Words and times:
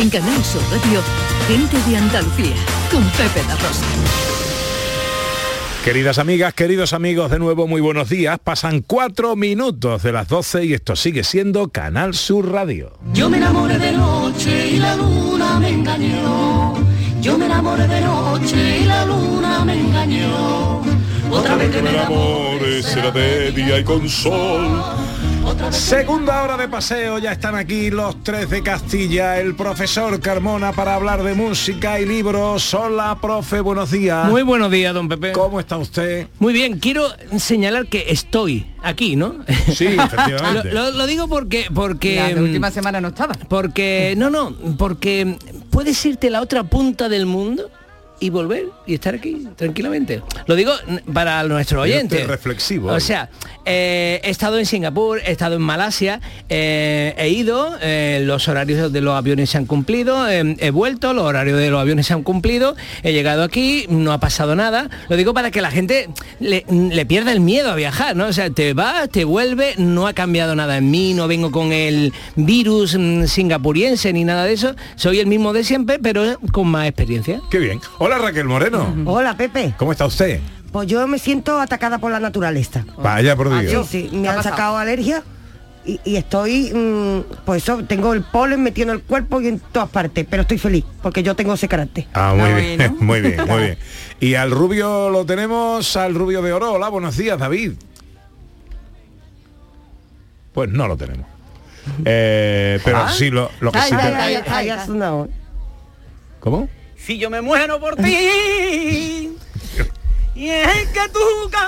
En 0.00 0.08
Canal 0.08 0.42
Sur 0.42 0.62
Radio, 0.70 1.02
Gente 1.46 1.76
de 1.90 1.96
Andalucía, 1.98 2.56
con 2.90 3.04
Pepe 3.10 3.46
La 3.46 3.54
Rosa. 3.56 3.84
Queridas 5.84 6.18
amigas, 6.18 6.54
queridos 6.54 6.94
amigos, 6.94 7.30
de 7.30 7.38
nuevo 7.38 7.66
muy 7.66 7.82
buenos 7.82 8.08
días. 8.08 8.38
Pasan 8.42 8.80
cuatro 8.80 9.36
minutos 9.36 10.02
de 10.02 10.12
las 10.12 10.26
12 10.26 10.64
y 10.64 10.72
esto 10.72 10.96
sigue 10.96 11.22
siendo 11.22 11.68
Canal 11.68 12.14
Sur 12.14 12.50
Radio. 12.50 12.94
Yo 13.12 13.28
me 13.28 13.36
enamoré 13.36 13.78
de 13.78 13.92
noche 13.92 14.70
y 14.70 14.78
la 14.78 14.96
luna 14.96 15.60
me 15.60 15.68
engañó. 15.68 16.72
Yo 17.20 17.36
me 17.36 17.44
enamoré 17.44 17.86
de 17.86 18.00
noche 18.00 18.78
y 18.80 18.84
la 18.86 19.04
luna 19.04 19.66
me 19.66 19.78
engañó. 19.78 20.80
Otra 21.30 21.56
vez 21.56 21.70
que 21.70 21.82
me 21.82 21.90
enamore 21.90 22.82
será 22.82 23.10
de 23.10 23.52
día 23.52 23.78
y 23.78 23.84
con 23.84 24.08
sol. 24.08 24.82
Segunda 25.70 26.42
hora 26.42 26.56
de 26.56 26.68
paseo, 26.68 27.18
ya 27.18 27.32
están 27.32 27.54
aquí 27.54 27.90
los 27.90 28.22
tres 28.22 28.50
de 28.50 28.62
Castilla, 28.62 29.38
el 29.40 29.54
profesor 29.54 30.20
Carmona 30.20 30.72
para 30.72 30.94
hablar 30.94 31.22
de 31.22 31.34
música 31.34 31.98
y 32.00 32.06
libros. 32.06 32.72
Hola, 32.74 33.18
profe, 33.20 33.60
buenos 33.60 33.90
días. 33.90 34.28
Muy 34.28 34.42
buenos 34.42 34.70
días, 34.70 34.94
don 34.94 35.08
Pepe. 35.08 35.32
¿Cómo 35.32 35.58
está 35.60 35.76
usted? 35.76 36.28
Muy 36.38 36.52
bien, 36.52 36.78
quiero 36.78 37.06
señalar 37.36 37.86
que 37.86 38.06
estoy 38.08 38.66
aquí, 38.82 39.16
¿no? 39.16 39.36
Sí, 39.74 39.86
efectivamente. 39.98 40.70
lo, 40.72 40.90
lo- 40.90 40.98
lo 40.98 41.06
digo 41.06 41.28
porque... 41.28 41.66
porque 41.74 42.16
La 42.16 42.40
mm, 42.40 42.42
última 42.44 42.70
semana 42.70 43.00
no 43.00 43.08
estaba. 43.08 43.34
Porque, 43.48 44.14
no, 44.16 44.30
no, 44.30 44.54
porque 44.78 45.36
puedes 45.70 46.04
irte 46.06 46.28
a 46.28 46.30
la 46.30 46.40
otra 46.42 46.64
punta 46.64 47.08
del 47.08 47.26
mundo 47.26 47.70
y 48.20 48.30
volver 48.30 48.66
y 48.86 48.94
estar 48.94 49.14
aquí 49.14 49.46
tranquilamente. 49.56 50.22
Lo 50.46 50.54
digo 50.54 50.72
para 51.12 51.42
nuestros 51.44 51.82
oyentes. 51.82 52.26
reflexivo 52.26 52.92
O 52.92 53.00
sea, 53.00 53.30
eh, 53.64 54.20
he 54.22 54.30
estado 54.30 54.58
en 54.58 54.66
Singapur, 54.66 55.20
he 55.24 55.32
estado 55.32 55.56
en 55.56 55.62
Malasia, 55.62 56.20
eh, 56.48 57.14
he 57.16 57.30
ido, 57.30 57.76
eh, 57.80 58.22
los 58.24 58.46
horarios 58.48 58.92
de 58.92 59.00
los 59.00 59.14
aviones 59.14 59.50
se 59.50 59.58
han 59.58 59.66
cumplido, 59.66 60.28
eh, 60.28 60.56
he 60.58 60.70
vuelto, 60.70 61.12
los 61.14 61.24
horarios 61.24 61.58
de 61.58 61.70
los 61.70 61.80
aviones 61.80 62.06
se 62.06 62.12
han 62.12 62.22
cumplido, 62.22 62.76
he 63.02 63.12
llegado 63.12 63.42
aquí, 63.42 63.86
no 63.88 64.12
ha 64.12 64.20
pasado 64.20 64.54
nada. 64.54 64.90
Lo 65.08 65.16
digo 65.16 65.32
para 65.32 65.50
que 65.50 65.62
la 65.62 65.70
gente 65.70 66.08
le, 66.40 66.64
le 66.68 67.06
pierda 67.06 67.32
el 67.32 67.40
miedo 67.40 67.70
a 67.70 67.74
viajar, 67.74 68.16
¿no? 68.16 68.26
O 68.26 68.32
sea, 68.32 68.50
te 68.50 68.74
vas, 68.74 69.08
te 69.08 69.24
vuelve, 69.24 69.74
no 69.78 70.06
ha 70.06 70.12
cambiado 70.12 70.54
nada 70.54 70.76
en 70.76 70.90
mí, 70.90 71.14
no 71.14 71.26
vengo 71.26 71.50
con 71.50 71.72
el 71.72 72.12
virus 72.36 72.96
mm, 72.98 73.24
singapuriense 73.24 74.12
ni 74.12 74.24
nada 74.24 74.44
de 74.44 74.52
eso, 74.52 74.74
soy 74.96 75.20
el 75.20 75.26
mismo 75.26 75.54
de 75.54 75.64
siempre, 75.64 75.98
pero 75.98 76.38
con 76.52 76.68
más 76.68 76.86
experiencia. 76.86 77.40
Qué 77.50 77.58
bien. 77.58 77.80
Hola 77.98 78.09
Raquel 78.18 78.44
Moreno. 78.46 78.94
Hola 79.06 79.36
Pepe, 79.36 79.74
¿Cómo 79.76 79.92
está 79.92 80.06
usted? 80.06 80.40
pues 80.72 80.86
yo 80.88 81.06
me 81.08 81.18
siento 81.18 81.58
atacada 81.60 81.98
por 81.98 82.10
la 82.12 82.20
naturaleza. 82.20 82.84
Vaya 82.98 83.34
por 83.36 83.48
Sí, 83.60 83.66
Dios. 83.66 83.86
sí, 83.88 84.08
me 84.12 84.22
¿Qué 84.22 84.28
ha 84.28 84.30
han 84.32 84.36
pasado? 84.38 84.54
sacado 84.56 84.78
alergia 84.78 85.22
y, 85.84 85.98
y 86.04 86.16
estoy, 86.16 86.72
mm, 86.72 87.44
pues 87.44 87.62
eso, 87.62 87.82
tengo 87.84 88.12
el 88.12 88.22
polen 88.22 88.62
metido 88.62 88.90
en 88.90 88.96
el 88.98 89.02
cuerpo 89.02 89.40
y 89.40 89.48
en 89.48 89.58
todas 89.58 89.88
partes, 89.88 90.26
pero 90.28 90.42
estoy 90.42 90.58
feliz 90.58 90.84
porque 91.02 91.22
yo 91.22 91.34
tengo 91.34 91.54
ese 91.54 91.66
carácter. 91.68 92.06
Ah, 92.12 92.34
muy 92.36 92.50
Ah, 92.50 92.54
bien, 92.54 92.96
muy 93.00 93.20
bien, 93.20 93.46
muy 93.46 93.58
bien. 93.62 93.78
Y 94.20 94.34
al 94.34 94.50
rubio 94.50 95.08
lo 95.10 95.24
tenemos, 95.24 95.96
al 95.96 96.14
rubio 96.14 96.42
de 96.42 96.52
oro. 96.52 96.72
Hola, 96.74 96.88
buenos 96.90 97.16
días, 97.16 97.38
David. 97.38 97.72
Pues 100.52 100.68
no 100.70 100.86
lo 100.88 100.96
tenemos. 100.96 101.26
Eh, 102.04 102.78
pero 102.84 103.08
sí, 103.08 103.30
lo, 103.30 103.50
lo 103.60 103.72
que 103.72 103.78
Ay, 103.78 103.90
sí 103.90 103.96
ay, 103.98 104.36
te- 104.44 104.50
ay. 104.50 105.28
¿Cómo? 106.40 106.68
Si 107.04 107.18
yo 107.18 107.30
me 107.30 107.40
muero 107.40 107.80
por 107.80 107.96
ti. 107.96 109.30
Y 110.34 110.48
es 110.48 110.88
que 110.88 111.00
tú 111.12 111.18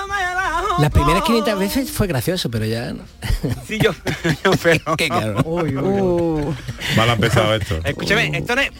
me 0.07 0.81
Las 0.81 0.89
primeras 0.91 1.23
500 1.23 1.59
veces 1.59 1.91
fue 1.91 2.07
gracioso, 2.07 2.49
pero 2.49 2.65
ya 2.65 2.93
no. 2.93 3.03
Si 3.67 3.77
yo, 3.77 3.91
pero, 4.63 4.95
Qué 4.95 5.09
claro. 5.09 5.41
Uh, 5.45 6.53
Mal 6.95 7.09
ha 7.09 7.13
empezado 7.13 7.53
esto. 7.53 7.79
Escúchame, 7.83 8.31
esto 8.35 8.55
no 8.55 8.61
es... 8.61 8.71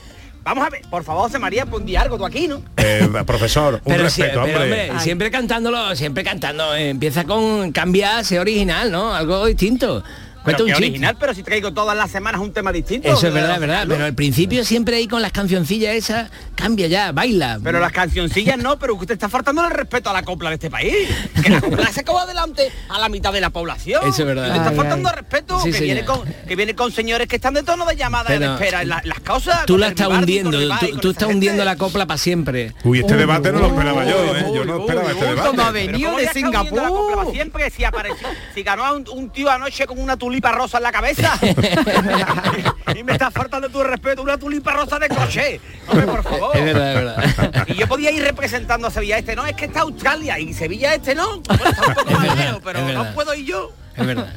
Vamos 0.43 0.65
a 0.65 0.69
ver, 0.69 0.81
por 0.89 1.03
favor, 1.05 1.23
José 1.23 1.39
María, 1.39 1.65
pon 1.65 1.85
di 1.85 1.95
algo 1.95 2.17
tú 2.17 2.25
aquí, 2.25 2.49
¿no? 2.49 2.61
Eh, 2.75 3.07
profesor, 3.25 3.75
un 3.75 3.81
Pero, 3.85 4.09
sí, 4.09 4.21
respeto, 4.23 4.43
pero, 4.43 4.61
hombre. 4.63 4.89
hombre, 4.89 5.03
siempre 5.03 5.31
cantándolo, 5.31 5.95
siempre 5.95 6.23
cantando. 6.23 6.75
eh, 6.75 6.89
empieza 6.89 7.23
con 7.23 7.71
cambia, 7.71 8.23
sé 8.25 8.39
original, 8.39 8.91
¿no? 8.91 9.13
Algo 9.15 9.45
distinto. 9.45 10.03
Cuenta 10.43 10.57
Pero 10.57 10.63
un 10.65 10.67
qué 10.67 10.73
chiste. 10.73 10.85
original, 10.89 11.17
pero 11.19 11.33
si 11.33 11.41
traigo 11.43 11.73
todas 11.73 11.95
las 11.97 12.11
semanas 12.11 12.41
un 12.41 12.51
tema 12.51 12.71
distinto. 12.71 13.07
Eso 13.07 13.27
es 13.27 13.33
verdad, 13.33 13.55
es 13.55 13.59
verdad. 13.61 13.85
Pero 13.87 14.03
al 14.05 14.13
principio 14.13 14.65
siempre 14.65 14.97
ahí 14.97 15.07
con 15.07 15.21
las 15.21 15.31
cancioncillas 15.31 15.95
esas, 15.95 16.29
cambia 16.55 16.87
ya, 16.87 17.11
baila. 17.13 17.59
Pero 17.63 17.79
las 17.79 17.91
cancioncillas 17.93 18.57
no, 18.57 18.77
pero 18.77 18.95
usted 18.95 19.13
está 19.13 19.29
faltando 19.29 19.63
el 19.65 19.71
respeto 19.71 20.09
a 20.09 20.13
la 20.13 20.23
copla 20.23 20.49
de 20.49 20.55
este 20.55 20.69
país. 20.69 20.93
Que 21.41 21.49
la 21.49 21.61
copla 21.61 21.87
se 21.91 22.01
acaba 22.01 22.23
adelante 22.23 22.71
a 22.89 22.99
la 22.99 23.07
mitad 23.09 23.31
de 23.31 23.39
la 23.41 23.49
población. 23.51 24.01
Eso 24.07 24.21
es 24.23 24.27
verdad. 24.27 24.49
Le 24.49 24.57
está 24.57 24.69
Ay, 24.69 24.75
faltando 24.75 25.09
ay. 25.09 25.15
respeto 25.15 25.59
Sí, 25.61 25.71
que, 25.71 25.79
viene 25.79 26.03
con, 26.05 26.21
que 26.47 26.55
viene 26.55 26.75
con 26.75 26.91
señores 26.91 27.27
que 27.27 27.37
están 27.37 27.53
de 27.53 27.63
tono 27.63 27.85
de 27.85 27.95
llamada 27.95 28.29
de 28.29 28.39
Pero 28.39 28.53
espera 28.55 28.81
en 28.81 28.89
la- 28.89 29.01
las 29.05 29.19
cosas. 29.21 29.65
Tú 29.65 29.77
la 29.77 29.87
estás 29.87 30.07
hundiendo, 30.09 30.51
tú, 30.79 30.97
tú 30.99 31.09
estás 31.11 31.29
hundiendo 31.29 31.63
la 31.63 31.75
copla 31.77 32.05
para 32.05 32.17
siempre. 32.17 32.73
Uy, 32.83 32.99
este 32.99 33.15
debate 33.15 33.51
no 33.53 33.59
lo 33.59 33.67
esperaba 33.67 34.03
yo, 34.05 34.35
¿eh? 34.35 34.45
Yo 34.53 34.65
no 34.65 34.79
esperaba 34.81 35.11
este 35.11 35.23
Uy, 35.23 35.29
debate. 35.29 35.49
como 35.49 35.61
ha 35.63 35.71
venido 35.71 36.09
¿cómo 36.09 36.19
de 36.19 36.27
Singapur. 36.33 37.31
siempre, 37.31 37.69
si 37.69 37.83
apareció, 37.85 38.27
si 38.53 38.63
ganó 38.63 38.83
a 38.85 38.91
un, 38.93 39.05
un 39.13 39.29
tío 39.29 39.49
anoche 39.49 39.85
con 39.87 39.99
una 39.99 40.17
tulipa 40.33 40.51
rosa 40.51 40.77
en 40.77 40.83
la 40.83 40.91
cabeza. 40.91 41.39
y 42.95 43.03
me 43.03 43.11
está 43.11 43.29
faltando 43.29 43.69
tu 43.69 43.83
respeto, 43.83 44.23
una 44.23 44.35
tulipa 44.35 44.71
rosa 44.73 44.97
de 44.97 45.07
coche. 45.07 45.61
Hombre, 45.87 46.07
por 46.07 46.23
favor. 46.23 46.57
Es 46.57 46.65
verdad, 46.65 47.23
es 47.23 47.37
verdad. 47.37 47.67
Y 47.67 47.75
yo 47.75 47.87
podía 47.87 48.09
ir 48.09 48.23
representando 48.23 48.87
a 48.87 48.91
Sevilla 48.91 49.19
Este, 49.19 49.35
no, 49.35 49.45
es 49.45 49.55
que 49.55 49.65
está 49.65 49.81
Australia 49.81 50.39
y 50.39 50.53
Sevilla 50.53 50.95
Este 50.95 51.13
no. 51.13 51.39
Bueno, 51.41 51.65
está 51.69 51.87
un 51.87 51.93
poco 51.93 52.09
Es 52.09 52.15
más 52.17 52.21
verdad, 52.23 52.45
lejos, 52.45 52.61
pero 52.63 52.79
es 52.79 52.95
no 52.95 53.13
puedo 53.13 53.35
ir 53.35 53.45
yo. 53.45 53.71
Es 53.95 54.07
verdad. 54.07 54.33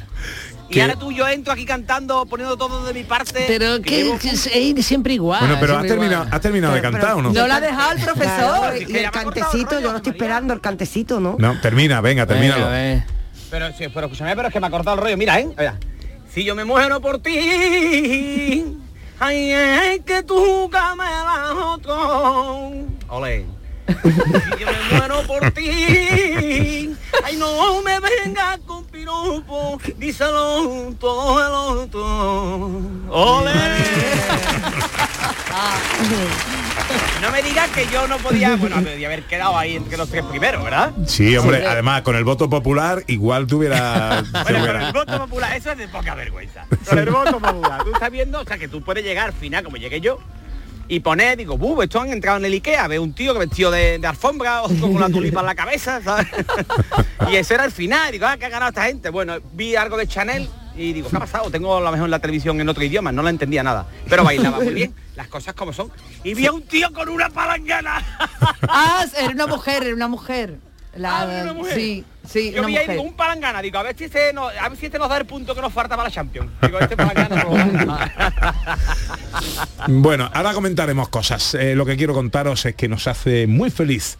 Y 0.69 0.73
¿Qué? 0.73 0.81
ahora 0.83 0.95
tú 0.97 1.11
yo 1.11 1.27
entro 1.27 1.51
aquí 1.53 1.65
cantando, 1.65 2.25
poniendo 2.27 2.57
todo 2.57 2.85
de 2.85 2.93
mi 2.93 3.03
parte. 3.03 3.45
Pero 3.47 3.81
que 3.81 4.11
es, 4.21 4.47
es 4.53 4.85
siempre 4.85 5.13
igual. 5.13 5.39
Bueno, 5.39 5.57
pero 5.59 5.77
has 5.77 5.87
terminado, 5.87 6.27
has 6.29 6.41
terminado 6.41 6.75
de 6.75 6.81
Pero- 6.81 6.91
cantar 6.91 7.13
o 7.15 7.21
no? 7.23 7.31
No 7.31 7.47
la 7.47 7.55
ha 7.55 7.61
dejado 7.61 7.93
el 7.93 8.01
profesor. 8.01 8.59
claro, 8.59 8.77
y 8.77 8.97
el 8.97 9.09
cantecito, 9.11 9.69
rollo, 9.71 9.79
yo 9.79 9.91
lo 9.93 9.97
estoy 9.97 10.11
María. 10.11 10.11
esperando, 10.11 10.53
el 10.53 10.61
cantecito, 10.61 11.19
¿no? 11.19 11.37
No, 11.39 11.59
termina, 11.59 12.01
venga, 12.01 12.25
Venga, 12.25 12.27
termínalo. 12.27 12.65
a 12.67 12.69
ver. 12.69 13.16
Pero, 13.49 13.71
sí, 13.73 13.87
pero 13.93 14.07
escúchame, 14.07 14.35
pero 14.35 14.49
es 14.49 14.53
que 14.53 14.59
me 14.59 14.67
ha 14.67 14.69
cortado 14.69 14.95
el 14.95 15.01
rollo. 15.01 15.17
Mira, 15.17 15.39
¿eh? 15.39 15.49
Si 16.33 16.43
yo 16.43 16.53
me 16.55 16.65
muero 16.65 16.99
por 17.01 17.19
ti, 17.19 18.77
ay, 19.19 19.51
es 19.51 20.01
que 20.05 20.23
tú 20.23 20.69
camelas 20.69 21.51
otro. 21.53 22.71
Ole. 23.07 23.45
Si 23.87 24.59
yo 24.59 24.67
me 24.67 24.97
muero 24.97 25.23
por 25.23 25.51
ti, 25.51 26.93
ay, 27.23 27.37
no 27.37 27.81
me 27.81 27.99
vengas 27.99 28.59
con 28.67 28.83
piropo, 28.85 29.79
díselo 29.97 30.93
todo 30.99 31.39
el 31.39 31.53
otro. 31.81 32.81
Ole. 33.09 33.53
No 37.21 37.31
me 37.31 37.41
digas 37.41 37.69
que 37.71 37.85
yo 37.87 38.07
no 38.07 38.17
podía, 38.17 38.55
bueno, 38.55 38.75
haber 38.77 39.23
quedado 39.23 39.57
ahí 39.57 39.75
entre 39.75 39.97
los 39.97 40.09
tres 40.09 40.23
primeros, 40.25 40.63
¿verdad? 40.63 40.91
Sí, 41.05 41.35
hombre, 41.35 41.65
además 41.65 42.01
con 42.03 42.15
el 42.15 42.23
voto 42.23 42.49
popular 42.49 43.03
igual 43.07 43.47
tuviera... 43.47 44.23
Bueno, 44.43 44.65
con 44.65 44.81
el 44.81 44.93
voto 44.93 45.17
popular, 45.17 45.55
eso 45.55 45.71
es 45.71 45.77
de 45.77 45.87
poca 45.87 46.15
vergüenza. 46.15 46.65
Con 46.87 46.99
el 46.99 47.09
voto 47.09 47.39
popular, 47.39 47.83
tú 47.83 47.93
estás 47.93 48.11
viendo, 48.11 48.39
o 48.39 48.45
sea, 48.45 48.57
que 48.57 48.67
tú 48.67 48.81
puedes 48.81 49.03
llegar 49.03 49.27
al 49.27 49.33
final, 49.33 49.63
como 49.63 49.77
llegué 49.77 49.99
yo, 49.99 50.19
y 50.87 51.01
poner, 51.01 51.37
digo, 51.37 51.57
buh, 51.57 51.81
estos 51.81 52.03
han 52.03 52.11
entrado 52.11 52.37
en 52.37 52.45
el 52.45 52.53
Ikea, 52.53 52.87
veo 52.87 53.03
un 53.03 53.13
tío 53.13 53.33
que 53.33 53.39
vestido 53.39 53.71
de, 53.71 53.99
de 53.99 54.07
alfombra, 54.07 54.63
o 54.63 54.67
con 54.67 54.99
la 54.99 55.09
tulipa 55.09 55.41
en 55.41 55.45
la 55.47 55.55
cabeza, 55.55 56.01
¿sabes? 56.01 56.27
y 57.29 57.35
eso 57.35 57.55
era 57.55 57.65
el 57.65 57.71
final, 57.71 58.11
digo, 58.11 58.25
ah, 58.25 58.37
que 58.37 58.45
ha 58.45 58.49
ganado 58.49 58.69
esta 58.69 58.85
gente. 58.85 59.09
Bueno, 59.09 59.35
vi 59.53 59.75
algo 59.75 59.97
de 59.97 60.07
Chanel 60.07 60.47
y 60.77 60.93
digo, 60.93 61.09
¿qué 61.09 61.17
ha 61.17 61.19
pasado? 61.19 61.49
Tengo 61.51 61.75
a 61.77 61.81
lo 61.81 61.91
mejor 61.91 62.07
la 62.09 62.19
televisión 62.19 62.59
en 62.61 62.69
otro 62.69 62.83
idioma, 62.83 63.11
no 63.11 63.21
la 63.23 63.29
entendía 63.31 63.63
nada. 63.63 63.87
Pero 64.09 64.23
bailaba 64.23 64.59
muy 64.59 64.73
bien, 64.73 64.93
las 65.15 65.27
cosas 65.27 65.53
como 65.55 65.73
son. 65.73 65.91
Y 66.23 66.33
vi 66.33 66.45
a 66.45 66.51
un 66.51 66.61
tío 66.63 66.91
con 66.93 67.09
una 67.09 67.29
palangana. 67.29 68.03
Ah, 68.67 69.05
era 69.17 69.29
una 69.29 69.47
mujer, 69.47 69.83
era 69.83 69.95
una 69.95 70.07
mujer. 70.07 70.55
La- 70.95 71.21
Ah, 71.21 71.31
era 71.31 71.43
una 71.43 71.53
mujer. 71.53 71.75
Sí, 71.75 72.03
sí, 72.27 72.51
Yo 72.51 72.59
una 72.59 72.67
vi 72.67 72.77
ahí 72.77 72.83
mujer. 72.85 72.95
digo, 72.97 73.07
un 73.09 73.15
palangana, 73.15 73.61
digo, 73.61 73.77
a 73.77 73.83
ver 73.83 73.95
si 73.95 74.05
este 74.05 74.33
nos, 74.33 74.51
a 74.55 74.67
ver 74.69 74.77
si 74.79 74.87
este 74.87 74.97
nos 74.97 75.07
da 75.09 75.17
el 75.17 75.25
punto 75.27 75.53
que 75.53 75.61
nos 75.61 75.71
falta 75.71 75.95
para 75.95 76.09
la 76.09 76.13
Champions. 76.15 76.49
Digo, 76.61 76.79
este 76.79 76.97
palangana 76.97 77.43
no. 77.43 77.97
Bueno, 79.87 80.29
ahora 80.33 80.53
comentaremos 80.53 81.09
cosas. 81.09 81.53
Eh, 81.53 81.75
lo 81.75 81.85
que 81.85 81.95
quiero 81.97 82.13
contaros 82.13 82.65
es 82.65 82.75
que 82.75 82.87
nos 82.87 83.07
hace 83.07 83.47
muy 83.47 83.69
feliz 83.69 84.17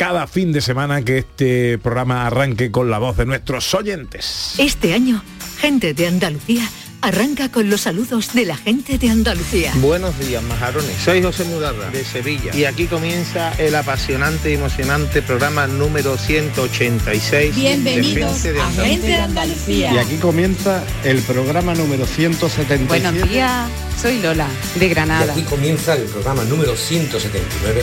cada 0.00 0.26
fin 0.26 0.50
de 0.50 0.62
semana 0.62 1.02
que 1.02 1.18
este 1.18 1.76
programa 1.76 2.26
arranque 2.26 2.70
con 2.70 2.88
la 2.88 2.96
voz 2.96 3.18
de 3.18 3.26
nuestros 3.26 3.74
oyentes. 3.74 4.54
Este 4.56 4.94
año, 4.94 5.22
Gente 5.58 5.92
de 5.92 6.06
Andalucía 6.06 6.66
arranca 7.02 7.52
con 7.52 7.68
los 7.68 7.82
saludos 7.82 8.32
de 8.32 8.46
la 8.46 8.56
gente 8.56 8.96
de 8.96 9.10
Andalucía. 9.10 9.72
Buenos 9.76 10.18
días, 10.18 10.42
majarones. 10.42 10.96
Soy 11.04 11.22
José 11.22 11.44
Mudarra, 11.44 11.90
de 11.90 12.02
Sevilla. 12.02 12.56
Y 12.56 12.64
aquí 12.64 12.86
comienza 12.86 13.52
el 13.58 13.74
apasionante 13.74 14.50
y 14.50 14.54
emocionante 14.54 15.20
programa 15.20 15.66
número 15.66 16.16
186 16.16 17.54
Bienvenidos 17.54 18.42
de 18.42 18.52
Gente 18.52 18.52
de 18.52 18.58
a 18.58 18.64
Andalucía. 18.64 18.86
Gente 18.86 19.06
de 19.06 19.16
Andalucía. 19.16 19.92
Y 19.92 19.98
aquí 19.98 20.16
comienza 20.16 20.82
el 21.04 21.18
programa 21.20 21.74
número 21.74 22.06
177. 22.06 22.86
Buenos 22.86 23.28
días, 23.28 23.68
soy 24.00 24.22
Lola, 24.22 24.48
de 24.76 24.88
Granada. 24.88 25.34
comienza 25.46 25.94
el 25.94 26.04
programa 26.04 26.42
número 26.44 26.74
179 26.74 27.82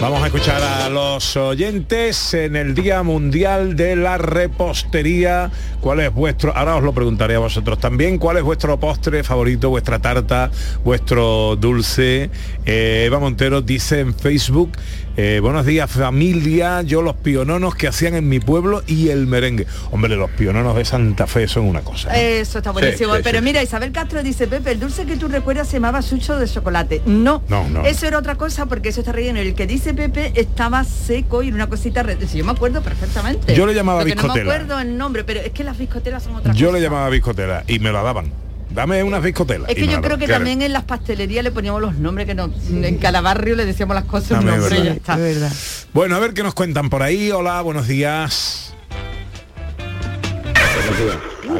Vamos 0.00 0.22
a 0.22 0.26
escuchar 0.26 0.62
a 0.62 0.88
los 0.88 1.36
oyentes 1.36 2.32
en 2.32 2.54
el 2.54 2.72
Día 2.72 3.02
Mundial 3.02 3.74
de 3.74 3.96
la 3.96 4.16
Repostería. 4.16 5.50
¿Cuál 5.80 5.98
es 5.98 6.14
vuestro, 6.14 6.56
ahora 6.56 6.76
os 6.76 6.84
lo 6.84 6.92
preguntaré 6.92 7.34
a 7.34 7.40
vosotros 7.40 7.80
también, 7.80 8.16
cuál 8.16 8.36
es 8.36 8.44
vuestro 8.44 8.78
postre 8.78 9.24
favorito, 9.24 9.70
vuestra 9.70 9.98
tarta, 9.98 10.52
vuestro 10.84 11.56
dulce? 11.56 12.30
Eh, 12.64 13.04
Eva 13.06 13.18
Montero 13.18 13.60
dice 13.60 13.98
en 13.98 14.14
Facebook, 14.14 14.70
eh, 15.20 15.40
buenos 15.40 15.66
días 15.66 15.90
familia, 15.90 16.82
yo 16.82 17.02
los 17.02 17.16
piononos 17.16 17.74
que 17.74 17.88
hacían 17.88 18.14
en 18.14 18.28
mi 18.28 18.38
pueblo 18.38 18.84
y 18.86 19.08
el 19.08 19.26
merengue. 19.26 19.66
Hombre, 19.90 20.14
los 20.14 20.30
piononos 20.30 20.76
de 20.76 20.84
Santa 20.84 21.26
Fe 21.26 21.48
son 21.48 21.64
una 21.64 21.80
cosa. 21.80 22.16
¿eh? 22.16 22.38
Eso 22.38 22.58
está 22.58 22.70
buenísimo. 22.70 23.14
Sí, 23.14 23.16
sí, 23.18 23.22
Pero 23.24 23.38
sí. 23.40 23.44
mira, 23.44 23.60
Isabel 23.60 23.90
Castro 23.90 24.22
dice, 24.22 24.46
Pepe, 24.46 24.70
el 24.70 24.78
dulce 24.78 25.06
que 25.06 25.16
tú 25.16 25.26
recuerdas 25.26 25.66
se 25.66 25.74
llamaba 25.78 26.02
sucho 26.02 26.38
de 26.38 26.46
chocolate. 26.46 27.02
No, 27.04 27.42
No, 27.48 27.68
no. 27.68 27.84
Eso 27.84 28.06
era 28.06 28.16
otra 28.16 28.36
cosa 28.36 28.66
porque 28.66 28.90
eso 28.90 29.00
está 29.00 29.10
relleno. 29.10 29.40
El 29.40 29.56
que 29.56 29.66
dice 29.66 29.92
Pepe 29.92 30.30
estaba 30.36 30.84
seco 30.84 31.42
y 31.42 31.48
era 31.48 31.56
una 31.56 31.66
cosita 31.68 32.04
re- 32.04 32.16
yo 32.32 32.44
me 32.44 32.52
acuerdo 32.52 32.80
perfectamente. 32.80 33.56
Yo 33.56 33.66
le 33.66 33.74
llamaba 33.74 34.00
Lo 34.02 34.06
que 34.06 34.14
No 34.14 34.22
biscotela. 34.22 34.44
me 34.44 34.50
acuerdo 34.54 34.78
el 34.80 34.96
nombre, 34.96 35.24
pero 35.24 35.40
es 35.40 35.50
que 35.50 35.64
las 35.64 35.76
biscotelas 35.76 36.22
son 36.22 36.36
otra 36.36 36.52
Yo 36.54 36.68
cosa. 36.68 36.78
le 36.78 36.84
llamaba 36.84 37.08
biscotera 37.08 37.64
y 37.66 37.80
me 37.80 37.90
la 37.90 38.02
daban. 38.02 38.30
Dame 38.74 39.02
unas 39.02 39.22
biscotelas. 39.22 39.68
Es 39.70 39.76
que 39.76 39.86
yo 39.86 40.00
creo 40.00 40.18
que 40.18 40.26
¿Qué 40.26 40.32
también 40.32 40.62
en 40.62 40.72
las 40.72 40.84
pastelerías 40.84 41.42
le 41.42 41.50
poníamos 41.50 41.80
los 41.80 41.94
nombres 41.96 42.26
que 42.26 42.34
nos, 42.34 42.50
en 42.70 42.98
cada 42.98 43.20
barrio 43.20 43.56
le 43.56 43.64
decíamos 43.64 43.94
las 43.94 44.04
cosas 44.04 44.38
un 44.40 44.46
nombre 44.46 44.78
y 44.78 44.84
ya 45.04 45.16
verdad. 45.16 45.50
está. 45.52 45.86
Bueno, 45.94 46.16
a 46.16 46.18
ver 46.18 46.34
qué 46.34 46.42
nos 46.42 46.54
cuentan 46.54 46.90
por 46.90 47.02
ahí. 47.02 47.30
Hola, 47.30 47.60
buenos 47.62 47.88
días. 47.88 48.74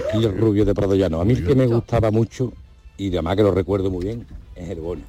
Aquí 0.08 0.24
el 0.24 0.38
rubio 0.38 0.64
de 0.64 0.74
Prado 0.74 0.94
Llano. 0.94 1.20
A 1.20 1.24
mí 1.24 1.32
el 1.32 1.46
que 1.46 1.54
me 1.54 1.66
gustaba 1.66 2.10
mucho, 2.10 2.52
y 2.96 3.08
además 3.08 3.36
que 3.36 3.42
lo 3.42 3.52
recuerdo 3.52 3.90
muy 3.90 4.04
bien, 4.04 4.26
es 4.54 4.68
el 4.70 4.80
Boni. 4.80 5.02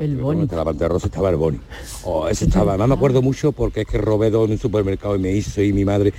El 0.00 0.16
Boni. 0.16 0.48
La 0.50 0.64
pantalla 0.64 0.88
rosa 0.88 1.06
estaba 1.06 1.30
el 1.30 1.36
Boni. 1.36 1.60
Oh, 2.04 2.26
ese 2.28 2.46
estaba. 2.46 2.72
Además 2.72 2.88
me 2.88 2.94
acuerdo 2.94 3.22
mucho 3.22 3.52
porque 3.52 3.82
es 3.82 3.86
que 3.86 3.98
robé 3.98 4.30
dos 4.30 4.46
en 4.46 4.52
un 4.52 4.58
supermercado 4.58 5.14
y 5.16 5.18
me 5.20 5.30
hizo 5.32 5.62
y 5.62 5.72
mi 5.72 5.84
madre 5.84 6.12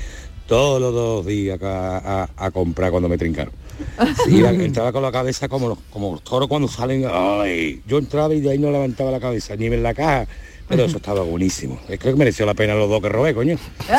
todos 0.47 0.79
los 0.79 0.93
dos 0.93 1.25
días 1.25 1.61
a, 1.63 2.23
a- 2.23 2.29
a 2.37 2.51
comprar 2.51 2.91
cuando 2.91 3.09
me 3.09 3.17
trincaron. 3.17 3.51
Entraba 4.29 4.91
con 4.91 5.01
la 5.03 5.11
cabeza 5.11 5.47
como 5.47 5.69
los, 5.69 5.77
como 5.89 6.11
los 6.13 6.23
toros 6.23 6.47
cuando 6.47 6.67
salen. 6.67 7.05
¡Ay! 7.11 7.81
Yo 7.87 7.97
entraba 7.97 8.33
y 8.33 8.41
de 8.41 8.51
ahí 8.51 8.57
no 8.59 8.71
levantaba 8.71 9.11
la 9.11 9.19
cabeza, 9.19 9.55
ni 9.55 9.65
en 9.67 9.83
la 9.83 9.93
caja. 9.93 10.27
Pero 10.67 10.85
eso 10.85 10.97
estaba 10.97 11.21
buenísimo. 11.21 11.79
Es 11.87 11.99
que 11.99 12.11
mereció 12.15 12.43
la 12.45 12.55
pena 12.55 12.73
los 12.73 12.89
dos 12.89 12.99
que 13.01 13.09
robé, 13.09 13.35
coño. 13.35 13.55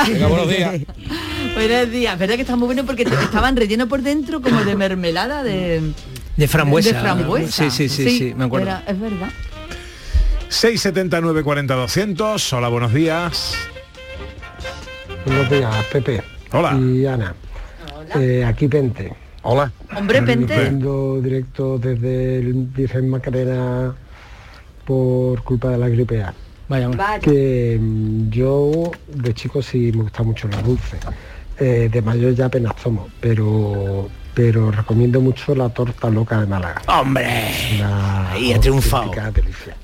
Venga, 0.08 0.26
buenos 0.26 0.49
días. 0.49 0.81
Buenos 1.55 1.90
días, 1.90 2.19
verdad 2.19 2.34
que 2.34 2.43
está 2.43 2.55
muy 2.56 2.67
bueno 2.67 2.84
porque 2.84 3.05
estaban 3.05 3.56
rellenos 3.56 3.88
por 3.88 4.02
dentro 4.02 4.43
como 4.43 4.62
de 4.62 4.76
mermelada 4.76 5.43
de, 5.43 5.81
De 6.37 6.49
frambuesa. 6.49 6.93
de 6.93 7.00
frambuesa. 7.00 7.70
Sí, 7.70 7.88
sí, 7.88 7.88
sí, 7.88 8.19
sí, 8.19 8.34
me 8.37 8.44
acuerdo. 8.44 8.67
era- 8.67 8.82
es 8.87 9.00
verdad. 9.00 9.31
679 10.50 11.43
40 11.43 11.75
200. 11.75 12.52
Hola, 12.52 12.69
buenos 12.69 12.93
días. 12.93 13.55
Buenos 15.25 15.49
días, 15.50 15.75
Pepe. 15.90 16.23
Hola. 16.52 16.78
Y 16.78 17.06
Ana. 17.06 17.34
Eh, 18.17 18.44
aquí 18.44 18.69
Pente. 18.69 19.12
Hola. 19.49 19.71
Hombre, 19.97 20.23
Pente. 20.23 20.59
Viendo 20.59 21.21
directo 21.21 21.79
desde 21.79 22.39
el 22.41 22.53
Virgen 22.53 23.09
Macarena 23.09 23.95
por 24.85 25.41
culpa 25.45 25.71
de 25.71 25.79
la 25.79 25.89
gripe 25.89 26.21
A. 26.21 26.35
Vaya, 26.69 26.89
Vaya. 26.89 27.21
Que 27.21 27.79
mm, 27.81 28.29
yo 28.31 28.91
de 29.07 29.35
chico 29.35 29.63
sí 29.63 29.93
me 29.95 30.03
gusta 30.03 30.25
mucho 30.25 30.49
los 30.49 30.65
dulces. 30.65 30.99
Eh, 31.61 31.89
de 31.93 32.03
mayor 32.03 32.35
ya 32.35 32.47
apenas 32.47 32.75
tomo, 32.75 33.09
pero 33.21 34.09
pero 34.35 34.73
recomiendo 34.73 35.21
mucho 35.21 35.55
la 35.55 35.69
torta 35.69 36.11
loca 36.11 36.41
de 36.41 36.47
Málaga. 36.49 36.83
¡Hombre! 36.89 37.27
Una 37.77 38.33
Ahí 38.33 38.53
ha 38.53 38.61
triunfado. 38.61 39.13
delicia. 39.33 39.77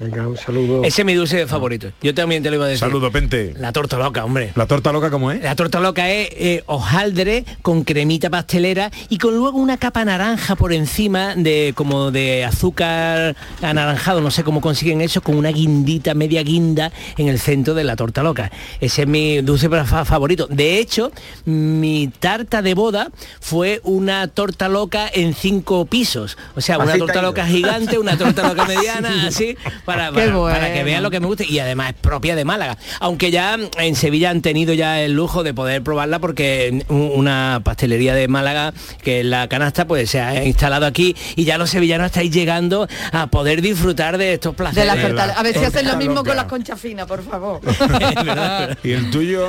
Venga, 0.00 0.26
un 0.26 0.36
saludo. 0.36 0.82
Ese 0.82 1.02
es 1.02 1.06
mi 1.06 1.12
dulce 1.14 1.46
favorito. 1.46 1.92
Yo 2.02 2.14
también 2.14 2.42
te 2.42 2.48
lo 2.48 2.56
iba 2.56 2.64
a 2.64 2.68
decir. 2.68 2.80
Saludo, 2.80 3.12
Pente. 3.12 3.52
La 3.58 3.70
torta 3.72 3.98
loca, 3.98 4.24
hombre. 4.24 4.50
¿La 4.54 4.66
torta 4.66 4.92
loca 4.92 5.10
cómo 5.10 5.30
es? 5.30 5.42
La 5.42 5.54
torta 5.54 5.78
loca 5.78 6.08
es 6.10 6.28
eh, 6.32 6.62
hojaldre 6.66 7.44
con 7.60 7.84
cremita 7.84 8.30
pastelera 8.30 8.90
y 9.10 9.18
con 9.18 9.36
luego 9.36 9.58
una 9.58 9.76
capa 9.76 10.02
naranja 10.04 10.56
por 10.56 10.72
encima 10.72 11.34
de 11.36 11.72
como 11.76 12.10
de 12.10 12.46
azúcar 12.46 13.36
anaranjado, 13.60 14.22
no 14.22 14.30
sé 14.30 14.42
cómo 14.42 14.62
consiguen 14.62 15.02
eso, 15.02 15.20
con 15.20 15.36
una 15.36 15.50
guindita, 15.50 16.14
media 16.14 16.42
guinda 16.42 16.90
en 17.18 17.28
el 17.28 17.38
centro 17.38 17.74
de 17.74 17.84
la 17.84 17.94
torta 17.94 18.22
loca. 18.22 18.50
Ese 18.80 19.02
es 19.02 19.08
mi 19.08 19.42
dulce 19.42 19.68
fa- 19.68 20.06
favorito. 20.06 20.46
De 20.48 20.78
hecho, 20.78 21.12
mi 21.44 22.08
tarta 22.20 22.62
de 22.62 22.72
boda 22.72 23.10
fue 23.40 23.80
una 23.84 24.28
torta 24.28 24.68
loca 24.70 25.10
en 25.12 25.34
cinco 25.34 25.84
pisos. 25.84 26.38
O 26.56 26.62
sea, 26.62 26.78
una 26.78 26.92
Así 26.92 26.98
torta 27.00 27.20
loca 27.20 27.46
gigante, 27.46 27.98
una 27.98 28.16
torta 28.16 28.48
loca 28.48 28.64
mediana, 28.68 29.26
así, 29.26 29.56
para, 29.96 30.72
que 30.72 30.84
vean 30.84 31.02
lo 31.02 31.10
que 31.10 31.20
me 31.20 31.26
gusta 31.26 31.44
y 31.44 31.58
además 31.58 31.90
es 31.90 31.94
propia 32.00 32.34
de 32.36 32.44
Málaga. 32.44 32.76
Aunque 33.00 33.30
ya 33.30 33.58
en 33.78 33.96
Sevilla 33.96 34.30
han 34.30 34.42
tenido 34.42 34.72
ya 34.74 35.00
el 35.00 35.12
lujo 35.12 35.42
de 35.42 35.54
poder 35.54 35.82
probarla 35.82 36.18
porque 36.18 36.84
un- 36.88 37.12
una 37.14 37.60
pastelería 37.64 38.14
de 38.14 38.28
Málaga 38.28 38.72
que 39.02 39.20
es 39.20 39.26
la 39.26 39.48
canasta 39.48 39.86
pues 39.86 40.10
se 40.10 40.20
ha 40.20 40.44
instalado 40.44 40.86
aquí 40.86 41.14
y 41.36 41.44
ya 41.44 41.58
los 41.58 41.70
sevillanos 41.70 42.06
estáis 42.06 42.30
llegando 42.30 42.88
a 43.12 43.26
poder 43.28 43.62
disfrutar 43.62 44.18
de 44.18 44.34
estos 44.34 44.52
De 44.52 44.56
placeres. 44.56 44.86
las 44.86 45.00
tortas. 45.00 45.36
A 45.36 45.42
ver 45.42 45.56
si 45.58 45.64
hacen 45.64 45.86
lo 45.86 45.96
mismo 45.96 46.14
loca. 46.16 46.28
con 46.30 46.36
las 46.36 46.46
conchas 46.46 46.80
finas, 46.80 47.06
por 47.06 47.22
favor. 47.24 47.60
¿Y 48.82 48.92
el 48.92 49.10
tuyo? 49.10 49.48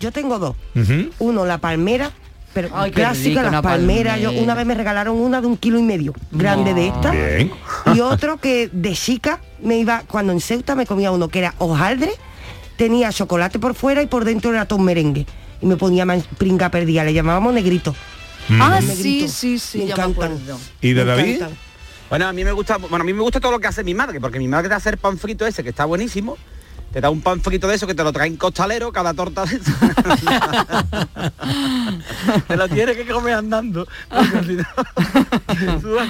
Yo 0.00 0.12
tengo 0.12 0.38
dos. 0.38 0.56
Uno, 1.18 1.46
la 1.46 1.58
palmera, 1.58 2.10
pero 2.54 2.70
Ay, 2.72 2.90
clásica, 2.92 3.42
las 3.42 3.60
palmeras. 3.60 4.20
Yo, 4.20 4.30
una 4.32 4.54
vez 4.54 4.64
me 4.64 4.74
regalaron 4.74 5.16
una 5.20 5.40
de 5.40 5.46
un 5.46 5.56
kilo 5.56 5.78
y 5.78 5.82
medio, 5.82 6.14
grande 6.30 6.72
de 6.72 6.88
esta. 6.88 7.10
Bien. 7.10 7.50
Y 7.94 8.00
otro 8.00 8.38
que 8.38 8.70
de 8.72 8.92
chica 8.94 9.40
me 9.60 9.76
iba, 9.78 10.02
cuando 10.08 10.32
en 10.32 10.40
Ceuta 10.40 10.74
me 10.74 10.86
comía 10.86 11.10
uno 11.10 11.28
que 11.28 11.40
era 11.40 11.54
hojaldre, 11.58 12.12
tenía 12.76 13.12
chocolate 13.12 13.58
por 13.58 13.74
fuera 13.74 14.02
y 14.02 14.06
por 14.06 14.24
dentro 14.24 14.50
era 14.52 14.66
todo 14.66 14.78
un 14.78 14.84
merengue. 14.86 15.26
Y 15.60 15.66
me 15.66 15.76
ponía 15.76 16.04
más 16.06 16.24
pringa 16.38 16.70
perdida, 16.70 17.04
le 17.04 17.12
llamábamos 17.12 17.52
negrito. 17.52 17.94
ah, 18.60 18.78
Negrito. 18.80 19.28
sí, 19.28 19.28
sí, 19.28 19.58
sí, 19.58 19.78
Me 19.78 19.90
encantan. 19.90 20.38
¿Y 20.80 20.92
de 20.92 21.04
Me 21.04 21.10
David? 21.10 21.34
encantan. 21.36 21.58
Bueno, 22.10 22.28
a 22.28 22.32
mí 22.32 22.44
me 22.44 22.52
gusta, 22.52 22.76
bueno, 22.76 22.98
a 23.02 23.04
mí 23.04 23.12
me 23.12 23.22
gusta 23.22 23.40
todo 23.40 23.50
lo 23.52 23.58
que 23.60 23.66
hace 23.66 23.82
mi 23.82 23.94
madre, 23.94 24.20
porque 24.20 24.38
mi 24.38 24.46
madre 24.46 24.72
hace 24.74 24.90
el 24.90 24.98
pan 24.98 25.18
frito 25.18 25.46
ese, 25.46 25.62
que 25.64 25.70
está 25.70 25.84
buenísimo. 25.86 26.36
Te 26.94 27.00
da 27.00 27.10
un 27.10 27.20
pan 27.20 27.40
frito 27.40 27.66
de 27.66 27.74
eso 27.74 27.88
que 27.88 27.94
te 27.94 28.04
lo 28.04 28.12
traen 28.12 28.36
costalero, 28.36 28.92
cada 28.92 29.12
torta 29.14 29.44
de 29.44 29.56
eso. 29.56 29.72
te 32.46 32.56
lo 32.56 32.68
tienes 32.68 32.96
que 32.96 33.04
comer 33.04 33.34
andando. 33.34 33.88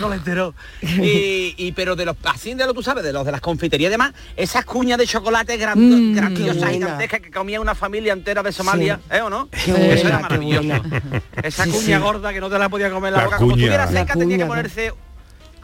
colesterol. 0.00 0.52
Y, 0.82 1.54
y 1.56 1.72
pero 1.72 1.96
de 1.96 2.04
los 2.04 2.16
así 2.24 2.52
de 2.52 2.66
lo 2.66 2.74
tú 2.74 2.82
sabes, 2.82 3.02
de 3.02 3.14
los 3.14 3.24
de 3.24 3.32
las 3.32 3.40
confiterías 3.40 3.88
y 3.88 3.92
demás, 3.92 4.12
esas 4.36 4.66
cuñas 4.66 4.98
de 4.98 5.06
chocolate 5.06 5.54
Mm, 5.74 6.14
grandiosas, 6.14 6.70
gigantescas 6.70 7.20
que 7.20 7.30
comía 7.30 7.58
una 7.62 7.74
familia 7.74 8.12
entera 8.12 8.42
de 8.42 8.52
Somalia, 8.52 9.00
¿eh 9.10 9.22
o 9.22 9.30
no? 9.30 9.48
Qué 9.48 9.70
Eso 9.70 9.78
buena, 9.78 9.94
era 10.00 10.18
maravilloso. 10.18 10.68
Esa 11.42 11.64
Sí, 11.64 11.70
cuña 11.70 11.96
sí. 11.96 12.02
gorda 12.02 12.32
que 12.34 12.40
no 12.40 12.50
te 12.50 12.58
la 12.58 12.68
podía 12.68 12.90
comer 12.90 13.08
en 13.08 13.14
la, 13.14 13.18
La 13.20 13.24
boca. 13.24 13.36
Como 13.38 13.52
cuña. 13.52 13.62
estuviera 13.64 13.86
La 13.90 14.00
seca 14.00 14.12
tenía 14.14 14.36
que 14.36 14.44
ponerse 14.46 14.92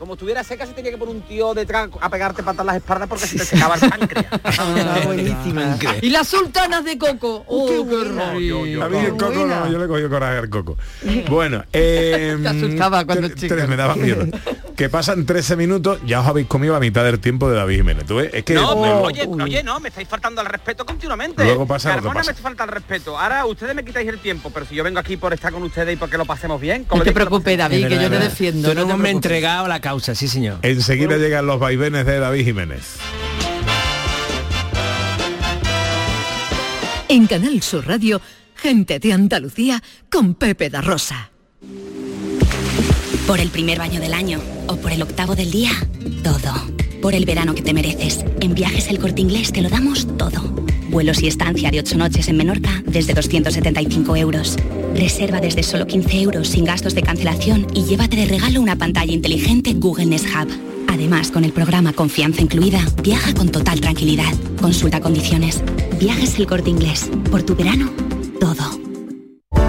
como 0.00 0.14
estuviera 0.14 0.42
seca 0.42 0.64
se 0.64 0.72
tenía 0.72 0.90
que 0.90 0.96
poner 0.96 1.14
un 1.14 1.20
tío 1.20 1.52
detrás 1.52 1.90
a 2.00 2.08
pegarte 2.08 2.42
patas 2.42 2.60
en 2.62 2.66
las 2.68 2.76
espaldas 2.76 3.06
porque 3.06 3.26
se 3.26 3.36
te 3.36 3.44
secaba 3.44 3.74
el 3.74 3.80
páncreas. 3.90 4.26
Ah, 4.58 5.00
buenísima. 5.04 5.76
Y 6.00 6.08
las 6.08 6.26
sultanas 6.26 6.84
de 6.86 6.96
coco. 6.96 7.44
Oh, 7.46 7.66
qué 7.68 7.74
qué 7.74 7.78
buena. 7.80 8.32
rico. 8.32 8.82
A 8.82 8.88
mí 8.88 8.96
el 8.98 9.10
coco 9.12 9.46
no, 9.46 9.70
yo 9.70 9.78
le 9.78 9.86
cogí 9.86 10.08
coraje 10.08 10.38
al 10.38 10.48
coco. 10.48 10.78
Bueno, 11.28 11.62
eh, 11.74 12.36
Te 12.42 12.48
asustaba 12.48 13.04
cuando 13.04 13.28
chico. 13.28 13.54
tres, 13.54 13.68
me 13.68 13.76
daban 13.76 14.00
miedo. 14.00 14.24
Que 14.80 14.88
pasan 14.88 15.26
13 15.26 15.56
minutos, 15.56 16.00
ya 16.06 16.20
os 16.22 16.26
habéis 16.26 16.46
comido 16.46 16.72
la 16.72 16.80
mitad 16.80 17.04
del 17.04 17.20
tiempo 17.20 17.50
de 17.50 17.56
David 17.56 17.76
Jiménez. 17.76 18.06
¿Tú 18.06 18.14
ves? 18.16 18.30
Es 18.32 18.44
que 18.44 18.54
No, 18.54 18.76
me- 18.76 18.80
pero 18.88 19.02
oye, 19.02 19.28
oye, 19.44 19.62
no, 19.62 19.78
me 19.78 19.90
estáis 19.90 20.08
faltando 20.08 20.40
al 20.40 20.46
respeto 20.46 20.86
continuamente. 20.86 21.44
Luego 21.44 21.66
pasa 21.66 21.90
Carmona 21.90 22.20
pasa. 22.20 22.32
me 22.32 22.38
falta 22.38 22.64
el 22.64 22.70
respeto. 22.70 23.18
Ahora 23.18 23.44
ustedes 23.44 23.74
me 23.74 23.84
quitáis 23.84 24.08
el 24.08 24.18
tiempo, 24.20 24.48
pero 24.48 24.64
si 24.64 24.74
yo 24.74 24.82
vengo 24.82 24.98
aquí 24.98 25.18
por 25.18 25.34
estar 25.34 25.52
con 25.52 25.62
ustedes 25.64 25.92
y 25.92 25.96
porque 25.98 26.16
lo 26.16 26.24
pasemos 26.24 26.58
bien, 26.58 26.86
No 26.90 27.02
te 27.02 27.12
preocupes, 27.12 27.52
Es 27.52 27.58
David, 27.58 27.88
que 27.88 27.94
yo 28.00 28.08
te 28.08 28.18
defiendo. 28.20 28.68
Tú 28.70 28.74
no 28.74 28.86
te 28.86 28.92
hombre 28.94 29.10
preocupes. 29.10 29.30
entregado 29.30 29.66
a 29.66 29.68
la 29.68 29.80
causa, 29.82 30.14
sí 30.14 30.28
señor. 30.28 30.60
enseguida 30.62 31.18
llegan 31.18 31.44
los 31.44 31.60
vaivenes 31.60 32.06
de 32.06 32.18
David 32.18 32.42
Jiménez. 32.46 32.96
En 37.10 37.26
Canal 37.26 37.60
Sur 37.60 37.86
Radio, 37.86 38.18
gente 38.54 38.98
de 38.98 39.12
Andalucía 39.12 39.82
con 40.10 40.32
Pepe 40.36 40.70
da 40.70 40.80
Rosa. 40.80 41.30
Por 43.26 43.40
el 43.40 43.50
primer 43.50 43.78
baño 43.78 44.00
del 44.00 44.12
año 44.12 44.40
o 44.66 44.76
por 44.76 44.92
el 44.92 45.02
octavo 45.02 45.36
del 45.36 45.50
día, 45.50 45.70
todo. 46.22 46.52
Por 47.00 47.14
el 47.14 47.24
verano 47.24 47.54
que 47.54 47.62
te 47.62 47.72
mereces. 47.72 48.24
En 48.40 48.54
Viajes 48.54 48.88
El 48.88 48.98
Corte 48.98 49.22
Inglés 49.22 49.52
te 49.52 49.62
lo 49.62 49.68
damos 49.68 50.06
todo. 50.16 50.42
Vuelos 50.90 51.22
y 51.22 51.28
estancia 51.28 51.70
de 51.70 51.78
ocho 51.78 51.96
noches 51.96 52.28
en 52.28 52.36
Menorca 52.36 52.82
desde 52.86 53.14
275 53.14 54.16
euros. 54.16 54.56
Reserva 54.94 55.40
desde 55.40 55.62
solo 55.62 55.86
15 55.86 56.20
euros 56.20 56.48
sin 56.48 56.64
gastos 56.64 56.94
de 56.94 57.02
cancelación 57.02 57.66
y 57.72 57.84
llévate 57.84 58.16
de 58.16 58.26
regalo 58.26 58.60
una 58.60 58.76
pantalla 58.76 59.12
inteligente 59.12 59.74
Google 59.74 60.06
Nest 60.06 60.26
Hub. 60.26 60.48
Además, 60.88 61.30
con 61.30 61.44
el 61.44 61.52
programa 61.52 61.92
Confianza 61.92 62.42
Incluida, 62.42 62.84
viaja 63.02 63.32
con 63.32 63.48
total 63.50 63.80
tranquilidad. 63.80 64.32
Consulta 64.60 65.00
condiciones. 65.00 65.62
Viajes 66.00 66.38
el 66.38 66.46
corte 66.46 66.70
inglés. 66.70 67.08
Por 67.30 67.44
tu 67.44 67.54
verano, 67.54 67.90
todo. 68.40 68.89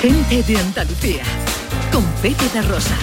Gente 0.00 0.42
de 0.42 0.58
Andalucía. 0.58 1.22
Con 1.90 2.04
Pepe 2.22 2.44
da 2.52 2.62
Rosa. 2.62 2.96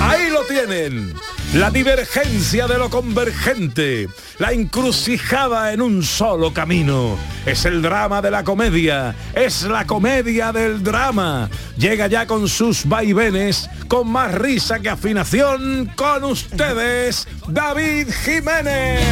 Ahí 0.00 0.30
lo 0.30 0.44
tienen. 0.44 1.14
La 1.54 1.70
divergencia 1.70 2.66
de 2.66 2.78
lo 2.78 2.90
convergente, 2.90 4.08
la 4.38 4.50
encrucijada 4.50 5.72
en 5.72 5.82
un 5.82 6.02
solo 6.02 6.52
camino. 6.52 7.16
Es 7.46 7.64
el 7.64 7.80
drama 7.80 8.20
de 8.20 8.32
la 8.32 8.42
comedia, 8.42 9.14
es 9.36 9.62
la 9.62 9.86
comedia 9.86 10.50
del 10.50 10.82
drama. 10.82 11.48
Llega 11.76 12.08
ya 12.08 12.26
con 12.26 12.48
sus 12.48 12.88
vaivenes, 12.88 13.70
con 13.86 14.10
más 14.10 14.34
risa 14.34 14.80
que 14.80 14.88
afinación, 14.88 15.92
con 15.94 16.24
ustedes, 16.24 17.28
David 17.46 18.08
Jiménez. 18.24 19.04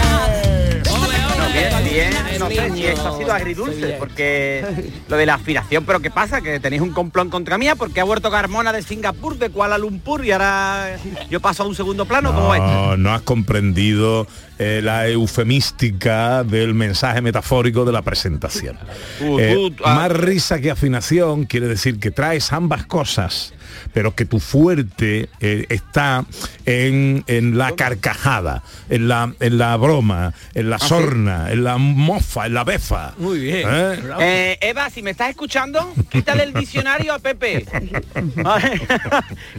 No, 1.53 1.83
bien, 1.83 2.11
bien, 2.25 2.39
no 2.39 2.49
sé 2.49 2.71
si 2.71 2.87
esto 2.87 3.09
ha 3.09 3.19
sido 3.19 3.33
agridulce, 3.33 3.97
porque 3.99 4.65
lo 5.09 5.17
de 5.17 5.27
la 5.27 5.35
afinación, 5.35 5.85
pero 5.85 6.01
¿qué 6.01 6.11
pasa? 6.11 6.41
Que 6.41 6.61
tenéis 6.61 6.83
un 6.83 6.93
complón 6.93 7.29
contra 7.29 7.59
mía 7.59 7.77
porque 7.77 8.01
ha 8.01 8.05
vuelto 8.05 8.31
Carmona 8.31 8.73
de 8.73 8.83
Singapur, 8.83 9.39
de 9.39 9.51
Kuala 9.51 9.77
Lumpur 9.79 10.25
y 10.25 10.33
ahora 10.33 10.97
yo 11.31 11.41
paso 11.41 11.63
a 11.63 11.67
un 11.67 11.75
segundo 11.75 12.07
plano, 12.07 12.35
¿cómo 12.35 12.55
es? 12.55 12.61
No, 12.61 12.97
no 12.97 13.13
has 13.13 13.23
comprendido 13.23 14.27
eh, 14.59 14.81
la 14.83 15.09
eufemística 15.09 16.45
del 16.45 16.75
mensaje 16.75 17.21
metafórico 17.21 17.85
de 17.85 17.93
la 17.93 18.03
presentación. 18.03 18.79
Eh, 19.21 19.71
ah. 19.85 19.95
más 19.95 20.13
risa 20.13 20.61
que 20.61 20.71
afinación 20.71 21.45
quiere 21.45 21.69
decir 21.69 21.99
que 21.99 22.11
traes 22.11 22.53
ambas 22.53 22.87
cosas, 22.87 23.53
pero 23.93 24.15
que 24.15 24.25
tu 24.25 24.41
fuerte 24.41 25.29
eh, 25.41 25.67
está 25.69 26.25
en, 26.67 27.25
en 27.27 27.59
la 27.59 27.73
carcajada, 27.73 28.63
en 28.89 29.09
la, 29.09 29.33
en 29.41 29.59
la 29.59 29.77
broma, 29.77 30.33
en 30.55 30.71
la 30.71 30.77
¿Ah, 30.77 30.81
sí? 30.81 30.89
sorna, 30.89 31.53
en 31.53 31.65
la 31.65 31.79
mofa, 31.79 32.47
en 32.47 32.55
la 32.55 32.65
befa. 32.65 33.15
Muy 33.19 33.39
bien. 33.39 33.69
¿Eh? 33.71 33.99
Eh, 34.21 34.59
Eva, 34.61 34.91
si 34.91 35.03
me 35.03 35.11
estás 35.11 35.31
escuchando, 35.31 35.93
quítale 36.11 36.45
el 36.45 36.53
diccionario 36.53 37.15
a 37.15 37.19
Pepe. 37.19 37.67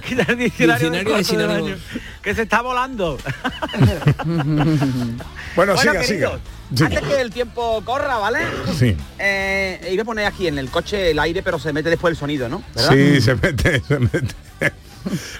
Quita 0.08 0.25
el 0.27 0.38
diccionario, 0.38 0.89
del 0.89 1.05
Diccionario 1.05 1.63
baño, 1.63 1.77
que 2.22 2.36
se 2.36 2.43
está 2.43 2.62
volando. 2.62 3.17
Bueno, 5.55 5.77
siga, 5.77 6.01
queridos, 6.01 6.08
siga. 6.08 6.39
Antes 6.72 7.01
que 7.01 7.22
el 7.22 7.32
tiempo 7.32 7.82
corra, 7.86 8.17
¿vale? 8.17 8.39
Sí. 8.77 8.96
Eh, 9.20 9.89
iba 9.91 10.01
a 10.01 10.05
poner 10.05 10.25
aquí 10.25 10.48
en 10.48 10.58
el 10.58 10.70
coche 10.70 11.12
el 11.12 11.20
aire, 11.20 11.43
pero 11.43 11.60
se 11.60 11.72
mete 11.72 11.89
después 11.89 12.12
el 12.12 12.17
sonido, 12.17 12.50
¿no? 12.50 12.63
¿Verdad? 12.75 12.91
Sí, 12.91 13.22
se 13.22 13.36
mete, 13.36 13.82
se 13.88 14.00
mete. 14.00 14.34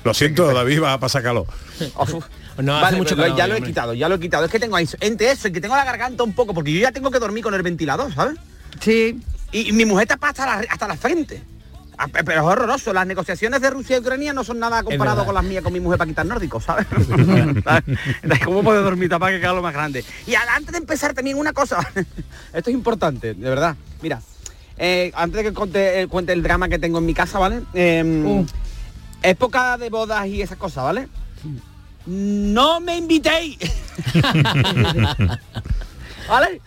Lo 0.04 0.14
siento, 0.14 0.54
David, 0.54 0.82
va 0.82 0.94
a 0.94 1.00
pasar 1.00 1.24
calor. 1.24 1.46
No, 2.58 2.76
hace 2.76 2.84
Vale, 2.84 2.98
mucho 2.98 3.16
calor, 3.16 3.36
ya 3.38 3.48
lo 3.48 3.56
he 3.56 3.62
quitado, 3.64 3.94
ya 3.94 4.10
lo 4.10 4.16
he 4.16 4.20
quitado. 4.20 4.46
Es 4.46 4.52
que 4.52 4.60
tengo 4.60 4.76
ahí, 4.76 4.88
entre 5.00 5.32
eso 5.32 5.48
y 5.48 5.52
que 5.52 5.62
tengo 5.62 5.76
la 5.76 5.86
garganta 5.86 6.24
un 6.24 6.34
poco, 6.34 6.54
porque 6.54 6.72
yo 6.74 6.82
ya 6.82 6.92
tengo 6.92 7.10
que 7.10 7.20
dormir 7.20 7.44
con 7.44 7.54
el 7.54 7.64
ventilador, 7.64 8.14
¿sabes? 8.14 8.38
Sí. 8.80 9.20
Y, 9.52 9.70
y 9.70 9.72
mi 9.72 9.86
mujer 9.86 10.08
tapa 10.08 10.30
hasta 10.30 10.46
la, 10.46 10.66
hasta 10.70 10.88
la 10.88 10.98
frente. 10.98 11.42
Ah, 11.98 12.08
pe- 12.08 12.24
Pero 12.24 12.42
es 12.42 12.48
horroroso. 12.48 12.92
Las 12.94 13.06
negociaciones 13.08 13.62
de 13.62 13.70
Rusia 13.70 13.98
y 13.98 14.00
Ucrania 14.00 14.34
no 14.34 14.44
son 14.44 14.60
nada 14.60 14.82
comparado 14.84 15.26
con 15.26 15.36
las 15.36 15.44
mías 15.44 15.64
con 15.64 15.72
mi 15.74 15.80
mujer 15.80 15.98
para 16.00 16.08
quitar 16.10 16.26
nórdicos, 16.26 16.64
¿sabes? 16.64 16.88
¿Cómo 18.46 18.64
puede 18.64 18.82
dormir 18.82 19.10
tapar 19.10 19.32
que 19.32 19.40
queda 19.40 19.54
lo 19.54 19.62
más 19.62 19.74
grande? 19.74 20.04
Y 20.26 20.34
antes 20.36 20.72
de 20.72 20.78
empezar 20.80 21.14
también 21.14 21.38
una 21.38 21.54
cosa. 21.54 21.80
Esto 22.54 22.70
es 22.70 22.74
importante, 22.76 23.34
de 23.34 23.50
verdad. 23.50 23.76
Mira, 24.02 24.22
eh, 24.78 25.12
antes 25.16 25.38
de 25.38 25.44
que 25.44 25.54
conte, 25.54 26.02
eh, 26.02 26.08
cuente 26.08 26.34
el 26.34 26.42
drama 26.44 26.68
que 26.68 26.80
tengo 26.80 26.98
en 26.98 27.06
mi 27.06 27.14
casa, 27.14 27.38
¿vale? 27.40 27.62
Eh, 27.74 28.46
Época 29.22 29.78
de 29.78 29.90
bodas 29.90 30.26
y 30.28 30.42
esas 30.42 30.58
cosas, 30.58 30.84
¿vale? 30.84 31.08
No 32.06 32.82
me 32.82 32.98
invitéis. 32.98 33.58
¿Vale? 36.28 36.62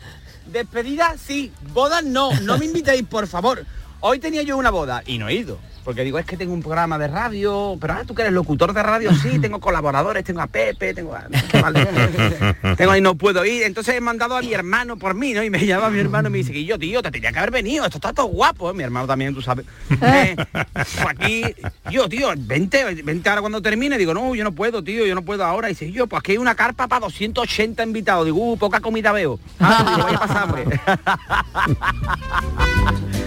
Despedida, 0.51 1.15
sí. 1.23 1.53
Bodas, 1.73 2.05
no. 2.05 2.33
No 2.41 2.57
me 2.59 2.65
invitéis, 2.67 3.03
por 3.05 3.27
favor. 3.27 3.65
Hoy 4.01 4.19
tenía 4.19 4.43
yo 4.43 4.57
una 4.57 4.71
boda 4.71 5.03
y 5.07 5.19
no 5.19 5.29
he 5.29 5.35
ido. 5.35 5.59
Porque 5.87 6.03
digo, 6.03 6.19
es 6.19 6.27
que 6.27 6.37
tengo 6.37 6.53
un 6.53 6.63
programa 6.63 6.99
de 6.99 7.07
radio, 7.07 7.77
pero 7.81 7.93
ahora 7.93 8.05
tú 8.05 8.13
que 8.13 8.23
eres 8.23 8.35
locutor 8.35 8.73
de 8.73 8.83
radio, 8.83 9.15
sí, 9.15 9.39
tengo 9.41 9.61
colaboradores, 9.61 10.25
tengo 10.25 10.41
a 10.41 10.49
Pepe, 10.49 10.93
tengo 10.93 11.15
a... 11.15 11.29
vale. 11.63 11.87
tengo 12.77 12.91
ahí, 12.91 13.01
no 13.01 13.15
puedo 13.15 13.45
ir. 13.45 13.63
Entonces 13.63 13.95
he 13.95 14.01
mandado 14.01 14.37
a 14.37 14.43
mi 14.43 14.53
hermano 14.53 14.97
por 14.97 15.15
mí, 15.15 15.33
¿no? 15.33 15.45
Y 15.45 15.51
me 15.51 15.59
llama 15.67 15.89
mi 15.91 16.01
hermano 16.01 16.29
y 16.29 16.33
me 16.33 16.39
dice 16.39 16.53
que 16.53 16.65
yo, 16.65 16.77
tío, 16.77 17.03
te 17.03 17.13
tenía 17.13 17.31
que 17.31 17.39
haber 17.39 17.53
venido, 17.53 17.85
esto 17.85 17.99
está 17.99 18.13
todo 18.13 18.27
guapo, 18.27 18.69
¿eh? 18.69 18.75
Mi 18.75 18.83
hermano 18.83 19.07
también, 19.07 19.33
tú 19.33 19.43
sabes. 19.43 19.65
Eh, 20.07 20.37
pues 20.75 21.07
aquí, 21.09 21.43
yo, 21.91 22.09
tío, 22.09 22.29
vente, 22.37 22.85
vente 23.03 23.29
ahora 23.29 23.41
cuando 23.41 23.63
termine. 23.63 23.99
Digo, 23.99 24.13
no, 24.13 24.35
yo 24.35 24.45
no 24.45 24.53
puedo, 24.53 24.83
tío, 24.83 25.07
yo 25.07 25.15
no 25.15 25.23
puedo 25.23 25.45
ahora. 25.45 25.69
Y 25.69 25.73
dice, 25.73 25.91
yo, 25.91 26.07
pues 26.07 26.21
aquí 26.21 26.33
hay 26.33 26.39
una 26.39 26.55
carpa 26.55 26.87
para 26.89 27.01
280 27.07 27.83
invitados. 27.83 28.25
Digo, 28.25 28.39
uh, 28.39 28.59
poca 28.59 28.81
comida 28.81 29.13
veo. 29.13 29.39
Ah, 29.61 29.85
digo, 29.89 30.05
vaya 30.05 30.17
a 30.17 30.21
pasar 30.21 30.43
hambre. 30.43 30.65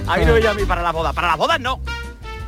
A 0.10 0.18
mí 0.18 0.26
no 0.26 0.34
me 0.34 0.42
llame 0.42 0.66
para 0.66 0.82
la 0.82 0.92
boda. 0.92 1.14
Para 1.14 1.28
la 1.28 1.36
boda 1.36 1.58
no. 1.58 1.80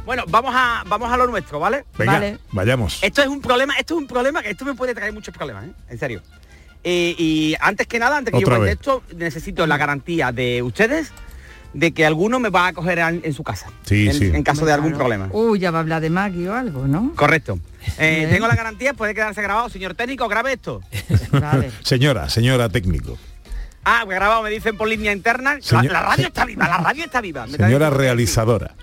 Bueno, 0.05 0.23
vamos 0.27 0.53
a, 0.55 0.83
vamos 0.87 1.11
a 1.11 1.17
lo 1.17 1.27
nuestro, 1.27 1.59
¿vale? 1.59 1.85
Venga, 1.97 2.13
Vale. 2.13 2.39
vayamos. 2.51 2.99
Esto 3.03 3.21
es 3.21 3.27
un 3.27 3.39
problema, 3.39 3.75
esto 3.77 3.93
es 3.93 3.99
un 4.01 4.07
problema 4.07 4.41
que 4.41 4.49
esto 4.49 4.65
me 4.65 4.73
puede 4.73 4.95
traer 4.95 5.13
muchos 5.13 5.33
problemas, 5.33 5.65
¿eh? 5.65 5.71
En 5.89 5.99
serio. 5.99 6.21
Eh, 6.83 7.13
y 7.17 7.55
antes 7.59 7.85
que 7.85 7.99
nada, 7.99 8.17
antes 8.17 8.31
que 8.31 8.39
Otra 8.39 8.55
yo 8.55 8.59
cuente 8.61 8.73
esto, 8.73 9.03
necesito 9.15 9.67
la 9.67 9.77
garantía 9.77 10.31
de 10.31 10.63
ustedes 10.63 11.11
de 11.73 11.93
que 11.93 12.05
alguno 12.05 12.39
me 12.39 12.49
va 12.49 12.65
a 12.65 12.67
acoger 12.69 12.97
en, 12.99 13.21
en 13.23 13.33
su 13.33 13.43
casa. 13.43 13.67
Sí, 13.83 14.07
en, 14.07 14.13
sí. 14.13 14.31
en 14.33 14.43
caso 14.43 14.65
de 14.65 14.73
algún 14.73 14.93
problema. 14.93 15.29
Uy, 15.31 15.59
ya 15.59 15.69
va 15.71 15.77
a 15.77 15.81
hablar 15.81 16.01
de 16.01 16.09
Maggie 16.09 16.49
o 16.49 16.55
algo, 16.55 16.87
¿no? 16.87 17.13
Correcto. 17.15 17.59
Eh, 17.97 18.27
tengo 18.31 18.47
la 18.47 18.55
garantía, 18.55 18.93
puede 18.93 19.15
quedarse 19.15 19.41
grabado. 19.41 19.67
Señor 19.69 19.95
técnico, 19.95 20.27
grabe 20.27 20.53
esto. 20.53 20.81
Vale. 21.31 21.71
Señora, 21.81 22.29
señora 22.29 22.69
técnico. 22.69 23.17
Ah, 23.83 24.05
grabado, 24.05 24.43
me 24.43 24.49
dicen 24.49 24.77
por 24.77 24.87
línea 24.87 25.11
interna. 25.11 25.55
La, 25.55 25.61
Señor- 25.61 25.91
la 25.91 26.01
radio 26.03 26.27
está 26.27 26.45
viva, 26.45 26.67
la 26.67 26.77
radio 26.77 27.03
está 27.05 27.21
viva. 27.21 27.47
Me 27.47 27.57
Señora 27.57 27.89
realizadora. 27.89 28.75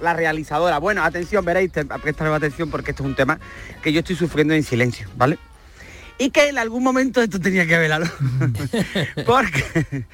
La 0.00 0.14
realizadora. 0.14 0.78
Bueno, 0.78 1.02
atención, 1.02 1.44
veréis, 1.44 1.70
prestarme 2.02 2.34
atención 2.34 2.70
porque 2.70 2.92
esto 2.92 3.02
es 3.02 3.08
un 3.08 3.14
tema 3.16 3.38
que 3.82 3.92
yo 3.92 4.00
estoy 4.00 4.16
sufriendo 4.16 4.54
en 4.54 4.62
silencio, 4.62 5.08
¿vale? 5.16 5.38
Y 6.18 6.30
que 6.30 6.48
en 6.48 6.58
algún 6.58 6.82
momento 6.82 7.20
esto 7.22 7.38
tenía 7.40 7.66
que 7.66 7.78
velarlo. 7.78 8.08
porque 9.26 10.06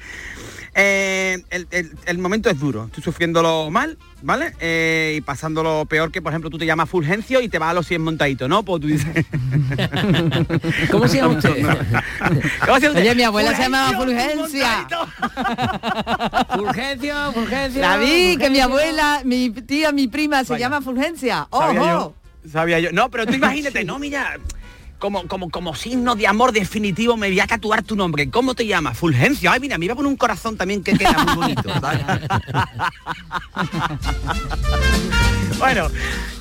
Eh, 0.77 1.41
el, 1.51 1.67
el- 1.71 1.91
el 2.05 2.17
momento 2.17 2.49
es 2.49 2.59
duro, 2.59 2.85
estoy 2.87 3.01
sufriéndolo 3.01 3.71
mal, 3.71 3.97
¿vale? 4.21 4.53
Eh, 4.59 5.15
y 5.17 5.21
pasándolo 5.21 5.85
peor 5.85 6.11
que, 6.11 6.21
por 6.21 6.33
ejemplo, 6.33 6.49
tú 6.49 6.57
te 6.57 6.65
llamas 6.65 6.89
Fulgencio 6.89 7.39
y 7.39 7.47
te 7.47 7.59
vas 7.59 7.69
a 7.69 7.73
los 7.73 7.87
100 7.87 8.01
montaditos, 8.03 8.49
¿no? 8.49 8.61
Pues 8.63 8.81
tú 8.81 8.87
dices... 8.87 9.07
¿Cómo 10.91 11.07
se 11.07 11.17
llama 11.17 11.33
usted? 11.37 11.49
¿Cómo 12.65 12.75
se 12.75 12.81
llama 12.81 12.89
usted? 12.89 13.01
Oye, 13.01 13.15
mi 13.15 13.23
abuela 13.23 13.55
se 13.55 13.61
llamaba 13.63 13.93
Fulgencio, 13.97 14.37
Fulgencia. 14.45 14.87
Fulgencio, 16.55 17.31
Fulgencio. 17.33 17.81
La 17.81 17.97
vi, 17.97 18.37
que 18.37 18.49
mi 18.49 18.59
abuela, 18.59 19.21
mi 19.23 19.49
tía, 19.51 19.91
mi 19.91 20.07
prima 20.07 20.43
se 20.43 20.53
Vaya. 20.53 20.65
llama 20.65 20.81
Fulgencia. 20.81 21.47
Sabía 21.51 21.81
¡Ojo! 21.81 22.15
yo, 22.43 22.49
sabía 22.51 22.79
yo. 22.79 22.91
No, 22.91 23.09
pero 23.09 23.25
tú 23.25 23.33
imagínate, 23.33 23.83
no, 23.85 23.97
mira, 23.99 24.37
como, 24.99 25.27
como, 25.27 25.49
como 25.49 25.75
signo 25.75 26.15
de 26.15 26.27
amor 26.27 26.51
definitivo 26.51 27.17
me 27.17 27.29
voy 27.29 27.39
a 27.39 27.47
tatuar 27.47 27.83
tu 27.83 27.95
nombre. 27.95 28.29
¿Cómo 28.29 28.55
te 28.55 28.65
llamas? 28.65 28.97
Fulgencio. 28.97 29.51
Ay, 29.51 29.59
mira, 29.59 29.77
me 29.77 29.85
iba 29.85 29.95
poner 29.95 30.09
un 30.09 30.17
corazón 30.17 30.57
también 30.57 30.83
que 30.83 30.93
queda 30.93 31.23
muy 31.23 31.35
bonito. 31.35 31.63
bueno, 35.59 35.87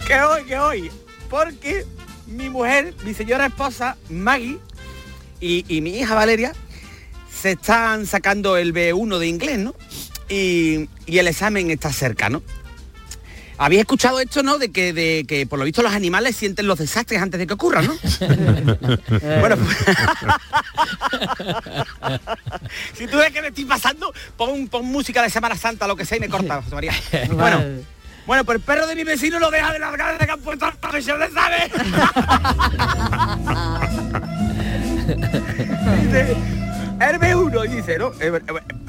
que 0.07 0.21
hoy, 0.21 0.45
que 0.45 0.59
hoy, 0.59 0.91
porque 1.29 1.85
mi 2.27 2.49
mujer, 2.49 2.95
mi 3.05 3.15
señora 3.15 3.47
esposa, 3.47 3.97
Maggie, 4.09 4.59
y, 5.41 5.81
mi 5.83 5.99
hija 5.99 6.15
Valeria, 6.15 6.53
se 7.31 7.53
están 7.53 8.07
sacando 8.07 8.57
el 8.57 8.73
B1 8.73 9.19
de 9.19 9.27
inglés, 9.27 9.59
¿no? 9.59 9.75
Y 10.29 10.89
el 11.07 11.29
examen 11.29 11.71
está 11.71 11.93
cerca, 11.93 12.31
¿no? 12.31 12.43
Habéis 13.57 13.83
escuchado 13.83 14.19
esto, 14.21 14.43
¿no? 14.43 14.59
De 14.59 14.71
que, 14.71 14.93
de 14.93 15.25
que 15.29 15.47
por 15.47 15.59
lo 15.59 15.65
visto 15.65 15.83
los 15.83 15.93
animales 15.93 16.37
sienten 16.37 16.67
los 16.67 16.79
desastres 16.79 17.21
antes 17.23 17.39
de 17.39 17.47
que 17.47 17.55
ocurran, 17.55 17.87
¿no? 17.87 17.95
bueno, 19.41 19.57
pues- 19.57 19.77
si 22.95 23.07
tú 23.07 23.19
ves 23.19 23.31
que 23.33 23.41
me 23.43 23.49
estoy 23.49 23.65
pasando, 23.65 24.13
pon, 24.37 24.69
pon 24.69 24.85
música 24.85 25.23
de 25.23 25.31
Semana 25.31 25.57
Santa, 25.57 25.87
lo 25.87 25.97
que 25.97 26.05
sea, 26.05 26.19
y 26.19 26.21
me 26.21 26.29
corta, 26.29 26.63
José 26.63 26.75
María. 26.75 26.93
Bueno, 27.31 27.63
bueno, 28.27 28.45
pues 28.45 28.57
el 28.57 28.63
perro 28.63 28.87
de 28.87 28.97
mi 28.97 29.05
vecino 29.05 29.39
lo 29.39 29.51
deja 29.51 29.73
de 29.73 29.79
largar 29.79 30.13
desde 30.15 30.27
que 30.27 30.33
han 30.33 30.41
puesto 30.41 30.67
la 30.67 30.73
presión 30.91 31.21
de 31.21 31.31
sabe. 31.31 31.71
dice, 36.03 36.37
el 37.01 37.21
B1 37.21 37.69
dice, 37.69 37.99
¿no? 37.99 38.13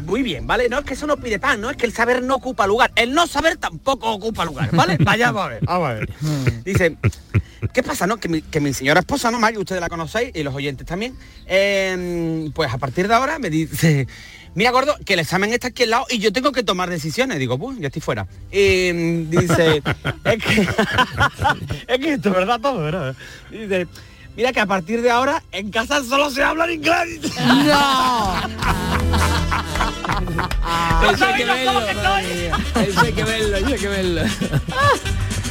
Muy 0.06 0.24
bien, 0.24 0.46
¿vale? 0.46 0.70
No 0.70 0.80
es 0.80 0.86
que 0.86 0.94
eso 0.94 1.08
no 1.08 1.18
pide 1.18 1.40
pan, 1.40 1.60
no 1.60 1.70
es 1.70 1.78
que 1.78 1.86
el 1.86 1.94
saber 1.94 2.22
no 2.22 2.36
ocupa 2.36 2.68
lugar. 2.68 2.92
El 2.96 3.14
no 3.14 3.28
saber 3.28 3.58
tampoco 3.58 4.12
ocupa 4.12 4.46
lugar, 4.46 4.70
¿vale? 4.72 4.98
Vayamos 5.04 5.44
a 5.44 5.48
ver, 5.48 5.66
vamos 5.66 5.90
a 5.90 5.94
ver. 5.94 6.10
Dice, 6.64 6.98
¿qué 7.74 7.84
pasa, 7.84 8.08
no? 8.08 8.18
Que 8.18 8.30
mi, 8.30 8.42
que 8.42 8.60
mi 8.60 8.74
señora 8.74 9.00
esposa, 9.00 9.32
¿no? 9.32 9.40
Maggie, 9.40 9.60
ustedes 9.60 9.82
la 9.82 9.90
conocéis 9.90 10.32
y 10.36 10.44
los 10.44 10.54
oyentes 10.54 10.86
también. 10.86 11.18
eh, 11.48 12.50
pues 12.54 12.74
a 12.74 12.78
partir 12.78 13.08
de 13.08 13.14
ahora 13.14 13.40
me 13.40 13.50
dice, 13.50 14.08
mira, 14.54 14.72
gordo, 14.72 14.96
que 15.06 15.14
el 15.14 15.20
examen 15.20 15.54
está 15.54 15.68
aquí 15.68 15.84
al 15.84 15.92
lado 15.92 16.06
y 16.10 16.20
yo 16.20 16.32
tengo 16.32 16.52
que 16.52 16.64
tomar 16.64 16.90
decisiones. 16.90 17.40
Digo, 17.40 17.58
pues, 17.58 17.78
ya 17.80 17.88
estoy 17.88 18.02
fuera. 18.02 18.28
Y 18.52 18.92
mm, 18.94 19.30
dice, 19.30 19.82
es 20.24 20.44
que, 20.44 20.62
es 21.88 22.00
que 22.00 22.14
esto 22.14 22.30
es 22.30 22.36
verdad 22.36 22.60
todo, 22.60 22.82
¿verdad? 22.82 23.16
Dice, 23.52 23.88
mira 24.36 24.52
que 24.54 24.60
a 24.60 24.66
partir 24.66 25.02
de 25.02 25.12
ahora 25.12 25.44
en 25.52 25.72
casa 25.72 26.04
solo 26.04 26.30
se 26.30 26.44
habla 26.44 26.66
en 26.66 26.74
inglés. 26.74 27.20
¡No! 27.66 28.36
Eso 31.12 31.26
hay 31.26 31.34
que 31.36 31.46
verlo. 31.46 31.82
Eso 32.76 33.02
hay 33.02 33.14
que 33.14 33.24
verlo, 33.24 33.58
eso 33.58 33.68
hay 33.68 33.80
que 33.80 33.88
verlo. 33.88 34.22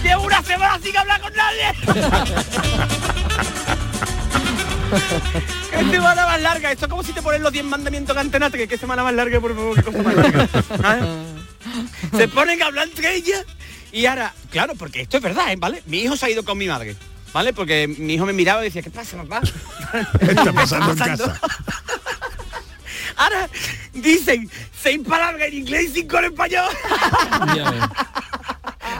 Llevo 0.02 0.24
una 0.24 0.42
semana 0.42 0.78
sin 0.82 0.96
hablar 0.96 1.20
con 1.20 1.32
nadie. 1.34 1.72
Qué 5.70 5.90
semana 5.90 6.26
más 6.26 6.40
larga. 6.40 6.72
Esto 6.72 6.86
es 6.86 6.90
como 6.90 7.02
si 7.02 7.12
te 7.12 7.22
ponen 7.22 7.42
los 7.42 7.52
10 7.52 7.64
mandamientos 7.64 8.14
de 8.14 8.20
antenate, 8.20 8.58
que 8.58 8.68
qué 8.68 8.78
semana 8.78 9.02
más 9.02 9.14
larga, 9.14 9.40
por 9.40 9.54
favor, 9.54 9.74
qué 9.74 9.82
cosa 9.82 10.02
más 10.02 10.14
larga. 10.14 10.48
¿Sabes? 10.80 11.04
Se 12.16 12.28
ponen 12.28 12.62
a 12.62 12.66
hablar 12.66 12.88
entre 12.88 13.16
ellas 13.16 13.44
y 13.92 14.06
ahora, 14.06 14.32
claro, 14.50 14.74
porque 14.76 15.02
esto 15.02 15.16
es 15.16 15.22
verdad, 15.22 15.52
¿eh? 15.52 15.56
¿vale? 15.56 15.82
Mi 15.86 16.00
hijo 16.00 16.16
se 16.16 16.26
ha 16.26 16.30
ido 16.30 16.44
con 16.44 16.58
mi 16.58 16.66
madre, 16.66 16.96
¿vale? 17.34 17.52
Porque 17.52 17.86
mi 17.86 18.14
hijo 18.14 18.24
me 18.24 18.32
miraba 18.32 18.62
y 18.62 18.64
decía, 18.66 18.80
¿qué 18.80 18.90
pasa, 18.90 19.18
papá? 19.18 19.42
¿Qué 20.18 20.26
está 20.30 20.52
pasando 20.52 20.92
en 20.92 20.98
casa? 20.98 21.38
Ahora 23.16 23.50
dicen 23.92 24.50
seis 24.80 25.00
palabras 25.06 25.48
en 25.48 25.54
inglés 25.54 25.90
y 25.90 26.00
cinco 26.00 26.18
en 26.18 26.24
español. 26.26 26.70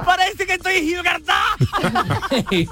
Parece 0.05 0.47
que 0.47 0.55
estoy 0.55 0.76
en 0.76 0.85
Gibraltar. 0.85 1.57
¡Qué 2.41 2.67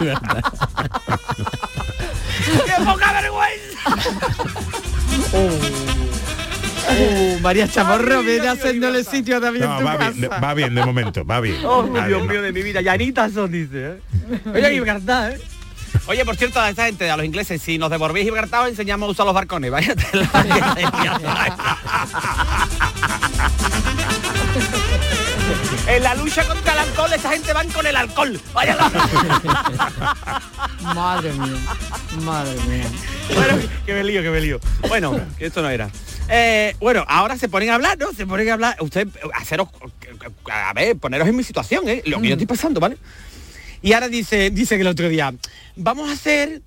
poca 2.85 3.13
vergüenza! 3.13 3.79
Uh, 6.91 7.39
María 7.41 7.69
Chamorro 7.69 8.23
viene 8.23 8.49
haciéndole 8.49 9.05
sitio 9.05 9.41
también 9.41 9.65
No, 9.67 9.73
en 9.75 9.79
tu 9.79 9.85
va 9.85 9.97
bien, 9.97 10.21
de- 10.21 10.29
casa. 10.29 10.41
va 10.41 10.55
bien 10.55 10.75
de 10.75 10.85
momento, 10.85 11.25
va 11.25 11.41
bien. 11.41 11.57
Oh, 11.65 11.83
Va 11.91 12.07
Dios 12.07 12.21
bien, 12.21 12.31
mío 12.31 12.43
de 12.43 12.53
mi 12.53 12.63
vida. 12.63 12.81
Yanita 12.81 13.31
son, 13.31 13.51
dice. 13.53 13.93
¿eh? 13.93 14.41
Oye, 14.53 14.71
Gibraltar, 14.73 15.33
¿eh? 15.33 15.41
Oye, 16.07 16.25
por 16.25 16.37
cierto, 16.37 16.59
a 16.61 16.69
esta 16.71 16.87
gente, 16.87 17.09
a 17.11 17.17
los 17.17 17.25
ingleses, 17.25 17.63
si 17.63 17.79
nos 17.79 17.91
devolvéis 17.91 18.25
Gibraltar, 18.27 18.63
os 18.65 18.69
enseñamos 18.71 19.09
a 19.09 19.13
usar 19.13 19.27
los 19.27 19.35
barcones. 19.35 19.71
Vaya 19.71 19.95
En 25.87 26.03
la 26.03 26.15
lucha 26.15 26.45
contra 26.47 26.73
el 26.73 26.79
alcohol, 26.79 27.13
esa 27.13 27.31
gente 27.31 27.53
van 27.53 27.69
con 27.71 27.87
el 27.87 27.97
alcohol. 27.97 28.41
Vaya 28.55 28.77
la... 28.77 28.91
Madre 30.95 31.33
mía. 31.33 31.57
Madre 32.23 32.55
mía. 32.69 32.85
Bueno, 33.35 33.59
que 33.85 33.93
me 33.95 34.05
lío, 34.05 34.23
que 34.23 34.31
me 34.31 34.41
lío. 34.41 34.61
Bueno, 34.89 35.19
que 35.39 35.47
esto 35.47 35.61
no 35.63 35.69
era. 35.69 35.89
Eh, 36.29 36.75
bueno, 36.81 37.05
ahora 37.09 37.37
se 37.37 37.49
ponen 37.49 37.71
a 37.71 37.75
hablar, 37.75 37.99
¿no? 37.99 38.13
Se 38.13 38.27
ponen 38.27 38.49
a 38.49 38.55
hablar. 38.55 38.77
Usted, 38.81 39.09
haceros, 39.35 39.69
a 40.51 40.73
ver, 40.73 40.97
poneros 40.97 41.29
en 41.29 41.37
mi 41.37 41.45
situación, 41.45 41.89
¿eh? 41.89 42.03
Lo 42.07 42.21
que 42.21 42.29
yo 42.29 42.35
estoy 42.35 42.47
pasando, 42.47 42.81
¿vale? 42.81 42.97
Y 43.83 43.93
ahora 43.93 44.09
dice, 44.09 44.51
dice 44.51 44.77
que 44.77 44.83
el 44.83 44.89
otro 44.89 45.09
día, 45.09 45.35
vamos 45.77 46.09
a 46.09 46.13
hacer 46.13 46.63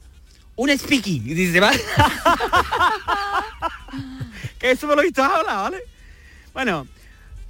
un 0.56 0.78
speaking. 0.78 1.30
Y 1.30 1.34
dice, 1.34 1.60
¿vale? 1.60 1.80
que 4.60 4.72
eso 4.72 4.88
me 4.88 4.96
lo 4.96 5.02
he 5.02 5.06
visto 5.06 5.24
ahora, 5.24 5.56
¿vale? 5.56 5.84
Bueno, 6.54 6.88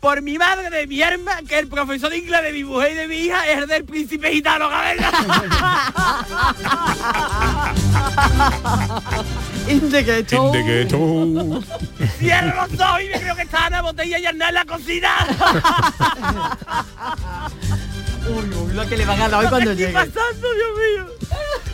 por 0.06 0.22
mi 0.22 0.38
madre 0.38 0.70
de 0.70 0.86
mi 0.86 1.02
herma, 1.02 1.32
que 1.50 1.58
el 1.58 1.68
profesor 1.68 2.12
de 2.12 2.20
inglés 2.20 2.44
de 2.44 2.54
mi 2.54 2.64
mujer 2.64 2.92
y 2.92 2.94
de 2.94 3.08
mi 3.08 3.16
hija 3.16 3.50
es 3.50 3.68
del 3.68 3.86
príncipe 3.86 4.30
gitano, 4.30 4.70
In 9.68 9.90
the 9.90 10.04
ghetto. 10.04 10.46
In 10.46 10.52
the 10.52 10.62
ghetto. 10.62 11.60
Cierro 12.20 12.68
los 12.68 12.80
ojos 12.80 13.02
y 13.02 13.10
me 13.10 13.20
creo 13.20 13.36
que 13.36 13.42
está 13.42 13.66
Ana 13.66 13.82
Botella 13.82 14.20
y 14.20 14.28
Ana 14.28 14.50
en 14.50 14.54
la 14.54 14.66
cocina. 14.66 15.10
Uy, 18.28 18.44
uy, 18.56 18.74
lo 18.74 18.88
que 18.88 18.98
le 18.98 19.06
van 19.06 19.22
a 19.22 19.30
dar 19.30 19.44
hoy 19.44 19.50
cuando 19.50 19.72
¿Qué 19.72 19.76
llegue. 19.78 19.88
está 19.90 20.06
pasando, 20.06 20.48
Dios 20.54 20.70
mío? 20.76 21.06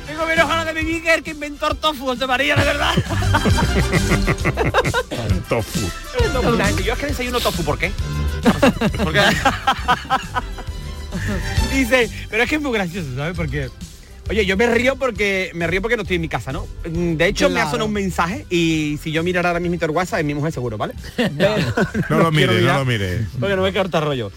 Tengo 0.07 0.25
menos 0.25 0.47
ganas 0.49 0.65
de 0.65 0.73
vivir 0.73 1.03
que 1.03 1.13
el 1.13 1.23
que 1.23 1.31
inventó 1.31 1.71
el 1.71 1.77
tofu, 1.77 2.05
José 2.05 2.27
María, 2.27 2.55
de 2.55 2.63
verdad. 2.65 2.93
Tofu. 5.49 5.79
Gente, 6.63 6.83
yo 6.83 6.93
es 6.93 6.99
que 6.99 7.05
desayuno 7.07 7.39
tofu, 7.39 7.63
¿por 7.63 7.77
qué? 7.77 7.91
¿Por 9.03 9.13
qué? 9.13 9.21
Dice, 11.73 12.09
pero 12.29 12.43
es 12.43 12.49
que 12.49 12.55
es 12.55 12.61
muy 12.61 12.71
gracioso, 12.73 13.07
¿sabes? 13.15 13.35
Porque, 13.35 13.69
oye, 14.29 14.45
yo 14.45 14.55
me 14.57 14.67
río 14.67 14.95
porque 14.97 15.51
me 15.53 15.67
río 15.67 15.81
porque 15.81 15.95
no 15.97 16.03
estoy 16.03 16.15
en 16.15 16.21
mi 16.21 16.29
casa, 16.29 16.51
¿no? 16.51 16.67
De 16.83 17.27
hecho, 17.27 17.49
me 17.49 17.55
ha 17.59 17.63
Claro. 17.63 17.71
sonado 17.71 17.87
un 17.87 17.93
mensaje 17.93 18.45
y 18.49 18.99
si 19.03 19.11
yo 19.11 19.23
mirara 19.23 19.49
ahora 19.49 19.59
mismo 19.59 19.77
el 19.81 19.91
WhatsApp 19.91 20.19
es 20.19 20.25
mi 20.25 20.33
mujer 20.33 20.51
seguro, 20.51 20.77
¿vale? 20.77 20.93
No 22.09 22.19
lo 22.19 22.31
quiero 22.31 22.31
mire, 22.31 22.61
no 22.61 22.73
lo 22.79 22.85
mire. 22.85 23.25
Porque 23.39 23.55
no 23.55 23.61
me 23.63 23.73
corta 23.73 23.99
rollo. 24.01 24.31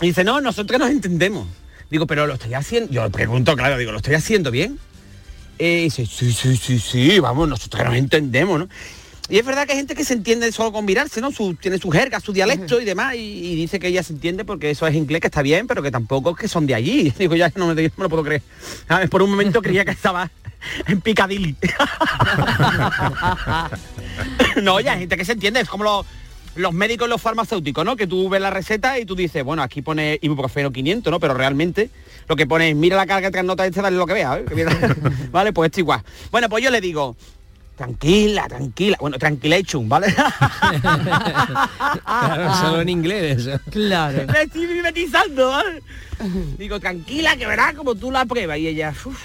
Y 0.00 0.08
dice, 0.08 0.24
no, 0.24 0.40
nosotros 0.40 0.80
nos 0.80 0.90
entendemos. 0.90 1.46
Digo, 1.90 2.06
pero 2.06 2.26
lo 2.26 2.34
estoy 2.34 2.54
haciendo. 2.54 2.92
Yo 2.92 3.04
le 3.04 3.10
pregunto, 3.10 3.54
claro, 3.56 3.76
digo, 3.76 3.92
¿lo 3.92 3.98
estoy 3.98 4.14
haciendo 4.14 4.50
bien? 4.50 4.78
Eh, 5.58 5.80
y 5.80 5.84
dice, 5.84 6.06
sí, 6.06 6.32
sí, 6.32 6.56
sí, 6.56 6.78
sí, 6.78 7.18
vamos, 7.18 7.48
nosotros 7.48 7.84
nos 7.84 7.94
entendemos, 7.96 8.58
¿no? 8.58 8.68
Y 9.28 9.38
es 9.38 9.44
verdad 9.44 9.66
que 9.66 9.72
hay 9.72 9.78
gente 9.78 9.94
que 9.94 10.04
se 10.04 10.14
entiende 10.14 10.50
solo 10.50 10.72
con 10.72 10.84
mirarse, 10.84 11.20
¿no? 11.20 11.30
Su, 11.30 11.54
tiene 11.54 11.78
su 11.78 11.90
jerga, 11.90 12.18
su 12.18 12.32
dialecto 12.32 12.80
y 12.80 12.84
demás, 12.84 13.14
y, 13.14 13.18
y 13.18 13.54
dice 13.54 13.78
que 13.78 13.88
ella 13.88 14.02
se 14.02 14.12
entiende 14.12 14.44
porque 14.44 14.70
eso 14.70 14.86
es 14.86 14.94
inglés, 14.94 15.20
que 15.20 15.28
está 15.28 15.42
bien, 15.42 15.68
pero 15.68 15.82
que 15.82 15.90
tampoco 15.90 16.30
es 16.30 16.36
que 16.36 16.48
son 16.48 16.66
de 16.66 16.74
allí. 16.74 17.12
Digo, 17.18 17.36
ya 17.36 17.52
no 17.54 17.72
me, 17.72 17.74
no 17.74 17.90
me 17.96 18.02
lo 18.04 18.08
puedo 18.08 18.24
creer. 18.24 18.42
¿Sabes? 18.88 19.08
Por 19.10 19.22
un 19.22 19.30
momento 19.30 19.62
creía 19.62 19.84
que 19.84 19.92
estaba 19.92 20.30
en 20.86 21.00
Piccadilly. 21.00 21.56
no, 24.62 24.80
ya 24.80 24.92
hay 24.94 25.00
gente 25.00 25.16
que 25.16 25.24
se 25.24 25.32
entiende, 25.32 25.60
es 25.60 25.68
como 25.68 25.84
los, 25.84 26.06
los 26.56 26.72
médicos 26.72 27.06
y 27.06 27.10
los 27.10 27.20
farmacéuticos, 27.20 27.84
¿no? 27.84 27.96
Que 27.96 28.06
tú 28.06 28.28
ves 28.28 28.40
la 28.40 28.50
receta 28.50 28.98
y 28.98 29.04
tú 29.04 29.14
dices, 29.14 29.44
bueno, 29.44 29.62
aquí 29.62 29.82
pone 29.82 30.18
ibuprofeno 30.22 30.70
500, 30.72 31.10
¿no? 31.10 31.20
Pero 31.20 31.34
realmente 31.34 31.90
lo 32.28 32.36
que 32.36 32.46
pone 32.46 32.70
es, 32.70 32.76
mira 32.76 32.96
la 32.96 33.06
carga 33.06 33.30
de 33.30 33.42
nota 33.42 33.66
este, 33.66 33.80
dale 33.82 33.96
lo 33.96 34.06
que 34.06 34.14
vea, 34.14 34.38
¿eh? 34.38 34.44
Que 34.44 34.64
vale, 35.30 35.52
pues 35.52 35.68
esto 35.70 35.80
igual. 35.80 36.02
Bueno, 36.30 36.48
pues 36.48 36.62
yo 36.64 36.70
le 36.70 36.80
digo, 36.80 37.16
tranquila, 37.76 38.46
tranquila, 38.48 38.96
bueno, 39.00 39.18
tranquilation, 39.18 39.88
¿vale? 39.88 40.14
Claro, 42.04 42.54
solo 42.56 42.80
en 42.82 42.88
inglés 42.88 43.38
eso. 43.46 43.58
Claro. 43.70 44.26
Me 44.32 44.42
estoy 44.42 44.66
mimetizando, 44.66 45.50
¿vale? 45.50 45.82
Digo, 46.58 46.78
tranquila, 46.80 47.36
que 47.36 47.46
verás 47.46 47.74
como 47.74 47.94
tú 47.94 48.10
la 48.10 48.24
pruebas. 48.26 48.58
Y 48.58 48.68
ella, 48.68 48.92
"Uf". 49.04 49.18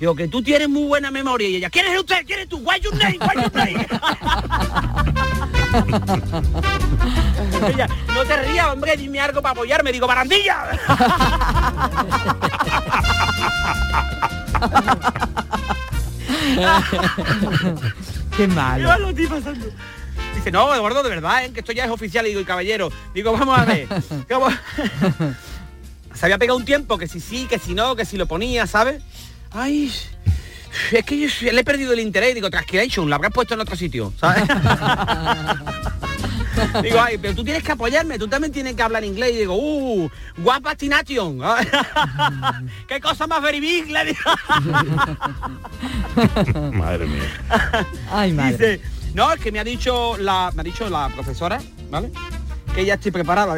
Digo, 0.00 0.16
que 0.16 0.26
tú 0.26 0.42
tienes 0.42 0.68
muy 0.68 0.82
buena 0.84 1.12
memoria. 1.12 1.48
Y 1.48 1.56
ella, 1.56 1.70
¿quién 1.70 1.86
es 1.86 1.96
usted? 2.00 2.24
¿Quién 2.26 2.40
es 2.40 2.48
tú? 2.48 2.58
Why 2.58 2.80
your 2.80 2.92
name? 2.96 3.18
Why 3.20 3.42
your 3.42 3.54
name? 3.54 3.86
Ella, 7.68 7.88
no 8.08 8.24
te 8.24 8.36
rías, 8.42 8.66
hombre, 8.66 8.96
dime 8.96 9.20
algo 9.20 9.40
para 9.40 9.52
apoyarme. 9.52 9.92
Digo, 9.92 10.06
barandilla. 10.06 10.70
Qué 18.36 18.46
malo. 18.48 18.88
Yo 18.88 18.98
lo 18.98 19.08
estoy 19.10 19.26
pasando. 19.26 19.66
Dice, 20.34 20.50
no, 20.50 20.74
Eduardo, 20.74 21.02
de 21.02 21.08
verdad, 21.10 21.44
¿eh? 21.44 21.52
que 21.52 21.60
esto 21.60 21.72
ya 21.72 21.84
es 21.84 21.90
oficial. 21.90 22.26
Y 22.26 22.30
digo, 22.30 22.40
y 22.40 22.44
caballero, 22.44 22.90
digo, 23.14 23.32
vamos 23.32 23.58
a 23.58 23.64
ver. 23.64 23.88
Se 26.14 26.26
había 26.26 26.38
pegado 26.38 26.58
un 26.58 26.64
tiempo 26.64 26.98
que 26.98 27.08
si 27.08 27.20
sí, 27.20 27.46
que 27.48 27.58
si 27.58 27.74
no, 27.74 27.96
que 27.96 28.04
si 28.04 28.16
lo 28.16 28.26
ponía, 28.26 28.66
¿sabes? 28.66 29.02
Ay, 29.50 29.92
es 30.92 31.04
que 31.04 31.18
yo 31.18 31.28
le 31.52 31.60
he 31.60 31.64
perdido 31.64 31.92
el 31.92 32.00
interés. 32.00 32.34
Digo, 32.34 32.50
Transcription, 32.50 33.08
lo 33.08 33.14
habrás 33.14 33.32
puesto 33.32 33.54
en 33.54 33.60
otro 33.60 33.76
sitio, 33.76 34.12
¿sabes? 34.18 34.42
Digo, 36.82 37.00
ay, 37.00 37.18
pero 37.18 37.34
tú 37.34 37.44
tienes 37.44 37.62
que 37.62 37.72
apoyarme, 37.72 38.18
tú 38.18 38.28
también 38.28 38.52
tienes 38.52 38.74
que 38.74 38.82
hablar 38.82 39.04
inglés. 39.04 39.32
Y 39.34 39.38
digo, 39.38 39.56
uh, 39.56 40.10
guapa 40.38 40.74
Tination. 40.74 41.40
¿Qué 42.88 43.00
cosa 43.00 43.26
más 43.26 43.42
very 43.42 43.60
big? 43.60 43.90
Le 43.90 44.04
digo. 44.06 44.20
Madre 46.72 47.06
mía. 47.06 47.86
Ay, 48.10 48.32
madre. 48.32 48.52
Dice, 48.52 48.80
no, 49.14 49.32
es 49.32 49.40
que 49.40 49.52
me 49.52 49.60
ha 49.60 49.64
dicho 49.64 50.16
la, 50.18 50.50
me 50.54 50.60
ha 50.60 50.64
dicho 50.64 50.88
la 50.88 51.08
profesora, 51.08 51.60
¿vale? 51.90 52.10
Que 52.74 52.84
ya 52.84 52.94
estoy 52.94 53.10
preparada. 53.10 53.56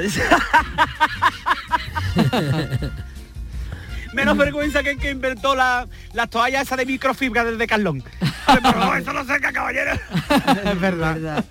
Menos 4.14 4.36
vergüenza 4.36 4.82
que 4.82 4.90
el 4.92 4.98
que 4.98 5.10
inventó 5.10 5.54
la, 5.54 5.86
las 6.12 6.30
toallas 6.30 6.62
esa 6.62 6.76
de 6.76 6.86
microfibra 6.86 7.44
del 7.44 7.58
Decathlon. 7.58 8.02
Pero 8.46 8.94
eso 8.94 9.12
no 9.12 9.24
seca, 9.24 9.52
caballero. 9.52 9.92
es 10.64 10.80
verdad. 10.80 11.44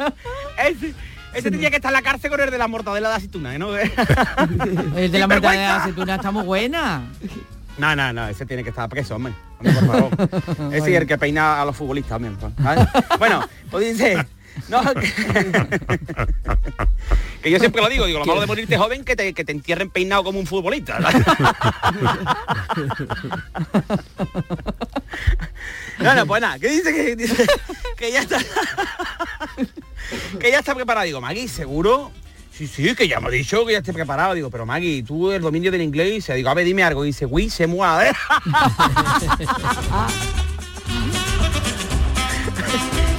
Ese, 0.58 0.94
ese 1.34 1.52
tenía 1.52 1.70
que 1.70 1.76
estar 1.78 1.90
en 1.90 1.94
la 1.94 2.02
cárcel 2.02 2.32
con 2.32 2.40
el 2.40 2.50
de 2.50 2.58
la 2.58 2.68
mortadela 2.68 3.10
de 3.10 3.16
aceituna, 3.16 3.58
¿no? 3.58 3.76
El 4.96 5.12
de 5.12 5.20
la 5.20 5.28
mortadela 5.28 5.62
de 5.62 5.68
aceituna 5.68 6.16
está 6.16 6.32
muy 6.32 6.44
buena. 6.44 7.04
No, 7.78 7.96
no, 7.96 8.14
no, 8.14 8.28
ese 8.28 8.46
tiene 8.46 8.64
que 8.64 8.70
estar 8.70 8.88
preso, 8.88 9.16
hombre. 9.16 9.34
Hombre, 9.60 9.74
por 9.74 9.88
favor. 9.88 10.74
ese 10.74 10.92
es 10.96 11.02
el 11.02 11.08
que 11.08 11.18
peina 11.18 11.62
a 11.62 11.66
los 11.66 11.76
futbolistas 11.76 12.12
también. 12.12 12.38
pues. 12.38 12.54
Bueno, 13.20 13.48
pues 13.72 13.98
dice. 13.98 14.26
No, 14.70 14.82
que, 17.42 17.52
yo 17.52 17.60
siempre 17.60 17.82
lo 17.82 17.90
digo, 17.90 18.06
digo, 18.06 18.20
lo 18.20 18.26
malo 18.26 18.42
de 18.42 18.48
morirte 18.48 18.78
joven 18.78 19.04
que 19.04 19.16
te, 19.16 19.34
que 19.34 19.44
te 19.44 19.52
entierren 19.52 19.90
peinado 19.90 20.24
como 20.24 20.40
un 20.40 20.48
futbolista. 20.48 21.00
No, 26.00 26.14
no, 26.16 26.26
pues 26.26 26.42
nada, 26.42 26.58
que 26.60 26.70
dice 26.70 26.94
que, 26.94 27.16
dice 27.16 27.46
que 27.96 28.12
ya 28.12 28.22
está. 28.22 28.38
que 30.40 30.52
ya 30.52 30.60
está 30.60 30.76
preparado. 30.76 31.06
Digo, 31.06 31.22
Maggie, 31.22 31.48
¿seguro? 31.48 32.12
Sí, 32.52 32.68
sí, 32.68 32.94
que 32.96 33.08
ya 33.08 33.20
me 33.20 33.28
ha 33.28 33.32
dicho 33.32 33.66
que 33.66 33.72
ya 33.74 33.80
esté 33.80 33.94
preparado. 33.94 34.34
Digo, 34.34 34.52
pero 34.52 34.66
Maggie, 34.66 35.04
tú 35.04 35.32
el 35.32 35.42
dominio 35.42 35.72
del 35.72 35.82
inglés, 35.82 36.28
digo, 36.28 36.50
a 36.50 36.54
ver, 36.54 36.66
dime 36.66 36.84
algo. 36.84 37.04
Y 37.04 37.08
dice, 37.08 37.26
oui, 37.26 37.50
se 37.50 37.64
¿eh? 37.64 37.68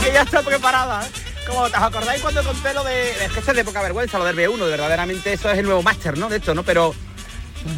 que 0.04 0.12
ya 0.12 0.22
está 0.22 0.42
preparada. 0.42 1.06
¿eh? 1.06 1.23
Como 1.46 1.60
os 1.60 1.74
acordáis 1.74 2.22
cuando 2.22 2.42
conté 2.42 2.72
lo 2.74 2.82
de. 2.84 3.10
Es 3.10 3.32
que 3.32 3.40
es 3.40 3.46
de 3.46 3.64
poca 3.64 3.82
vergüenza, 3.82 4.18
lo 4.18 4.24
del 4.24 4.36
B1, 4.36 4.56
de 4.56 4.70
verdaderamente 4.70 5.32
eso 5.32 5.50
es 5.50 5.58
el 5.58 5.64
nuevo 5.66 5.82
máster, 5.82 6.16
¿no? 6.16 6.28
De 6.28 6.36
esto, 6.38 6.54
¿no? 6.54 6.62
Pero 6.62 6.94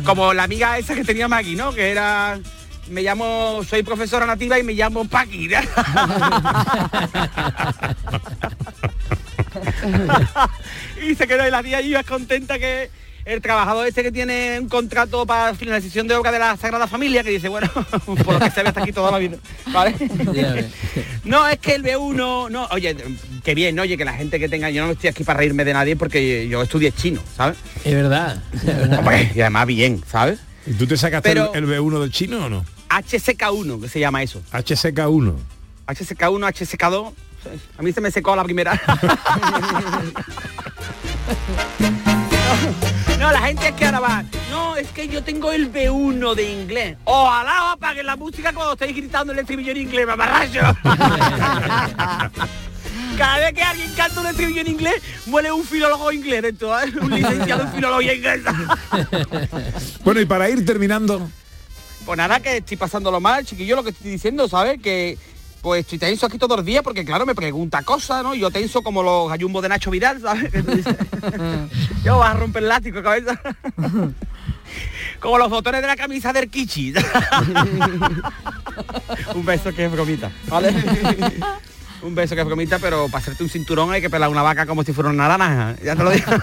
como 0.04 0.32
la 0.32 0.44
amiga 0.44 0.78
esa 0.78 0.94
que 0.94 1.04
tenía 1.04 1.28
Maggie, 1.28 1.56
¿no? 1.56 1.72
Que 1.72 1.90
era. 1.90 2.38
Me 2.88 3.02
llamo, 3.02 3.62
soy 3.68 3.82
profesora 3.82 4.26
nativa 4.26 4.58
y 4.58 4.62
me 4.62 4.74
llamo 4.74 5.08
Paqui. 5.08 5.50
y 11.02 11.14
se 11.16 11.26
quedó 11.26 11.46
y 11.46 11.50
la 11.50 11.62
tía 11.64 11.80
iba 11.80 12.04
contenta 12.04 12.60
que 12.60 12.90
el 13.26 13.42
trabajador 13.42 13.86
ese 13.88 14.04
que 14.04 14.12
tiene 14.12 14.58
un 14.60 14.68
contrato 14.68 15.26
para 15.26 15.52
finalización 15.54 16.06
de 16.06 16.14
obra 16.14 16.30
de 16.30 16.38
la 16.38 16.56
Sagrada 16.56 16.86
Familia, 16.86 17.24
que 17.24 17.30
dice, 17.30 17.48
bueno, 17.48 17.68
por 18.06 18.34
lo 18.34 18.38
que 18.38 18.50
se 18.52 18.62
ve 18.62 18.68
hasta 18.68 18.80
aquí 18.82 18.92
toda 18.92 19.10
la 19.10 19.18
vida. 19.18 19.36
¿Vale? 19.72 19.96
no, 21.24 21.46
es 21.48 21.58
que 21.58 21.74
el 21.74 21.82
B1, 21.82 22.50
no, 22.50 22.66
oye, 22.70 22.96
qué 23.42 23.54
bien, 23.56 23.74
¿no? 23.74 23.82
oye, 23.82 23.96
que 23.96 24.04
la 24.04 24.14
gente 24.14 24.38
que 24.38 24.48
tenga, 24.48 24.70
yo 24.70 24.86
no 24.86 24.92
estoy 24.92 25.10
aquí 25.10 25.24
para 25.24 25.40
reírme 25.40 25.64
de 25.64 25.72
nadie 25.72 25.96
porque 25.96 26.46
yo 26.48 26.62
estudié 26.62 26.92
chino, 26.92 27.20
¿sabes? 27.36 27.58
Es 27.84 27.94
verdad. 27.94 28.40
Hombre, 28.98 29.32
y 29.34 29.40
además 29.40 29.66
bien, 29.66 30.02
¿sabes? 30.08 30.38
¿Y 30.64 30.74
tú 30.74 30.86
te 30.86 30.96
sacaste 30.96 31.28
Pero- 31.28 31.52
el, 31.52 31.64
el 31.64 31.80
B1 31.80 32.00
del 32.00 32.12
chino 32.12 32.46
o 32.46 32.48
no? 32.48 32.64
HSK1, 32.88 33.80
que 33.82 33.88
se 33.88 33.98
llama 33.98 34.22
eso. 34.22 34.40
HSK1. 34.52 35.34
HSK1, 35.88 36.52
HSK2. 36.52 37.12
A 37.78 37.82
mí 37.82 37.92
se 37.92 38.00
me 38.00 38.10
secó 38.12 38.34
la 38.36 38.44
primera. 38.44 38.80
No, 43.26 43.32
la 43.32 43.40
gente 43.46 43.68
es 43.68 43.74
que 43.74 43.84
ahora 43.86 44.00
va. 44.00 44.24
No, 44.50 44.76
es 44.76 44.88
que 44.88 45.08
yo 45.08 45.22
tengo 45.22 45.50
el 45.52 45.72
B1 45.72 46.34
de 46.34 46.52
inglés. 46.52 46.96
Ojalá 47.04 47.72
apaguen 47.72 48.06
la 48.06 48.16
música 48.16 48.52
cuando 48.52 48.74
estéis 48.74 48.96
gritando 48.96 49.32
el 49.32 49.38
estribillo 49.40 49.72
en 49.72 49.78
inglés, 49.78 50.06
mamarracho. 50.06 50.60
Cada 53.18 53.38
vez 53.38 53.54
que 53.54 53.62
alguien 53.62 53.90
canta 53.96 54.20
un 54.20 54.26
estribillo 54.26 54.60
en 54.60 54.68
inglés, 54.68 55.02
muere 55.26 55.50
un 55.50 55.64
filólogo 55.64 56.12
inglés 56.12 56.42
dentro, 56.42 56.78
¿eh? 56.78 56.92
un 57.00 57.10
licenciado 57.10 57.62
en 57.62 57.72
filología 57.72 58.14
inglesa. 58.14 58.54
Bueno, 60.04 60.20
y 60.20 60.26
para 60.26 60.48
ir 60.48 60.64
terminando, 60.64 61.28
Pues 62.04 62.16
nada, 62.18 62.38
que 62.40 62.58
estoy 62.58 62.76
pasándolo 62.76 63.20
mal, 63.20 63.44
chiquillo, 63.44 63.74
lo 63.74 63.82
que 63.82 63.90
estoy 63.90 64.12
diciendo, 64.12 64.48
¿sabes? 64.48 64.80
Que 64.80 65.18
pues 65.62 65.80
estoy 65.80 65.98
tenso 65.98 66.26
aquí 66.26 66.38
todos 66.38 66.58
los 66.58 66.66
días 66.66 66.82
porque 66.82 67.04
claro, 67.04 67.26
me 67.26 67.34
pregunta 67.34 67.82
cosas, 67.82 68.22
¿no? 68.22 68.34
Yo 68.34 68.50
tenso 68.50 68.82
como 68.82 69.02
los 69.02 69.28
gallumbos 69.28 69.62
de 69.62 69.68
Nacho 69.68 69.90
Vidal, 69.90 70.20
¿sabes? 70.20 70.52
Yo 72.04 72.18
vas 72.18 72.34
a 72.34 72.38
romper 72.38 72.62
el 72.62 72.68
látigo, 72.68 73.02
cabeza. 73.02 73.40
como 75.20 75.38
los 75.38 75.50
botones 75.50 75.80
de 75.80 75.86
la 75.86 75.96
camisa 75.96 76.32
del 76.32 76.48
Kichi. 76.48 76.94
Un 79.34 79.44
beso 79.44 79.72
que 79.72 79.86
es 79.86 79.92
bromita, 79.92 80.30
¿vale? 80.48 80.74
Un 82.02 82.14
beso 82.14 82.34
que 82.34 82.42
es 82.42 82.46
bromita, 82.46 82.78
pero 82.78 83.06
para 83.06 83.18
hacerte 83.18 83.42
un 83.42 83.48
cinturón 83.48 83.90
hay 83.90 84.00
que 84.00 84.10
pelar 84.10 84.28
una 84.28 84.42
vaca 84.42 84.66
como 84.66 84.84
si 84.84 84.92
fuera 84.92 85.10
una 85.10 85.28
naranja. 85.28 85.74
Ya 85.82 85.96
te 85.96 86.04
lo 86.04 86.10
digo. 86.10 86.30
No, 86.30 86.38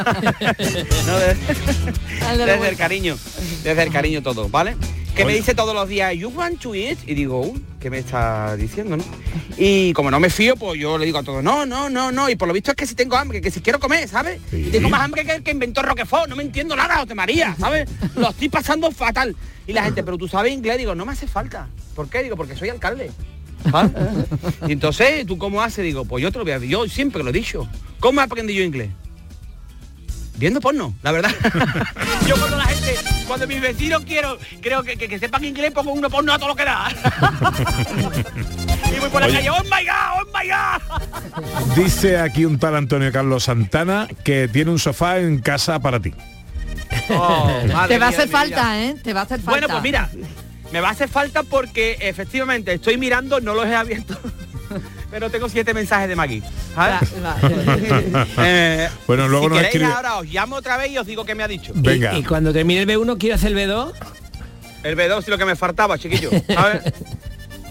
desde 2.38 2.70
el 2.70 2.76
cariño, 2.76 3.18
desde 3.64 3.84
el 3.84 3.92
cariño 3.92 4.24
todo, 4.24 4.50
¿vale? 4.50 4.76
Que 5.16 5.26
me 5.26 5.34
dice 5.34 5.54
todos 5.54 5.76
los 5.76 5.88
días, 5.88 6.16
you 6.16 6.30
want 6.30 6.60
to 6.60 6.74
eat? 6.74 6.98
Y 7.06 7.14
digo, 7.14 7.40
uy, 7.42 7.64
¿qué 7.80 7.92
me 7.92 8.00
está 8.00 8.56
diciendo, 8.56 8.98
no? 8.98 9.04
Y 9.58 9.94
como 9.94 10.10
no 10.10 10.20
me 10.20 10.32
fío, 10.32 10.56
pues 10.56 10.80
yo 10.80 10.98
le 10.98 11.06
digo 11.06 11.20
a 11.20 11.24
todos, 11.24 11.44
no, 11.44 11.68
no, 11.68 11.88
no, 11.88 12.12
no. 12.12 12.30
Y 12.30 12.36
por 12.36 12.48
lo 12.48 12.54
visto 12.54 12.72
es 12.72 12.78
que 12.78 12.88
si 12.88 12.96
tengo 12.96 13.16
hambre, 13.16 13.40
que 13.40 13.52
si 13.52 13.62
quiero 13.62 13.80
comer, 13.80 14.08
¿sabes? 14.08 14.42
Y 14.52 14.72
tengo 14.72 14.90
más 14.90 15.02
hambre 15.02 15.24
que 15.24 15.34
el 15.34 15.44
que 15.44 15.52
inventó 15.52 15.84
Roquefort, 15.84 16.28
no 16.30 16.36
me 16.36 16.42
entiendo 16.42 16.76
nada, 16.76 16.98
José 16.98 17.14
María, 17.14 17.56
¿sabes? 17.60 17.88
Lo 18.16 18.32
estoy 18.32 18.50
pasando 18.50 18.90
fatal. 18.92 19.36
Y 19.68 19.74
la 19.74 19.84
gente, 19.84 20.04
pero 20.04 20.18
tú 20.18 20.28
sabes 20.28 20.52
inglés, 20.52 20.80
digo, 20.80 20.96
no 20.96 21.06
me 21.06 21.12
hace 21.12 21.28
falta. 21.28 21.68
¿Por 21.96 22.10
qué? 22.10 22.24
Digo, 22.24 22.36
porque 22.36 22.56
soy 22.56 22.70
alcalde. 22.70 23.12
¿sabes? 23.70 23.92
Y 24.68 24.72
entonces, 24.72 25.28
¿tú 25.28 25.38
cómo 25.38 25.62
haces? 25.62 25.86
Digo, 25.86 26.06
pues 26.06 26.24
yo 26.24 26.32
te 26.32 26.40
lo 26.40 26.44
voy 26.44 26.54
a 26.54 26.58
yo 26.58 26.88
siempre 26.88 27.24
lo 27.24 27.30
he 27.30 27.34
dicho. 27.34 27.68
¿Cómo 28.00 28.20
aprendí 28.20 28.56
yo 28.56 28.64
inglés? 28.64 28.90
Viendo 30.38 30.60
porno, 30.60 30.96
la 31.04 31.12
verdad. 31.12 31.32
yo 32.28 32.36
cuando 32.36 32.58
la 32.58 32.66
cuando 33.28 33.48
mis 33.48 33.62
vecinos 33.62 34.04
quiero, 34.06 34.38
creo 34.62 34.84
que, 34.84 34.96
que, 34.96 35.08
que 35.08 35.20
sepan 35.20 35.44
inglés, 35.44 35.72
pongo 35.72 35.92
uno 35.92 36.10
porno 36.10 36.34
a 36.34 36.40
todo 36.40 36.50
lo 36.50 36.56
que 36.56 36.66
da. 36.66 36.90
y 38.96 39.00
voy 39.00 39.10
por 39.10 39.22
la 39.22 39.28
Oye. 39.28 39.36
calle, 39.36 39.50
oh 39.50 39.64
my 39.64 39.86
god, 39.86 40.22
oh 40.22 40.26
my 40.38 40.50
god. 40.50 41.76
dice 41.76 42.18
aquí 42.18 42.46
un 42.46 42.60
tal 42.60 42.76
Antonio 42.76 43.12
Carlos 43.12 43.46
Santana 43.46 44.08
que 44.24 44.48
tiene 44.48 44.72
un 44.72 44.80
sofá 44.80 45.20
en 45.20 45.40
casa 45.40 45.80
para 45.80 46.00
ti. 46.00 46.14
Te 47.88 47.98
va 47.98 48.06
a 48.06 48.10
hacer 48.10 48.30
falta, 48.30 48.84
¿eh? 48.84 48.96
Te 49.04 49.14
va 49.14 49.22
a 49.22 49.24
hacer 49.24 49.40
falta. 49.40 49.52
Bueno, 49.52 49.68
pues 49.68 49.84
mira, 49.84 50.10
me 50.72 50.80
va 50.80 50.90
a 50.90 50.92
hacer 50.92 51.10
falta 51.10 51.44
porque 51.44 51.98
efectivamente 52.02 52.74
estoy 52.74 52.98
mirando, 52.98 53.40
no 53.40 53.54
los 53.54 53.66
he 53.66 53.76
abierto. 53.76 54.18
Pero 55.14 55.30
tengo 55.30 55.48
siete 55.48 55.76
mensajes 55.76 56.10
de 56.10 56.16
Maggie. 56.16 56.42
¿sabes? 56.74 57.10
Eh, 58.40 58.90
Bueno, 59.06 59.28
luego 59.28 59.44
si 59.46 59.50
nos 59.50 59.58
queréis, 59.60 59.76
escribe- 59.76 59.94
ahora 59.94 60.16
os 60.18 60.26
llamo 60.26 60.56
otra 60.56 60.76
vez 60.78 60.90
y 60.92 60.98
os 60.98 61.06
digo 61.06 61.24
qué 61.24 61.36
me 61.36 61.44
ha 61.44 61.48
dicho. 61.48 61.72
Venga. 61.76 62.16
Y, 62.16 62.20
y 62.20 62.24
cuando 62.24 62.52
termine 62.52 62.82
el 62.82 62.88
B1, 62.90 63.18
¿quiero 63.20 63.36
hacer 63.36 63.56
el 63.56 63.70
B2? 63.70 63.92
El 64.82 64.98
B2 64.98 65.20
es 65.20 65.28
lo 65.28 65.38
que 65.38 65.46
me 65.46 65.56
faltaba, 65.56 66.00
chiquillo. 66.00 66.32
¿sabes? 66.52 66.82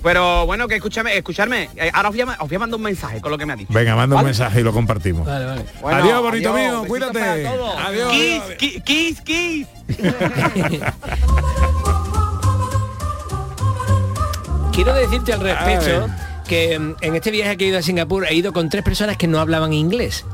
Pero 0.04 0.46
bueno, 0.46 0.68
que 0.68 0.76
escúchame, 0.76 1.16
escucharme. 1.16 1.68
eh, 1.76 1.90
ahora 1.92 2.10
os 2.10 2.14
voy, 2.14 2.22
a, 2.22 2.36
os 2.40 2.48
voy 2.48 2.54
a 2.56 2.58
mandar 2.60 2.76
un 2.76 2.82
mensaje 2.84 3.20
con 3.20 3.32
lo 3.32 3.38
que 3.38 3.44
me 3.46 3.52
ha 3.54 3.56
dicho. 3.56 3.72
Venga, 3.72 3.96
manda 3.96 4.14
un 4.14 4.18
¿Vale? 4.22 4.26
mensaje 4.26 4.60
y 4.60 4.62
lo 4.62 4.72
compartimos. 4.72 5.26
Bueno, 5.26 5.98
adiós, 5.98 6.22
bonito 6.22 6.52
adiós, 6.54 6.72
mío, 6.72 6.84
cuídate. 6.88 7.46
Adiós. 7.48 8.12
Kiss, 8.12 8.42
ki- 8.56 8.80
kiss, 8.84 9.20
kiss. 9.20 9.66
Quiero 14.72 14.94
decirte 14.94 15.32
al 15.34 15.40
respecto 15.40 16.04
A 16.04 16.31
que 16.52 16.78
mm, 16.78 16.96
en 17.00 17.14
este 17.14 17.30
viaje 17.30 17.56
que 17.56 17.64
he 17.64 17.68
ido 17.68 17.78
a 17.78 17.82
Singapur 17.82 18.26
he 18.28 18.34
ido 18.34 18.52
con 18.52 18.68
tres 18.68 18.84
personas 18.84 19.16
que 19.16 19.26
no 19.26 19.40
hablaban 19.40 19.72
inglés. 19.72 20.26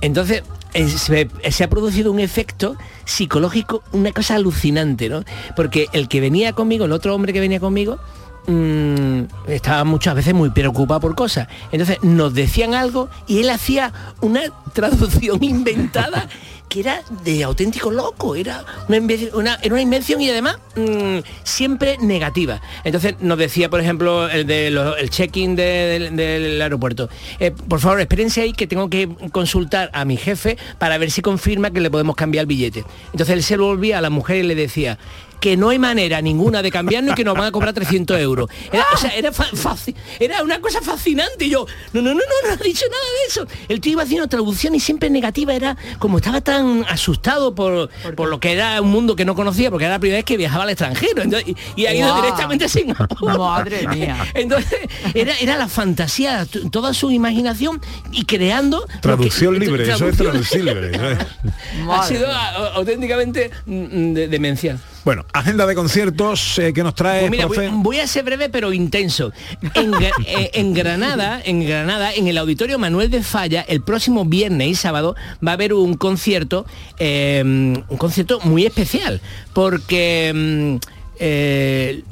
Entonces 0.00 0.42
eh, 0.74 0.88
se, 0.88 1.28
se 1.52 1.64
ha 1.64 1.70
producido 1.70 2.10
un 2.10 2.18
efecto 2.18 2.74
psicológico, 3.04 3.84
una 3.92 4.10
cosa 4.10 4.34
alucinante, 4.34 5.08
¿no? 5.08 5.22
Porque 5.54 5.86
el 5.92 6.08
que 6.08 6.20
venía 6.20 6.52
conmigo, 6.52 6.86
el 6.86 6.90
otro 6.90 7.14
hombre 7.14 7.32
que 7.32 7.38
venía 7.38 7.60
conmigo, 7.60 8.00
mm, 8.48 9.22
estaba 9.46 9.84
muchas 9.84 10.16
veces 10.16 10.34
muy 10.34 10.50
preocupado 10.50 10.98
por 10.98 11.14
cosas. 11.14 11.46
Entonces 11.70 11.98
nos 12.02 12.34
decían 12.34 12.74
algo 12.74 13.08
y 13.28 13.38
él 13.38 13.48
hacía 13.48 13.92
una 14.20 14.40
traducción 14.72 15.44
inventada 15.44 16.28
que 16.72 16.80
era 16.80 17.02
de 17.22 17.44
auténtico 17.44 17.90
loco, 17.90 18.34
era 18.34 18.64
una, 18.88 19.58
invención 19.82 20.22
y 20.22 20.30
además 20.30 20.56
mm, 20.74 21.18
siempre 21.44 21.98
negativa. 21.98 22.62
Entonces 22.82 23.16
nos 23.20 23.36
decía, 23.36 23.68
por 23.68 23.80
ejemplo, 23.80 24.26
el, 24.30 24.46
de 24.46 24.74
check-in 25.10 25.54
de- 25.54 25.62
del- 25.62 26.16
del 26.16 26.62
aeropuerto, 26.62 27.10
eh, 27.40 27.50
por 27.50 27.78
favor, 27.78 28.00
espérense 28.00 28.40
ahí 28.40 28.54
que 28.54 28.66
tengo 28.66 28.88
que 28.88 29.06
consultar 29.32 29.90
a 29.92 30.06
mi 30.06 30.16
jefe 30.16 30.56
para 30.78 30.96
ver 30.96 31.10
si 31.10 31.20
confirma 31.20 31.70
que 31.70 31.80
le 31.80 31.90
podemos 31.90 32.16
cambiar 32.16 32.44
el 32.44 32.46
billete. 32.46 32.84
Entonces 33.12 33.34
él 33.36 33.42
se 33.42 33.58
lo 33.58 33.66
volvía 33.66 33.98
a 33.98 34.00
la 34.00 34.08
mujer 34.08 34.38
y 34.38 34.42
le 34.44 34.54
decía, 34.54 34.98
que 35.42 35.56
no 35.56 35.70
hay 35.70 35.78
manera 35.80 36.22
ninguna 36.22 36.62
de 36.62 36.70
cambiarnos 36.70 37.12
y 37.12 37.14
que 37.16 37.24
nos 37.24 37.34
van 37.34 37.46
a 37.46 37.50
cobrar 37.50 37.74
300 37.74 38.16
euros. 38.20 38.48
Era, 38.72 38.86
o 38.94 38.96
sea, 38.96 39.10
era, 39.10 39.32
fa- 39.32 39.50
faci- 39.50 39.94
era 40.20 40.40
una 40.44 40.60
cosa 40.60 40.80
fascinante. 40.80 41.46
Y 41.46 41.50
yo, 41.50 41.66
no, 41.92 42.00
no, 42.00 42.10
no, 42.10 42.20
no, 42.20 42.48
no 42.48 42.52
ha 42.54 42.56
dicho 42.56 42.84
nada 42.88 43.02
de 43.02 43.26
eso. 43.28 43.46
El 43.68 43.80
tío 43.80 43.94
iba 43.94 44.04
haciendo 44.04 44.28
traducción 44.28 44.72
y 44.76 44.78
siempre 44.80 45.10
negativa. 45.10 45.52
Era 45.52 45.76
como 45.98 46.18
estaba 46.18 46.40
tan 46.42 46.84
asustado 46.88 47.56
por, 47.56 47.90
por 48.14 48.28
lo 48.28 48.38
que 48.38 48.52
era 48.52 48.80
un 48.80 48.90
mundo 48.92 49.16
que 49.16 49.24
no 49.24 49.34
conocía, 49.34 49.68
porque 49.68 49.86
era 49.86 49.94
la 49.94 49.98
primera 49.98 50.18
vez 50.18 50.24
que 50.24 50.36
viajaba 50.36 50.62
al 50.62 50.70
extranjero. 50.70 51.22
Entonces, 51.22 51.48
y, 51.74 51.82
y 51.82 51.86
ha 51.86 51.94
ido 51.94 52.14
directamente 52.14 52.66
a 52.66 52.68
Singapur. 52.68 53.36
Madre 53.36 53.88
mía. 53.88 54.24
Entonces, 54.34 54.78
era, 55.12 55.36
era 55.40 55.56
la 55.56 55.66
fantasía, 55.66 56.46
toda 56.70 56.94
su 56.94 57.10
imaginación 57.10 57.80
y 58.12 58.24
creando... 58.26 58.86
que- 58.86 58.98
Traducción 59.00 59.58
libre, 59.58 59.82
eso 59.90 60.06
es 60.06 60.16
traducción- 60.16 60.64
traducción 60.64 60.64
libre. 60.66 61.12
es. 61.14 61.18
ha 61.90 62.06
sido 62.06 62.30
a- 62.30 62.74
auténticamente 62.74 63.50
mm, 63.66 64.12
de- 64.12 64.28
demencial. 64.28 64.78
Bueno, 65.04 65.24
agenda 65.32 65.66
de 65.66 65.74
conciertos 65.74 66.58
eh, 66.58 66.72
que 66.72 66.82
nos 66.84 66.94
trae, 66.94 67.20
Pues 67.20 67.30
mira, 67.30 67.46
voy, 67.72 67.98
a 67.98 68.06
ser 68.06 68.24
breve 68.24 68.48
pero 68.48 68.72
intenso. 68.72 69.32
En, 69.74 69.92
eh, 70.26 70.50
en 70.54 70.74
Granada, 70.74 71.40
en 71.44 71.66
Granada, 71.66 72.12
en 72.14 72.28
el 72.28 72.38
Auditorio 72.38 72.78
Manuel 72.78 73.10
de 73.10 73.22
Falla, 73.22 73.62
el 73.62 73.82
próximo 73.82 74.24
viernes 74.24 74.68
y 74.68 74.74
sábado 74.74 75.16
va 75.46 75.52
a 75.52 75.54
haber 75.54 75.74
un 75.74 75.94
concierto, 75.94 76.66
eh, 76.98 77.42
un 77.42 77.96
concierto 77.98 78.38
muy 78.44 78.64
especial, 78.64 79.20
porque 79.52 80.32
mm, 80.34 80.76
eh, 81.18 82.02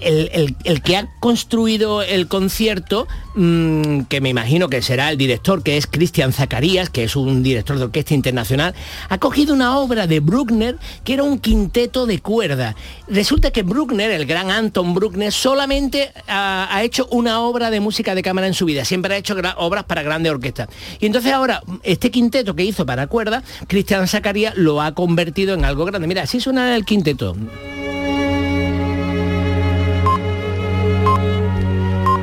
el, 0.00 0.82
que 0.82 0.96
ha 0.96 1.08
construido 1.20 2.02
el 2.02 2.28
concierto, 2.28 3.06
mm, 3.34 4.02
que 4.02 4.20
me 4.20 4.28
imagino 4.28 4.68
que 4.68 4.82
será 4.82 5.10
el 5.10 5.16
director, 5.16 5.62
que 5.62 5.76
es 5.76 5.86
Cristian 5.86 6.32
Zacarías, 6.32 6.90
que 6.90 7.04
es 7.04 7.16
un 7.16 7.42
director 7.42 7.78
de 7.78 7.84
orquesta 7.84 8.14
internacional, 8.14 8.74
ha 9.08 9.18
cogido 9.18 9.54
una 9.54 9.78
obra 9.78 10.06
de 10.06 10.20
Bruckner 10.20 10.78
que 11.04 11.14
era 11.14 11.22
un 11.22 11.38
quinteto 11.38 12.06
de 12.06 12.20
cuerda. 12.20 12.76
Resulta 13.08 13.50
que 13.50 13.62
Bruckner, 13.62 14.10
el 14.10 14.26
gran 14.26 14.50
Anton 14.50 14.94
Bruckner, 14.94 15.32
solamente 15.32 16.12
ha, 16.28 16.80
hecho 16.82 17.08
una 17.10 17.40
obra 17.40 17.70
de 17.70 17.80
música 17.80 18.14
de 18.14 18.22
cámara 18.22 18.46
en 18.46 18.54
su 18.54 18.64
vida, 18.64 18.84
siempre 18.84 19.14
ha 19.14 19.18
hecho 19.18 19.34
obras 19.56 19.84
para 19.84 20.02
grandes 20.02 20.32
orquestas. 20.32 20.68
Y 21.00 21.06
entonces 21.06 21.32
ahora, 21.32 21.62
este 21.82 22.10
quinteto 22.10 22.54
que 22.54 22.64
hizo 22.64 22.86
para 22.86 23.06
cuerda, 23.06 23.42
Cristian 23.66 24.06
Zacarías 24.08 24.56
lo 24.56 24.82
ha 24.82 24.94
convertido 24.94 25.54
en 25.54 25.64
algo 25.64 25.84
grande. 25.84 26.06
Mira, 26.06 26.22
así 26.22 26.40
suena 26.40 26.74
el 26.76 26.84
quinteto. 26.84 27.36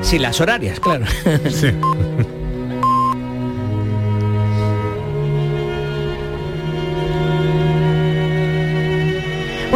Sí, 0.04 0.20
las 0.20 0.40
horarias, 0.42 0.80
claro. 0.80 1.06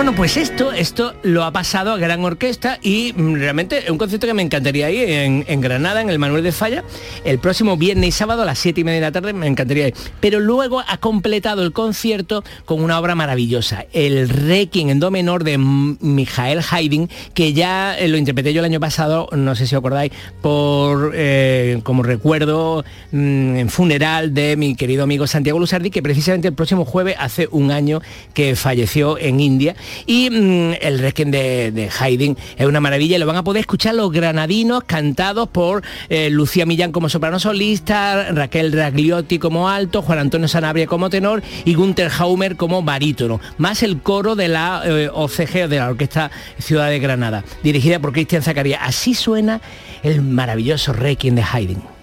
Bueno, 0.08 0.20
pues 0.20 0.38
esto, 0.38 0.72
esto 0.72 1.16
lo 1.24 1.44
ha 1.44 1.52
pasado 1.52 1.92
a 1.92 1.98
gran 1.98 2.24
orquesta 2.24 2.80
y 2.82 3.12
mm, 3.14 3.34
realmente 3.34 3.80
es 3.80 3.90
un 3.90 3.98
concierto 3.98 4.26
que 4.26 4.34
me 4.34 4.42
encantaría 4.42 4.90
ir 4.90 5.10
en, 5.46 5.60
Granada, 5.60 6.00
en 6.00 6.10
el 6.10 6.18
Manuel 6.18 6.46
de 6.46 6.54
Falla, 6.54 6.86
el 7.26 7.40
próximo 7.40 7.76
viernes 7.76 8.08
y 8.08 8.12
sábado 8.14 8.44
a 8.44 8.46
las 8.46 8.58
7 8.58 8.80
y 8.80 8.84
media 8.86 9.02
de 9.02 9.06
la 9.08 9.12
tarde, 9.12 9.34
me 9.34 9.48
encantaría 9.48 9.90
ir. 9.90 9.96
Pero 10.22 10.40
luego 10.40 10.82
ha 10.88 10.98
completado 11.00 11.62
el 11.62 11.74
concierto 11.74 12.46
con 12.64 12.82
una 12.82 12.98
obra 13.02 13.16
maravillosa, 13.16 13.86
el 13.92 14.30
Requiem 14.30 14.92
en 14.92 15.02
Do 15.02 15.12
menor 15.12 15.44
de 15.44 15.56
M- 15.56 15.98
Michael 16.00 16.62
Haydn, 16.72 17.10
que 17.34 17.52
ya 17.52 18.00
eh, 18.00 18.08
lo 18.08 18.16
interpreté 18.16 18.54
yo 18.54 18.60
el 18.60 18.66
año 18.66 18.80
pasado, 18.80 19.28
no 19.34 19.58
sé 19.58 19.68
si 19.68 19.76
acordáis, 19.76 20.14
por 20.42 21.12
eh, 21.16 21.82
como 21.84 22.02
recuerdo 22.02 22.86
mm, 23.12 23.58
en 23.58 23.70
funeral 23.70 24.34
de 24.34 24.56
mi 24.56 24.74
querido 24.76 25.04
amigo 25.04 25.28
Santiago 25.28 25.60
Lusardi, 25.60 25.90
que 25.90 26.02
precisamente 26.02 26.48
el 26.48 26.54
próximo 26.54 26.86
jueves 26.86 27.18
hace 27.20 27.50
un 27.52 27.72
año 27.72 28.02
que 28.34 28.56
falleció 28.56 29.18
en 29.18 29.42
India. 29.42 29.76
Y 30.06 30.30
mm, 30.30 30.76
el 30.82 31.00
Requiem 31.00 31.32
de, 31.32 31.72
de 31.72 31.90
Haydn 32.00 32.38
es 32.58 32.66
una 32.66 32.80
maravilla 32.80 33.16
y 33.16 33.20
lo 33.20 33.26
van 33.26 33.38
a 33.38 33.44
poder 33.44 33.62
escuchar 33.62 33.96
los 33.96 34.12
granadinos 34.12 34.84
cantados 34.86 35.50
por 35.50 35.84
eh, 36.10 36.30
Lucía 36.30 36.66
Millán 36.66 36.92
como 36.92 37.10
soprano 37.10 37.40
solista, 37.40 38.32
Raquel 38.32 38.72
Ragliotti 38.72 39.40
como 39.40 39.70
alto, 39.70 40.02
Juan 40.02 40.20
Antonio 40.20 40.48
Sanabria 40.48 40.88
como 40.88 41.10
tenor 41.10 41.42
y 41.66 41.74
Gunther 41.74 42.12
Haumer 42.18 42.56
como 42.56 42.84
barítono, 42.84 43.40
más 43.58 43.84
el 43.84 44.02
coro 44.02 44.36
de 44.36 44.48
la 44.48 44.84
eh, 44.86 45.10
OCG, 45.12 45.68
de 45.68 45.78
la 45.78 45.90
Orquesta 45.90 46.32
Ciudad 46.60 46.90
de 46.90 47.00
Granada, 47.00 47.44
dirigida 47.64 48.00
por 48.00 48.14
Cristian 48.14 48.42
Zacarías. 48.42 48.82
Así 48.84 49.14
suena 49.14 49.62
el 50.04 50.22
maravilloso 50.22 50.94
Requiem 50.94 51.36
de 51.36 51.44
Haydn. 51.44 51.97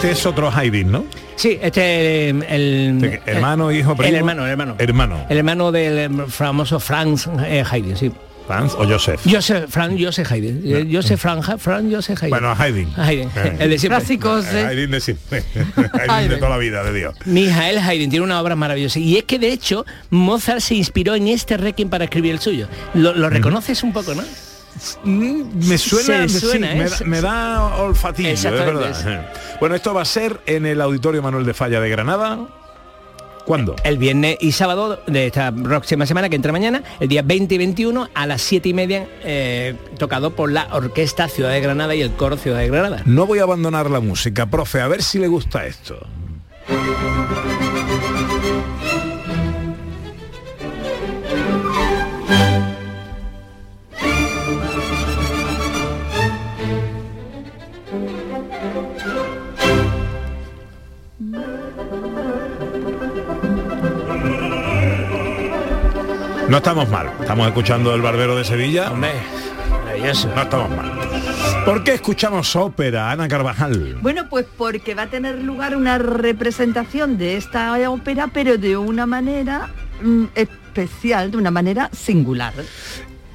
Este 0.00 0.12
es 0.12 0.24
otro 0.26 0.50
Haydn, 0.50 0.90
¿no? 0.90 1.04
Sí, 1.36 1.58
este 1.60 2.30
el, 2.30 2.42
el- 2.44 3.04
Este, 3.04 3.30
hermano, 3.30 3.70
hijo, 3.70 3.94
primo. 3.96 4.08
El 4.08 4.14
hermano, 4.16 4.44
el 4.46 4.50
hermano. 4.50 4.74
Hermano. 4.78 5.26
El 5.28 5.38
hermano 5.38 5.72
del 5.72 5.98
eh, 5.98 6.08
famoso 6.28 6.80
Franz 6.80 7.28
eh, 7.44 7.62
Haydn, 7.70 7.96
sí. 7.96 8.10
Franz 8.46 8.74
o 8.74 8.84
Joseph. 8.88 9.20
Joseph, 9.30 9.66
Franz 9.70 9.94
Joseph 10.02 10.30
Haydn. 10.32 10.62
Eh, 10.64 10.88
Joseph 10.90 11.20
Franz, 11.20 11.46
Franz 11.58 11.94
Joseph 11.94 12.18
Haydn. 12.22 12.30
Bueno, 12.30 12.54
Haydn. 12.58 12.88
Haydn, 12.96 13.28
Eh. 13.36 13.56
el 13.60 13.70
de 13.70 13.78
siempre. 13.78 14.02
Eh, 14.08 14.64
Haydn 14.66 14.90
de 14.90 15.00
siempre. 15.00 15.44
Haydn 16.08 16.30
de 16.30 16.36
toda 16.36 16.50
la 16.50 16.56
vida, 16.58 16.82
de 16.82 16.92
Dios. 16.94 17.14
Mijael 17.26 17.78
Haydn 17.78 18.08
tiene 18.10 18.24
una 18.24 18.40
obra 18.40 18.56
maravillosa 18.56 18.98
y 18.98 19.18
es 19.18 19.24
que 19.24 19.38
de 19.38 19.52
hecho 19.52 19.84
Mozart 20.08 20.60
se 20.60 20.74
inspiró 20.74 21.14
en 21.14 21.28
este 21.28 21.56
Requiem 21.58 21.90
para 21.90 22.04
escribir 22.04 22.32
el 22.32 22.40
suyo. 22.40 22.68
Lo, 22.94 23.12
lo 23.14 23.28
reconoces 23.28 23.82
un 23.82 23.92
poco, 23.92 24.14
¿no? 24.14 24.22
Me 25.04 25.76
suena, 25.76 26.26
Se 26.28 26.40
sí, 26.40 26.46
suena, 26.46 26.68
me, 26.74 26.84
¿eh? 26.84 26.88
da- 26.88 27.04
me 27.04 27.20
da 27.20 27.64
olfatillo, 27.82 28.28
es 28.30 28.44
Exactamente, 28.44 28.80
verdad. 29.04 29.32
Bueno, 29.60 29.74
esto 29.74 29.92
va 29.92 30.00
a 30.00 30.06
ser 30.06 30.40
en 30.46 30.64
el 30.64 30.80
Auditorio 30.80 31.22
Manuel 31.22 31.44
de 31.44 31.52
Falla 31.52 31.82
de 31.82 31.90
Granada. 31.90 32.48
¿Cuándo? 33.44 33.76
El 33.84 33.98
viernes 33.98 34.38
y 34.40 34.52
sábado 34.52 35.02
de 35.06 35.26
esta 35.26 35.52
próxima 35.52 36.06
semana 36.06 36.30
que 36.30 36.36
entra 36.36 36.50
mañana, 36.50 36.82
el 36.98 37.08
día 37.08 37.20
20 37.20 37.56
y 37.56 37.58
21 37.58 38.08
a 38.14 38.26
las 38.26 38.40
7 38.40 38.70
y 38.70 38.74
media, 38.74 39.06
eh, 39.22 39.76
tocado 39.98 40.30
por 40.30 40.50
la 40.50 40.68
Orquesta 40.72 41.28
Ciudad 41.28 41.50
de 41.50 41.60
Granada 41.60 41.94
y 41.94 42.00
el 42.00 42.12
Coro 42.12 42.38
Ciudad 42.38 42.58
de 42.58 42.68
Granada. 42.68 43.02
No 43.04 43.26
voy 43.26 43.40
a 43.40 43.42
abandonar 43.42 43.90
la 43.90 44.00
música, 44.00 44.46
profe, 44.46 44.80
a 44.80 44.88
ver 44.88 45.02
si 45.02 45.18
le 45.18 45.28
gusta 45.28 45.66
esto. 45.66 45.98
No 66.50 66.56
estamos 66.56 66.88
mal, 66.88 67.12
estamos 67.20 67.46
escuchando 67.46 67.94
El 67.94 68.02
Barbero 68.02 68.34
de 68.34 68.42
Sevilla. 68.42 68.90
maravilloso. 68.90 70.28
No 70.34 70.42
estamos 70.42 70.68
mal. 70.70 70.90
¿Por 71.64 71.84
qué 71.84 71.94
escuchamos 71.94 72.56
ópera, 72.56 73.12
Ana 73.12 73.28
Carvajal? 73.28 73.98
Bueno, 74.02 74.28
pues 74.28 74.46
porque 74.58 74.96
va 74.96 75.02
a 75.02 75.06
tener 75.06 75.38
lugar 75.38 75.76
una 75.76 75.98
representación 75.98 77.18
de 77.18 77.36
esta 77.36 77.72
ópera, 77.88 78.30
pero 78.34 78.58
de 78.58 78.76
una 78.76 79.06
manera 79.06 79.70
mm, 80.02 80.24
especial, 80.34 81.30
de 81.30 81.36
una 81.36 81.52
manera 81.52 81.88
singular. 81.92 82.54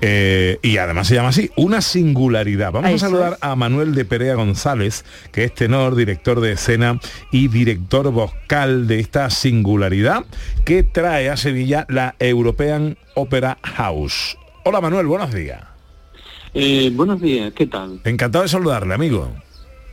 Eh, 0.02 0.60
y 0.62 0.78
además 0.78 1.08
se 1.08 1.16
llama 1.16 1.30
así, 1.30 1.50
una 1.56 1.82
singularidad. 1.82 2.72
Vamos 2.72 2.94
a 2.94 2.98
saludar 2.98 3.38
a 3.42 3.56
Manuel 3.56 3.96
de 3.96 4.06
Perea 4.06 4.36
González, 4.36 5.06
que 5.32 5.46
es 5.46 5.54
tenor, 5.54 5.96
director 5.96 6.42
de 6.42 6.54
escena 6.54 7.00
y 7.32 7.48
director 7.48 8.12
vocal 8.12 8.88
de 8.88 9.00
esta 9.00 9.30
singularidad 9.30 10.26
que 10.66 10.84
trae 10.84 11.30
a 11.30 11.38
Sevilla 11.38 11.86
la 11.90 12.16
European 12.20 12.98
Opera 13.16 13.58
House. 13.64 14.38
Hola 14.64 14.82
Manuel, 14.82 15.08
buenos 15.08 15.34
días. 15.34 15.64
Eh, 16.54 16.92
buenos 16.94 17.22
días, 17.22 17.54
¿qué 17.54 17.68
tal? 17.68 18.00
Encantado 18.04 18.44
de 18.44 18.50
saludarle, 18.50 18.94
amigo. 18.94 19.32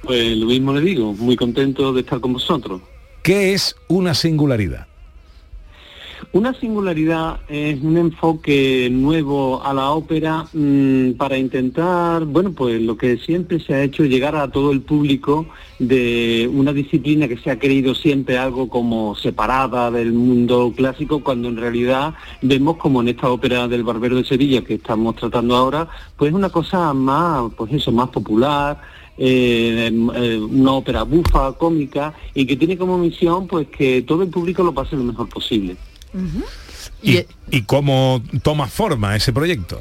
Pues 0.02 0.36
lo 0.36 0.46
mismo 0.46 0.72
le 0.72 0.80
digo, 0.80 1.12
muy 1.12 1.36
contento 1.36 1.92
de 1.92 2.00
estar 2.00 2.20
con 2.20 2.32
vosotros. 2.32 2.80
¿Qué 3.22 3.52
es 3.52 3.76
una 3.88 4.14
singularidad? 4.14 4.86
Una 6.34 6.54
singularidad 6.54 7.40
es 7.46 7.82
un 7.82 7.98
enfoque 7.98 8.88
nuevo 8.90 9.62
a 9.62 9.74
la 9.74 9.90
ópera 9.90 10.46
mm, 10.54 11.12
para 11.18 11.36
intentar, 11.36 12.24
bueno, 12.24 12.52
pues 12.52 12.80
lo 12.80 12.96
que 12.96 13.18
siempre 13.18 13.60
se 13.60 13.74
ha 13.74 13.82
hecho, 13.82 14.06
llegar 14.06 14.34
a 14.36 14.50
todo 14.50 14.72
el 14.72 14.80
público 14.80 15.44
de 15.78 16.48
una 16.50 16.72
disciplina 16.72 17.28
que 17.28 17.36
se 17.36 17.50
ha 17.50 17.58
creído 17.58 17.94
siempre 17.94 18.38
algo 18.38 18.70
como 18.70 19.14
separada 19.14 19.90
del 19.90 20.14
mundo 20.14 20.72
clásico, 20.74 21.22
cuando 21.22 21.48
en 21.48 21.58
realidad 21.58 22.14
vemos 22.40 22.78
como 22.78 23.02
en 23.02 23.08
esta 23.08 23.30
ópera 23.30 23.68
del 23.68 23.84
Barbero 23.84 24.16
de 24.16 24.24
Sevilla 24.24 24.64
que 24.64 24.74
estamos 24.76 25.16
tratando 25.16 25.54
ahora, 25.54 25.86
pues 26.16 26.32
una 26.32 26.48
cosa 26.48 26.94
más, 26.94 27.52
pues 27.58 27.74
eso, 27.74 27.92
más 27.92 28.08
popular, 28.08 28.80
eh, 29.18 29.90
eh, 30.14 30.38
una 30.38 30.72
ópera 30.72 31.02
bufa, 31.02 31.52
cómica, 31.58 32.14
y 32.32 32.46
que 32.46 32.56
tiene 32.56 32.78
como 32.78 32.96
misión 32.96 33.46
pues 33.46 33.68
que 33.68 34.00
todo 34.00 34.22
el 34.22 34.30
público 34.30 34.62
lo 34.62 34.72
pase 34.72 34.96
lo 34.96 35.04
mejor 35.04 35.28
posible. 35.28 35.76
¿Y, 37.02 37.20
y 37.50 37.62
cómo 37.62 38.22
toma 38.42 38.66
forma 38.66 39.16
ese 39.16 39.32
proyecto? 39.32 39.80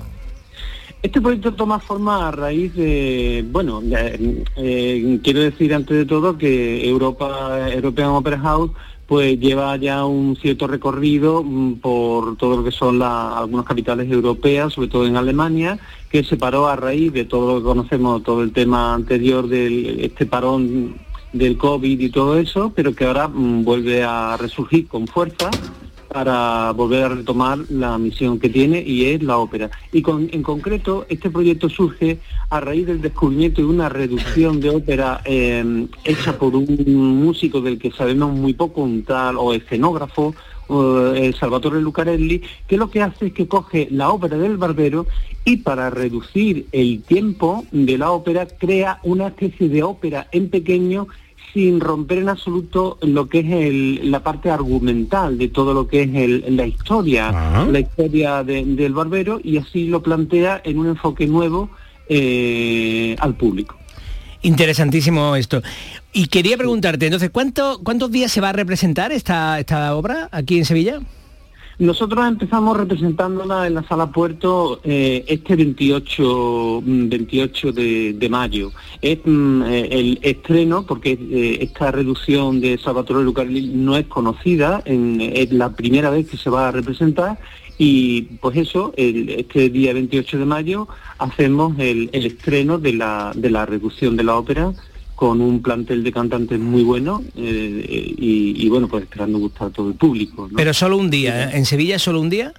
Este 1.04 1.20
proyecto 1.20 1.54
toma 1.54 1.80
forma 1.80 2.28
a 2.28 2.32
raíz 2.32 2.76
de, 2.76 3.44
bueno, 3.52 3.82
de- 3.82 4.44
eh, 4.56 5.20
quiero 5.24 5.40
decir 5.42 5.74
antes 5.74 5.98
de 5.98 6.06
todo 6.06 6.38
que 6.38 6.88
Europa, 6.88 7.70
European 7.72 8.10
Opera 8.10 8.38
House, 8.40 8.72
pues 9.08 9.40
lleva 9.40 9.76
ya 9.78 10.06
un 10.06 10.38
cierto 10.40 10.68
recorrido 10.68 11.44
mm, 11.44 11.80
por 11.80 12.38
todo 12.38 12.58
lo 12.58 12.64
que 12.64 12.72
son 12.72 13.00
la- 13.00 13.40
algunas 13.40 13.66
capitales 13.66 14.12
europeas, 14.12 14.74
sobre 14.74 14.90
todo 14.90 15.08
en 15.08 15.18
Alemania, 15.18 15.80
que 16.10 16.24
se 16.24 16.38
paró 16.38 16.68
a 16.68 16.76
raíz 16.76 17.12
de 17.12 17.26
todo 17.26 17.54
lo 17.56 17.60
que 17.60 17.64
conocemos, 17.66 18.22
todo 18.24 18.44
el 18.44 18.52
tema 18.54 18.94
anterior 18.94 19.48
del 19.48 20.02
este 20.02 20.26
parón 20.28 20.96
del 21.34 21.58
COVID 21.58 22.00
y 22.00 22.10
todo 22.10 22.38
eso, 22.38 22.72
pero 22.76 22.94
que 22.94 23.06
ahora 23.06 23.28
mm, 23.28 23.64
vuelve 23.64 24.04
a 24.04 24.38
resurgir 24.38 24.88
con 24.88 25.08
fuerza 25.08 25.50
para 26.12 26.72
volver 26.74 27.04
a 27.06 27.10
retomar 27.10 27.58
la 27.70 27.98
misión 27.98 28.38
que 28.40 28.50
tiene 28.50 28.82
y 28.86 29.06
es 29.06 29.24
la 29.24 29.38
ópera. 29.38 29.70
Y 29.94 30.02
con- 30.02 30.30
en 30.32 30.44
concreto, 30.44 31.06
este 31.10 31.30
proyecto 31.30 31.70
surge 31.70 32.20
a 32.50 32.60
raíz 32.60 32.86
del 32.86 33.02
descubrimiento 33.02 33.62
de 33.62 33.68
una 33.68 33.88
reducción 33.90 34.60
de 34.60 34.70
ópera 34.70 35.22
eh, 35.26 35.88
hecha 36.04 36.38
por 36.38 36.56
un 36.56 37.24
músico 37.24 37.62
del 37.62 37.80
que 37.80 37.92
sabemos 37.92 38.34
muy 38.36 38.54
poco, 38.54 38.82
un 38.82 39.04
tal 39.04 39.38
o 39.38 39.54
escenógrafo, 39.54 40.36
eh, 41.16 41.34
Salvatore 41.38 41.82
Lucarelli, 41.82 42.42
que 42.68 42.78
lo 42.78 42.90
que 42.90 43.02
hace 43.02 43.28
es 43.28 43.34
que 43.34 43.48
coge 43.48 43.88
la 43.92 44.10
ópera 44.10 44.38
del 44.38 44.58
barbero 44.58 45.06
y 45.44 45.58
para 45.58 45.90
reducir 45.90 46.66
el 46.72 47.02
tiempo 47.04 47.66
de 47.72 47.98
la 47.98 48.12
ópera 48.12 48.46
crea 48.48 49.00
una 49.04 49.28
especie 49.28 49.68
de 49.70 49.84
ópera 49.84 50.28
en 50.32 50.50
pequeño 50.50 51.08
sin 51.54 51.80
romper 51.80 52.20
en 52.20 52.30
absoluto 52.30 52.98
lo 53.02 53.28
que 53.28 53.40
es 53.40 53.52
el- 53.52 54.12
la 54.12 54.22
parte 54.22 54.50
argumental 54.50 55.38
de 55.38 55.48
todo 55.50 55.74
lo 55.74 55.88
que 55.88 56.04
es 56.04 56.16
el- 56.16 56.56
la 56.56 56.66
historia, 56.66 57.32
la 57.70 57.80
historia 57.80 58.44
de- 58.44 58.64
del 58.66 58.94
barbero 58.94 59.40
y 59.44 59.58
así 59.58 59.86
lo 59.88 60.02
plantea 60.02 60.62
en 60.64 60.80
un 60.80 60.88
enfoque 60.88 61.28
nuevo 61.28 61.70
eh, 62.14 63.16
al 63.20 63.36
público. 63.36 63.78
Interesantísimo 64.42 65.36
esto. 65.36 65.62
Y 66.12 66.28
quería 66.28 66.58
preguntarte, 66.58 67.06
entonces, 67.06 67.30
¿cuánto, 67.30 67.80
¿cuántos 67.84 68.12
días 68.12 68.32
se 68.32 68.42
va 68.42 68.50
a 68.50 68.54
representar 68.54 69.12
esta, 69.12 69.60
esta 69.60 69.96
obra 69.96 70.28
aquí 70.32 70.58
en 70.58 70.66
Sevilla? 70.66 71.00
Nosotros 71.82 72.28
empezamos 72.28 72.78
representándola 72.78 73.66
en 73.66 73.74
la 73.74 73.82
Sala 73.82 74.12
Puerto 74.12 74.82
eh, 74.84 75.26
este 75.28 75.56
28, 75.56 76.84
mm, 76.86 77.10
28 77.10 77.72
de, 77.72 78.14
de 78.14 78.30
mayo. 78.30 78.72
Es 79.02 79.18
mm, 79.26 79.64
eh, 79.64 79.88
el 79.90 80.20
estreno, 80.22 80.86
porque 80.86 81.14
eh, 81.14 81.58
esta 81.62 81.90
reducción 81.90 82.62
de 82.62 82.78
Salvatore 82.78 83.24
Lucarelli 83.24 83.70
no 83.70 83.98
es 83.98 84.06
conocida, 84.06 84.84
es 84.86 85.52
la 85.52 85.76
primera 85.76 86.12
vez 86.12 86.30
que 86.30 86.38
se 86.38 86.52
va 86.52 86.68
a 86.68 86.72
representar 86.72 87.40
y 87.80 88.22
pues 88.40 88.58
eso, 88.58 88.94
este 88.96 89.72
día 89.72 89.92
28 89.92 90.38
de 90.38 90.46
mayo 90.46 90.88
hacemos 91.18 91.74
el, 91.80 92.12
el 92.14 92.28
estreno 92.28 92.78
de 92.78 92.94
la, 92.94 93.32
de 93.34 93.50
la 93.50 93.66
reducción 93.66 94.16
de 94.16 94.24
la 94.24 94.36
ópera 94.36 94.72
con 95.22 95.40
un 95.40 95.62
plantel 95.62 96.04
de 96.04 96.12
cantantes 96.12 96.60
muy 96.60 96.82
bueno 96.82 97.22
eh, 97.36 98.16
y, 98.18 98.56
y, 98.58 98.70
bueno, 98.70 98.88
pues 98.88 99.04
esperando 99.04 99.38
gustar 99.38 99.68
a 99.68 99.70
todo 99.70 99.90
el 99.90 99.94
público. 99.94 100.48
¿no? 100.50 100.58
Pero 100.58 100.74
solo 100.74 100.98
un 100.98 101.12
día, 101.12 101.44
¿eh? 101.44 101.58
¿En 101.58 101.68
Sevilla 101.68 102.00
solo 102.00 102.20
un 102.20 102.32
día? 102.32 102.56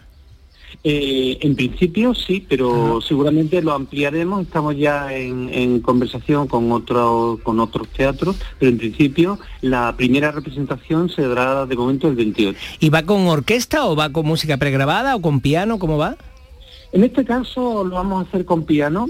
Eh, 0.84 1.38
en 1.40 1.56
principio 1.56 2.14
sí, 2.14 2.46
pero 2.48 3.00
seguramente 3.00 3.60
lo 3.62 3.72
ampliaremos. 3.72 4.42
Estamos 4.42 4.76
ya 4.76 5.12
en, 5.12 5.52
en 5.52 5.80
conversación 5.80 6.46
con 6.46 6.70
otros 6.70 7.40
con 7.40 7.58
otros 7.58 7.88
teatros, 7.88 8.36
pero 8.60 8.70
en 8.70 8.78
principio 8.78 9.40
la 9.60 9.96
primera 9.96 10.30
representación 10.30 11.08
se 11.08 11.22
dará 11.22 11.66
de 11.66 11.74
momento 11.74 12.06
el 12.06 12.14
28. 12.14 12.56
¿Y 12.78 12.90
va 12.90 13.02
con 13.02 13.26
orquesta 13.26 13.86
o 13.86 13.96
va 13.96 14.10
con 14.10 14.24
música 14.24 14.56
pregrabada 14.56 15.16
o 15.16 15.20
con 15.20 15.40
piano? 15.40 15.80
¿Cómo 15.80 15.98
va? 15.98 16.16
En 16.92 17.02
este 17.02 17.24
caso 17.24 17.82
lo 17.82 17.96
vamos 17.96 18.24
a 18.24 18.28
hacer 18.28 18.44
con 18.44 18.64
piano. 18.64 19.08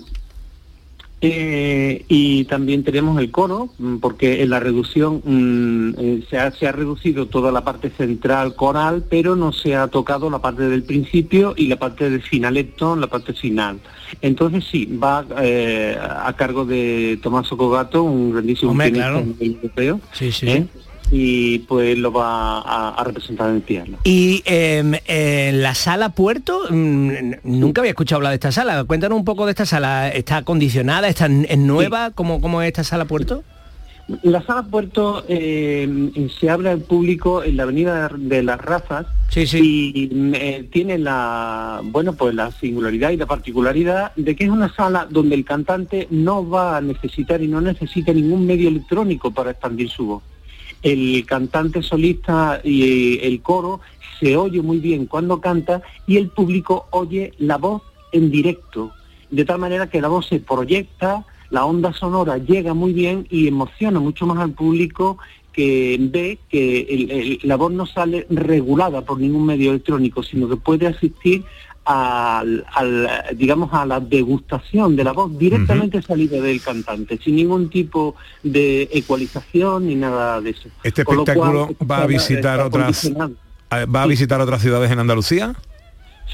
Eh, 1.24 2.04
y 2.08 2.44
también 2.46 2.82
tenemos 2.82 3.18
el 3.20 3.30
coro, 3.30 3.68
mm, 3.78 3.98
porque 3.98 4.42
en 4.42 4.50
la 4.50 4.58
reducción 4.58 5.22
mm, 5.24 5.94
eh, 5.96 6.24
se, 6.28 6.36
ha, 6.36 6.50
se 6.50 6.66
ha 6.66 6.72
reducido 6.72 7.26
toda 7.26 7.52
la 7.52 7.62
parte 7.62 7.90
central 7.90 8.56
coral, 8.56 9.04
pero 9.08 9.36
no 9.36 9.52
se 9.52 9.76
ha 9.76 9.86
tocado 9.86 10.28
la 10.30 10.40
parte 10.40 10.64
del 10.68 10.82
principio 10.82 11.54
y 11.56 11.68
la 11.68 11.76
parte 11.76 12.10
del 12.10 12.22
finaletto, 12.22 12.96
la 12.96 13.06
parte 13.06 13.32
final. 13.34 13.78
Entonces 14.20 14.64
sí, 14.70 14.86
va 14.86 15.24
eh, 15.40 15.96
a 16.00 16.32
cargo 16.34 16.64
de 16.64 17.18
Tommaso 17.22 17.56
Cogato, 17.56 18.02
un 18.02 18.32
grandísimo 18.32 18.72
Hombre, 18.72 18.90
claro. 18.90 19.24
europeo, 19.38 20.00
Sí, 20.12 20.32
sí. 20.32 20.48
¿eh? 20.48 20.66
Y 21.14 21.58
pues 21.60 21.98
lo 21.98 22.10
va 22.10 22.60
a, 22.60 22.94
a 22.94 23.04
representar 23.04 23.50
en 23.50 23.56
el 23.56 23.62
piano. 23.62 23.98
Y 24.02 24.42
eh, 24.46 25.00
en 25.06 25.62
la 25.62 25.74
sala 25.74 26.08
Puerto, 26.08 26.62
mm, 26.70 27.10
nunca 27.44 27.82
había 27.82 27.90
escuchado 27.90 28.16
hablar 28.16 28.30
de 28.30 28.36
esta 28.36 28.50
sala. 28.50 28.82
Cuéntanos 28.84 29.18
un 29.18 29.24
poco 29.24 29.44
de 29.44 29.50
esta 29.50 29.66
sala. 29.66 30.08
¿Está 30.08 30.38
acondicionada? 30.38 31.08
¿Está 31.08 31.26
es 31.26 31.58
nueva? 31.58 32.12
¿Cómo, 32.12 32.40
¿Cómo 32.40 32.62
es 32.62 32.68
esta 32.68 32.82
sala 32.82 33.04
Puerto? 33.04 33.44
La 34.22 34.42
sala 34.42 34.64
Puerto 34.64 35.24
eh, 35.28 36.28
se 36.40 36.50
abre 36.50 36.70
al 36.70 36.80
público 36.80 37.44
en 37.44 37.58
la 37.58 37.64
Avenida 37.64 38.10
de 38.16 38.42
las 38.42 38.60
Razas 38.60 39.06
y 39.36 40.10
mm, 40.12 40.34
eh, 40.34 40.68
tiene 40.72 40.98
la 40.98 41.80
bueno 41.84 42.14
pues 42.14 42.34
la 42.34 42.50
singularidad 42.50 43.10
y 43.10 43.16
la 43.16 43.26
particularidad 43.26 44.12
de 44.16 44.34
que 44.34 44.44
es 44.44 44.50
una 44.50 44.74
sala 44.74 45.06
donde 45.08 45.36
el 45.36 45.44
cantante 45.44 46.08
no 46.10 46.48
va 46.48 46.78
a 46.78 46.80
necesitar 46.80 47.42
y 47.42 47.48
no 47.48 47.60
necesita 47.60 48.12
ningún 48.12 48.46
medio 48.46 48.68
electrónico 48.68 49.30
para 49.30 49.52
expandir 49.52 49.88
su 49.88 50.06
voz. 50.06 50.22
El 50.82 51.24
cantante 51.26 51.82
solista 51.82 52.60
y 52.64 52.82
eh, 52.82 53.26
el 53.26 53.40
coro 53.40 53.80
se 54.20 54.36
oye 54.36 54.60
muy 54.62 54.78
bien 54.78 55.06
cuando 55.06 55.40
canta 55.40 55.82
y 56.06 56.16
el 56.16 56.28
público 56.28 56.86
oye 56.90 57.32
la 57.38 57.56
voz 57.58 57.82
en 58.12 58.30
directo, 58.30 58.92
de 59.30 59.44
tal 59.44 59.58
manera 59.58 59.88
que 59.88 60.00
la 60.00 60.08
voz 60.08 60.26
se 60.26 60.38
proyecta, 60.40 61.24
la 61.50 61.64
onda 61.64 61.92
sonora 61.92 62.38
llega 62.38 62.74
muy 62.74 62.92
bien 62.92 63.26
y 63.30 63.46
emociona 63.48 64.00
mucho 64.00 64.26
más 64.26 64.38
al 64.38 64.52
público 64.52 65.18
que 65.52 65.98
ve 66.00 66.38
que 66.48 66.80
el- 66.80 67.38
la 67.42 67.56
voz 67.56 67.72
no 67.72 67.86
sale 67.86 68.26
regulada 68.30 69.02
por 69.02 69.20
ningún 69.20 69.44
medio 69.46 69.70
electrónico, 69.70 70.22
sino 70.22 70.48
que 70.48 70.56
puede 70.56 70.86
asistir 70.86 71.44
al, 71.84 72.64
al, 72.74 73.08
digamos 73.36 73.72
a 73.72 73.84
la 73.84 74.00
degustación 74.00 74.94
de 74.96 75.04
la 75.04 75.12
voz 75.12 75.36
directamente 75.36 76.00
salida 76.02 76.40
del 76.40 76.60
cantante, 76.60 77.18
sin 77.18 77.36
ningún 77.36 77.70
tipo 77.70 78.14
de 78.42 78.88
ecualización 78.92 79.86
ni 79.86 79.96
nada 79.96 80.40
de 80.40 80.50
eso. 80.50 80.68
Este 80.82 81.04
Con 81.04 81.16
lo 81.16 81.24
cual, 81.24 81.36
espectáculo 81.36 81.88
va 81.90 82.02
a 82.02 82.06
visitar 82.06 82.60
otras 82.60 83.12
va 83.72 84.02
a 84.02 84.06
visitar 84.06 84.40
otras 84.40 84.60
ciudades 84.60 84.90
en 84.90 84.98
Andalucía. 84.98 85.54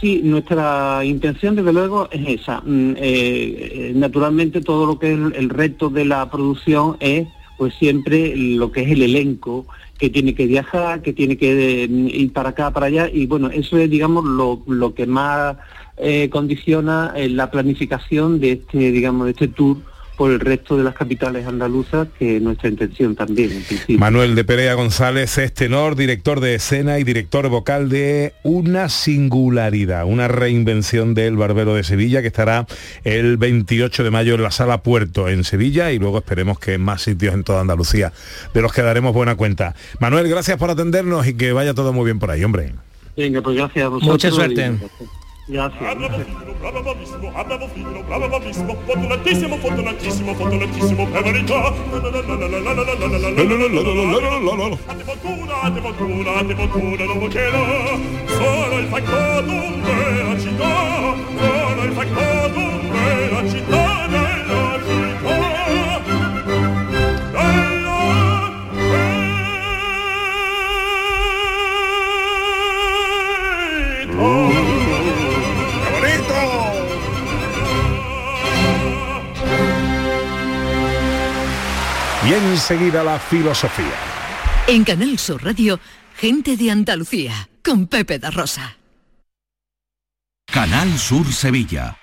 Sí, 0.00 0.20
nuestra 0.22 1.04
intención 1.04 1.56
desde 1.56 1.72
luego 1.72 2.08
es 2.12 2.40
esa. 2.40 2.60
Mm, 2.60 2.90
eh, 2.92 2.98
eh, 3.00 3.92
naturalmente 3.94 4.60
todo 4.60 4.86
lo 4.86 4.98
que 4.98 5.12
es 5.12 5.18
el 5.18 5.48
reto 5.48 5.88
de 5.88 6.04
la 6.04 6.30
producción 6.30 6.96
es 7.00 7.26
pues 7.56 7.74
siempre 7.74 8.36
lo 8.36 8.70
que 8.70 8.82
es 8.82 8.92
el 8.92 9.02
elenco 9.02 9.66
que 9.98 10.10
tiene 10.10 10.34
que 10.34 10.46
viajar, 10.46 11.02
que 11.02 11.12
tiene 11.12 11.36
que 11.36 11.82
eh, 11.84 11.88
ir 11.90 12.32
para 12.32 12.50
acá, 12.50 12.70
para 12.70 12.86
allá 12.86 13.10
y 13.12 13.26
bueno, 13.26 13.50
eso 13.50 13.76
es 13.76 13.90
digamos 13.90 14.24
lo, 14.24 14.62
lo 14.66 14.94
que 14.94 15.06
más 15.06 15.56
eh, 15.96 16.28
condiciona 16.30 17.12
eh, 17.16 17.28
la 17.28 17.50
planificación 17.50 18.38
de 18.40 18.52
este 18.52 18.92
digamos 18.92 19.26
de 19.26 19.32
este 19.32 19.48
tour 19.48 19.78
por 20.18 20.32
el 20.32 20.40
resto 20.40 20.76
de 20.76 20.82
las 20.82 20.94
capitales 20.96 21.46
andaluzas, 21.46 22.08
que 22.18 22.36
es 22.36 22.42
nuestra 22.42 22.68
intención 22.68 23.14
también 23.14 23.52
en 23.52 23.62
principio. 23.62 23.98
Manuel 24.00 24.34
de 24.34 24.42
Perea 24.44 24.74
González 24.74 25.38
es 25.38 25.54
tenor, 25.54 25.94
director 25.94 26.40
de 26.40 26.56
escena 26.56 26.98
y 26.98 27.04
director 27.04 27.48
vocal 27.48 27.88
de 27.88 28.34
Una 28.42 28.88
Singularidad, 28.88 30.04
una 30.06 30.26
reinvención 30.26 31.14
del 31.14 31.36
Barbero 31.36 31.74
de 31.74 31.84
Sevilla 31.84 32.20
que 32.20 32.26
estará 32.26 32.66
el 33.04 33.36
28 33.36 34.02
de 34.02 34.10
mayo 34.10 34.34
en 34.34 34.42
la 34.42 34.50
Sala 34.50 34.82
Puerto 34.82 35.28
en 35.28 35.44
Sevilla 35.44 35.92
y 35.92 36.00
luego 36.00 36.18
esperemos 36.18 36.58
que 36.58 36.74
en 36.74 36.80
más 36.80 37.02
sitios 37.02 37.32
en 37.32 37.44
toda 37.44 37.60
Andalucía, 37.60 38.12
de 38.52 38.60
los 38.60 38.72
que 38.72 38.82
daremos 38.82 39.14
buena 39.14 39.36
cuenta. 39.36 39.76
Manuel, 40.00 40.28
gracias 40.28 40.58
por 40.58 40.68
atendernos 40.70 41.28
y 41.28 41.34
que 41.34 41.52
vaya 41.52 41.74
todo 41.74 41.92
muy 41.92 42.04
bien 42.06 42.18
por 42.18 42.32
ahí, 42.32 42.42
hombre. 42.42 42.72
Venga, 43.16 43.40
pues 43.40 43.56
gracias 43.56 43.84
a 43.84 43.88
vosotros. 43.88 44.12
Mucha 44.12 44.30
suerte. 44.32 44.66
y- 44.66 45.17
Gracias. 45.48 45.80
Bravo 46.60 46.82
bravissimo, 46.82 47.32
ah 47.34 47.42
bravo 47.42 47.68
figlio, 47.68 48.02
bravo 48.02 48.28
bravissimo, 48.28 48.76
fortunatissimo, 48.84 49.56
fortunatissimo, 49.56 50.34
fortunatissimo, 50.34 51.06
per 51.06 51.24
città, 62.44 62.98
della 62.98 63.48
città. 63.48 63.98
Y 82.28 82.34
enseguida 82.34 83.02
la 83.02 83.18
filosofía. 83.18 83.94
En 84.66 84.84
Canal 84.84 85.18
Sur 85.18 85.42
Radio, 85.42 85.80
gente 86.14 86.58
de 86.58 86.70
Andalucía, 86.70 87.48
con 87.64 87.86
Pepe 87.86 88.18
da 88.18 88.30
Rosa. 88.30 88.76
Canal 90.52 90.98
Sur 90.98 91.32
Sevilla. 91.32 91.96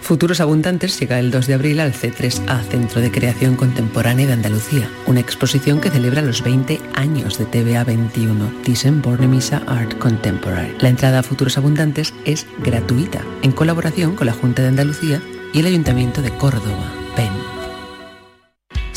Futuros 0.00 0.40
Abundantes 0.40 0.98
llega 0.98 1.20
el 1.20 1.30
2 1.30 1.46
de 1.46 1.54
abril 1.54 1.78
al 1.78 1.92
C3A, 1.92 2.64
Centro 2.68 3.00
de 3.00 3.12
Creación 3.12 3.54
Contemporánea 3.54 4.26
de 4.26 4.32
Andalucía, 4.32 4.90
una 5.06 5.20
exposición 5.20 5.80
que 5.80 5.90
celebra 5.90 6.22
los 6.22 6.42
20 6.42 6.80
años 6.94 7.38
de 7.38 7.44
TVA 7.44 7.84
21, 7.84 8.62
Thyssen-Bornemisza 8.64 9.62
Art 9.68 9.96
Contemporary. 9.98 10.74
La 10.80 10.88
entrada 10.88 11.20
a 11.20 11.22
Futuros 11.22 11.58
Abundantes 11.58 12.12
es 12.24 12.48
gratuita, 12.58 13.24
en 13.42 13.52
colaboración 13.52 14.16
con 14.16 14.26
la 14.26 14.32
Junta 14.32 14.62
de 14.62 14.68
Andalucía 14.68 15.22
y 15.52 15.60
el 15.60 15.66
Ayuntamiento 15.66 16.22
de 16.22 16.36
Córdoba, 16.36 16.92
PEN. 17.14 17.53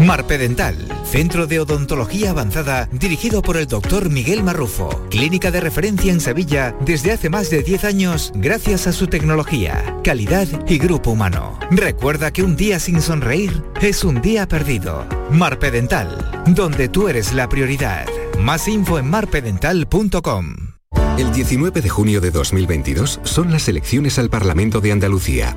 Marpedental, 0.00 0.76
centro 1.04 1.48
de 1.48 1.58
odontología 1.58 2.30
avanzada 2.30 2.88
dirigido 2.92 3.42
por 3.42 3.56
el 3.56 3.66
doctor 3.66 4.10
Miguel 4.10 4.44
Marrufo, 4.44 5.06
clínica 5.10 5.50
de 5.50 5.60
referencia 5.60 6.12
en 6.12 6.20
Sevilla 6.20 6.76
desde 6.80 7.12
hace 7.12 7.28
más 7.28 7.50
de 7.50 7.62
10 7.62 7.84
años 7.84 8.32
gracias 8.34 8.86
a 8.86 8.92
su 8.92 9.08
tecnología, 9.08 9.96
calidad 10.04 10.46
y 10.68 10.78
grupo 10.78 11.10
humano. 11.10 11.58
Recuerda 11.72 12.32
que 12.32 12.44
un 12.44 12.54
día 12.54 12.78
sin 12.78 13.02
sonreír 13.02 13.64
es 13.80 14.04
un 14.04 14.20
día 14.20 14.46
perdido. 14.46 15.04
Marpedental, 15.30 16.44
donde 16.46 16.88
tú 16.88 17.08
eres 17.08 17.32
la 17.32 17.48
prioridad. 17.48 18.06
Más 18.38 18.68
info 18.68 18.98
en 19.00 19.10
marpedental.com. 19.10 20.54
El 21.18 21.32
19 21.32 21.80
de 21.80 21.88
junio 21.88 22.20
de 22.20 22.30
2022 22.30 23.20
son 23.24 23.50
las 23.50 23.68
elecciones 23.68 24.20
al 24.20 24.30
Parlamento 24.30 24.80
de 24.80 24.92
Andalucía. 24.92 25.56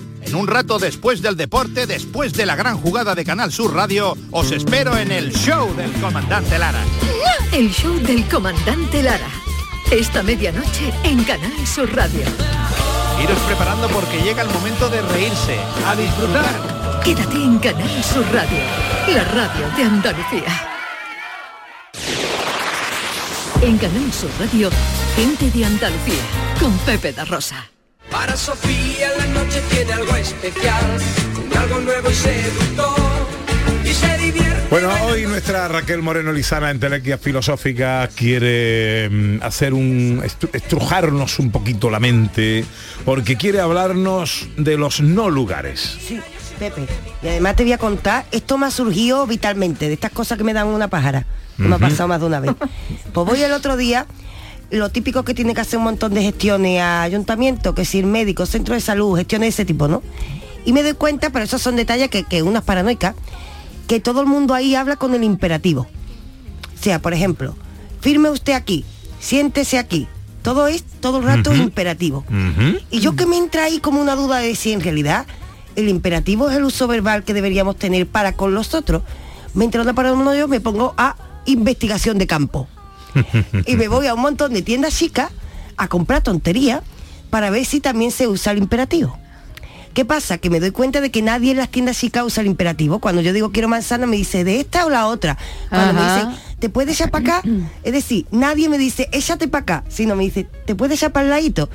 En 0.31 0.37
un 0.37 0.47
rato 0.47 0.79
después 0.79 1.21
del 1.21 1.35
deporte, 1.35 1.85
después 1.85 2.31
de 2.31 2.45
la 2.45 2.55
gran 2.55 2.77
jugada 2.77 3.15
de 3.15 3.25
Canal 3.25 3.51
Sur 3.51 3.75
Radio, 3.75 4.17
os 4.31 4.53
espero 4.53 4.95
en 4.95 5.11
el 5.11 5.33
show 5.33 5.75
del 5.75 5.91
comandante 5.99 6.57
Lara. 6.57 6.81
El 7.51 7.69
show 7.69 7.93
del 7.99 8.25
comandante 8.29 9.03
Lara. 9.03 9.27
Esta 9.91 10.23
medianoche 10.23 10.93
en 11.03 11.21
Canal 11.25 11.67
Sur 11.67 11.93
Radio. 11.93 12.21
Iros 13.21 13.39
preparando 13.39 13.89
porque 13.89 14.21
llega 14.21 14.43
el 14.43 14.49
momento 14.51 14.87
de 14.87 15.01
reírse, 15.01 15.59
a 15.85 15.97
disfrutar. 15.97 17.01
Quédate 17.03 17.35
en 17.35 17.59
Canal 17.59 18.01
Sur 18.01 18.23
Radio, 18.31 18.59
la 19.13 19.25
radio 19.25 19.67
de 19.75 19.83
Andalucía. 19.83 20.69
En 23.61 23.77
Canal 23.77 24.13
Sur 24.13 24.31
Radio, 24.39 24.69
gente 25.13 25.51
de 25.51 25.65
Andalucía, 25.65 26.23
con 26.57 26.71
Pepe 26.85 27.11
da 27.11 27.25
Rosa. 27.25 27.69
Para 28.11 28.35
Sofía 28.35 29.07
la 29.17 29.25
noche 29.27 29.61
tiene 29.73 29.93
algo 29.93 30.15
especial, 30.15 30.97
con 31.35 31.57
algo 31.57 31.79
nuevo 31.81 32.09
y 32.09 32.13
seductor. 32.13 32.95
Y 33.83 33.93
se 33.93 34.17
divierte. 34.17 34.61
Bueno, 34.69 34.89
hoy 35.05 35.25
nuestra 35.25 35.67
Raquel 35.67 36.01
Moreno 36.01 36.31
Lizana 36.31 36.69
en 36.71 36.79
Telequia 36.79 37.17
Filosófica 37.17 38.07
quiere 38.15 39.09
mm, 39.09 39.39
hacer 39.43 39.73
un 39.73 40.21
estru- 40.23 40.49
estrujarnos 40.53 41.39
un 41.39 41.51
poquito 41.51 41.89
la 41.89 41.99
mente 41.99 42.63
porque 43.05 43.37
quiere 43.37 43.59
hablarnos 43.59 44.47
de 44.57 44.77
los 44.77 45.01
no 45.01 45.29
lugares. 45.29 45.97
Sí, 46.07 46.19
Pepe. 46.59 46.85
Y 47.23 47.27
además 47.27 47.55
te 47.55 47.63
voy 47.63 47.73
a 47.73 47.77
contar, 47.77 48.25
esto 48.31 48.57
me 48.57 48.67
ha 48.67 48.71
surgido 48.71 49.25
vitalmente, 49.25 49.87
de 49.87 49.93
estas 49.93 50.11
cosas 50.11 50.37
que 50.37 50.43
me 50.43 50.53
dan 50.53 50.67
una 50.67 50.87
pájara. 50.89 51.25
que 51.57 51.63
Me 51.63 51.75
ha 51.75 51.79
pasado 51.79 52.07
más 52.07 52.19
de 52.19 52.25
una 52.27 52.39
vez. 52.39 52.51
Pues 53.13 53.27
voy 53.27 53.41
el 53.41 53.51
otro 53.53 53.75
día, 53.77 54.05
lo 54.71 54.89
típico 54.89 55.23
que 55.23 55.33
tiene 55.33 55.53
que 55.53 55.61
hacer 55.61 55.77
un 55.79 55.83
montón 55.85 56.13
de 56.13 56.21
gestiones 56.21 56.81
a 56.81 57.01
ayuntamiento, 57.03 57.75
que 57.75 57.85
si 57.85 58.03
médico, 58.03 58.45
centro 58.45 58.73
de 58.75 58.81
salud, 58.81 59.17
gestiones 59.17 59.45
de 59.47 59.49
ese 59.49 59.65
tipo, 59.65 59.87
¿no? 59.87 60.01
Y 60.65 60.73
me 60.73 60.83
doy 60.83 60.93
cuenta, 60.93 61.29
pero 61.31 61.43
esos 61.45 61.61
son 61.61 61.75
detalles 61.75 62.09
que, 62.09 62.23
que 62.23 62.41
unas 62.43 62.63
paranoicas, 62.63 63.15
que 63.87 63.99
todo 63.99 64.21
el 64.21 64.27
mundo 64.27 64.53
ahí 64.53 64.75
habla 64.75 64.95
con 64.95 65.13
el 65.13 65.23
imperativo. 65.23 65.81
O 65.81 66.83
sea, 66.83 67.01
por 67.01 67.13
ejemplo, 67.13 67.55
firme 67.99 68.29
usted 68.29 68.53
aquí, 68.53 68.85
siéntese 69.19 69.77
aquí. 69.77 70.07
Todo 70.41 70.67
es 70.67 70.83
todo 71.01 71.19
el 71.19 71.25
rato 71.25 71.51
Ujú. 71.51 71.61
imperativo. 71.61 72.23
Y 72.89 72.99
yo 72.99 73.15
que 73.15 73.25
me 73.27 73.37
entra 73.37 73.65
ahí 73.65 73.79
como 73.79 74.01
una 74.01 74.15
duda 74.15 74.39
de 74.39 74.55
si 74.55 74.71
en 74.71 74.81
realidad 74.81 75.27
el 75.75 75.87
imperativo 75.87 76.49
es 76.49 76.57
el 76.57 76.63
uso 76.63 76.87
verbal 76.87 77.23
que 77.23 77.33
deberíamos 77.35 77.75
tener 77.77 78.07
para 78.07 78.33
con 78.33 78.55
los 78.55 78.73
otros. 78.73 79.03
Me 79.53 79.65
entra 79.65 79.81
una 79.83 79.93
paranoia, 79.93 80.39
yo 80.39 80.47
me 80.47 80.59
pongo 80.59 80.93
a 80.97 81.15
investigación 81.45 82.17
de 82.17 82.25
campo. 82.25 82.67
Y 83.65 83.75
me 83.75 83.87
voy 83.87 84.07
a 84.07 84.13
un 84.13 84.21
montón 84.21 84.53
de 84.53 84.61
tiendas 84.61 84.95
chicas 84.95 85.31
a 85.77 85.87
comprar 85.87 86.21
tonterías 86.21 86.81
para 87.29 87.49
ver 87.49 87.65
si 87.65 87.79
también 87.79 88.11
se 88.11 88.27
usa 88.27 88.51
el 88.51 88.59
imperativo. 88.59 89.17
¿Qué 89.93 90.05
pasa? 90.05 90.37
Que 90.37 90.49
me 90.49 90.59
doy 90.59 90.71
cuenta 90.71 91.01
de 91.01 91.11
que 91.11 91.21
nadie 91.21 91.51
en 91.51 91.57
las 91.57 91.69
tiendas 91.69 91.97
chicas 91.97 92.23
usa 92.25 92.41
el 92.41 92.47
imperativo. 92.47 92.99
Cuando 92.99 93.21
yo 93.21 93.33
digo 93.33 93.51
quiero 93.51 93.67
manzana 93.67 94.07
me 94.07 94.15
dice 94.15 94.43
de 94.43 94.59
esta 94.61 94.85
o 94.85 94.89
la 94.89 95.07
otra. 95.07 95.37
Cuando 95.69 95.91
Ajá. 95.91 95.93
me 95.93 96.05
dicen, 96.29 96.41
¿te 96.59 96.69
puedes 96.69 96.95
echar 96.95 97.11
para 97.11 97.39
acá? 97.39 97.49
Es 97.83 97.91
decir, 97.91 98.25
nadie 98.31 98.69
me 98.69 98.77
dice, 98.77 99.09
échate 99.11 99.47
para 99.47 99.63
acá, 99.63 99.83
sino 99.89 100.15
me 100.15 100.23
dice, 100.23 100.47
¿te 100.65 100.75
puedes 100.75 100.97
echar 100.99 101.11
para 101.11 101.25
el 101.25 101.29
ladito? 101.31 101.69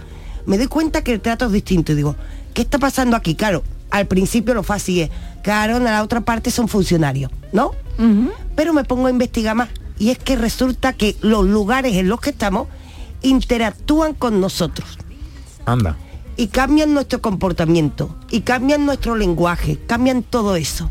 Me 0.46 0.56
doy 0.56 0.68
cuenta 0.68 1.02
que 1.02 1.12
el 1.12 1.20
trato 1.20 1.46
es 1.46 1.52
distinto 1.52 1.92
y 1.92 1.96
digo, 1.96 2.16
¿qué 2.54 2.62
está 2.62 2.78
pasando 2.78 3.16
aquí? 3.16 3.34
Claro, 3.34 3.64
al 3.90 4.06
principio 4.06 4.54
lo 4.54 4.62
fácil 4.62 5.00
es, 5.00 5.10
claro, 5.42 5.76
en 5.76 5.84
la 5.84 6.02
otra 6.02 6.20
parte 6.22 6.50
son 6.50 6.68
funcionarios, 6.68 7.30
¿no? 7.52 7.72
Pero 8.54 8.72
me 8.72 8.84
pongo 8.84 9.08
a 9.08 9.10
investigar 9.10 9.54
más 9.54 9.68
y 9.98 10.10
es 10.10 10.18
que 10.18 10.36
resulta 10.36 10.92
que 10.92 11.16
los 11.20 11.46
lugares 11.46 11.94
en 11.96 12.08
los 12.08 12.20
que 12.20 12.30
estamos 12.30 12.68
interactúan 13.22 14.14
con 14.14 14.40
nosotros 14.40 14.98
Anda. 15.64 15.96
y 16.36 16.48
cambian 16.48 16.94
nuestro 16.94 17.20
comportamiento 17.20 18.14
y 18.30 18.40
cambian 18.42 18.86
nuestro 18.86 19.16
lenguaje, 19.16 19.78
cambian 19.86 20.22
todo 20.22 20.56
eso. 20.56 20.90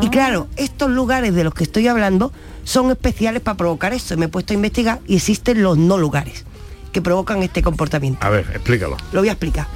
Y 0.00 0.10
claro, 0.10 0.46
estos 0.56 0.90
lugares 0.90 1.34
de 1.34 1.42
los 1.42 1.54
que 1.54 1.64
estoy 1.64 1.88
hablando 1.88 2.32
son 2.62 2.92
especiales 2.92 3.42
para 3.42 3.56
provocar 3.56 3.92
esto. 3.92 4.16
Me 4.16 4.26
he 4.26 4.28
puesto 4.28 4.52
a 4.52 4.54
investigar 4.54 5.00
y 5.08 5.16
existen 5.16 5.60
los 5.60 5.76
no 5.76 5.98
lugares 5.98 6.44
que 6.92 7.02
provocan 7.02 7.42
este 7.42 7.62
comportamiento. 7.62 8.24
A 8.24 8.30
ver, 8.30 8.46
explícalo. 8.54 8.96
Lo 9.12 9.20
voy 9.22 9.28
a 9.28 9.32
explicar. 9.32 9.66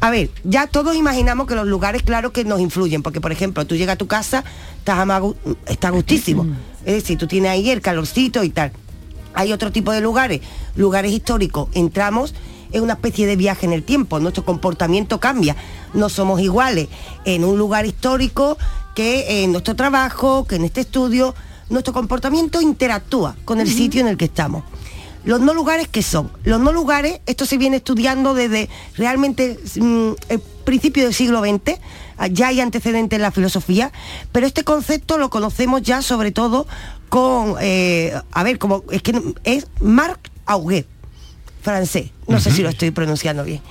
A 0.00 0.10
ver, 0.10 0.30
ya 0.42 0.66
todos 0.66 0.96
imaginamos 0.96 1.46
que 1.46 1.54
los 1.54 1.68
lugares, 1.68 2.02
claro 2.02 2.32
que 2.32 2.42
nos 2.44 2.58
influyen, 2.60 3.02
porque 3.04 3.20
por 3.20 3.30
ejemplo, 3.30 3.64
tú 3.64 3.76
llegas 3.76 3.94
a 3.94 3.96
tu 3.96 4.08
casa, 4.08 4.42
estás 4.78 4.98
a 4.98 5.04
magu- 5.04 5.36
está 5.68 5.90
gustísimo. 5.90 6.46
Es 6.84 6.94
decir, 6.94 7.18
tú 7.18 7.26
tienes 7.26 7.50
ahí 7.50 7.70
el 7.70 7.80
calorcito 7.80 8.44
y 8.44 8.50
tal. 8.50 8.72
Hay 9.34 9.52
otro 9.52 9.72
tipo 9.72 9.92
de 9.92 10.00
lugares, 10.00 10.40
lugares 10.76 11.12
históricos. 11.12 11.68
Entramos 11.74 12.34
en 12.72 12.82
una 12.82 12.94
especie 12.94 13.26
de 13.26 13.36
viaje 13.36 13.66
en 13.66 13.72
el 13.72 13.82
tiempo, 13.82 14.18
nuestro 14.20 14.44
comportamiento 14.44 15.20
cambia. 15.20 15.56
No 15.92 16.08
somos 16.08 16.40
iguales 16.40 16.88
en 17.24 17.44
un 17.44 17.56
lugar 17.56 17.86
histórico 17.86 18.58
que 18.94 19.44
en 19.44 19.52
nuestro 19.52 19.76
trabajo, 19.76 20.44
que 20.46 20.56
en 20.56 20.64
este 20.64 20.82
estudio. 20.82 21.34
Nuestro 21.70 21.94
comportamiento 21.94 22.60
interactúa 22.60 23.36
con 23.46 23.58
el 23.58 23.68
sitio 23.68 24.02
en 24.02 24.08
el 24.08 24.18
que 24.18 24.26
estamos. 24.26 24.64
Los 25.24 25.40
no 25.40 25.54
lugares, 25.54 25.88
¿qué 25.88 26.02
son? 26.02 26.30
Los 26.44 26.60
no 26.60 26.72
lugares, 26.72 27.20
esto 27.24 27.46
se 27.46 27.56
viene 27.56 27.78
estudiando 27.78 28.34
desde 28.34 28.68
realmente 28.96 29.58
mm, 29.76 30.10
el 30.28 30.40
principio 30.64 31.04
del 31.04 31.14
siglo 31.14 31.40
XX, 31.40 31.80
ya 32.30 32.48
hay 32.48 32.60
antecedentes 32.60 33.16
en 33.16 33.22
la 33.22 33.30
filosofía, 33.30 33.92
pero 34.32 34.46
este 34.46 34.64
concepto 34.64 35.18
lo 35.18 35.30
conocemos 35.30 35.82
ya 35.82 36.02
sobre 36.02 36.32
todo 36.32 36.66
con, 37.08 37.56
eh, 37.60 38.12
a 38.32 38.42
ver, 38.42 38.58
como 38.58 38.84
es 38.90 39.02
que 39.02 39.20
es 39.44 39.66
Marc 39.80 40.30
Auguet, 40.46 40.86
francés, 41.62 42.10
no 42.26 42.40
sé 42.40 42.50
si 42.50 42.62
lo 42.62 42.68
estoy 42.68 42.90
pronunciando 42.90 43.42
bien. 43.42 43.62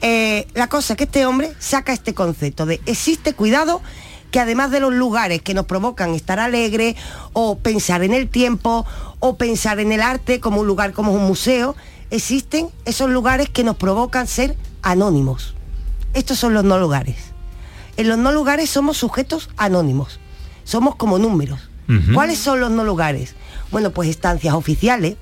Eh, 0.00 0.46
la 0.54 0.68
cosa 0.68 0.94
es 0.94 0.96
que 0.96 1.04
este 1.04 1.26
hombre 1.26 1.52
saca 1.58 1.92
este 1.92 2.14
concepto 2.14 2.64
de 2.64 2.80
existe 2.86 3.34
cuidado 3.34 3.82
que 4.30 4.40
además 4.40 4.70
de 4.70 4.80
los 4.80 4.92
lugares 4.92 5.42
que 5.42 5.54
nos 5.54 5.66
provocan 5.66 6.14
estar 6.14 6.40
alegre 6.40 6.96
o 7.34 7.58
pensar 7.58 8.02
en 8.02 8.14
el 8.14 8.28
tiempo 8.28 8.84
o 9.20 9.36
pensar 9.36 9.78
en 9.78 9.92
el 9.92 10.00
arte 10.00 10.40
como 10.40 10.62
un 10.62 10.66
lugar 10.66 10.92
como 10.92 11.12
un 11.12 11.24
museo, 11.24 11.76
existen 12.10 12.68
esos 12.84 13.10
lugares 13.10 13.48
que 13.48 13.62
nos 13.62 13.76
provocan 13.76 14.26
ser 14.26 14.56
anónimos. 14.82 15.54
Estos 16.14 16.38
son 16.38 16.54
los 16.54 16.64
no 16.64 16.78
lugares. 16.78 17.33
En 17.96 18.08
los 18.08 18.18
no 18.18 18.32
lugares 18.32 18.70
somos 18.70 18.96
sujetos 18.96 19.50
anónimos. 19.56 20.18
Somos 20.64 20.96
como 20.96 21.18
números. 21.18 21.60
¿Cuáles 22.14 22.38
son 22.38 22.60
los 22.60 22.70
no 22.70 22.82
lugares? 22.82 23.34
Bueno, 23.70 23.90
pues 23.90 24.08
estancias 24.08 24.54
oficiales, 24.54 25.16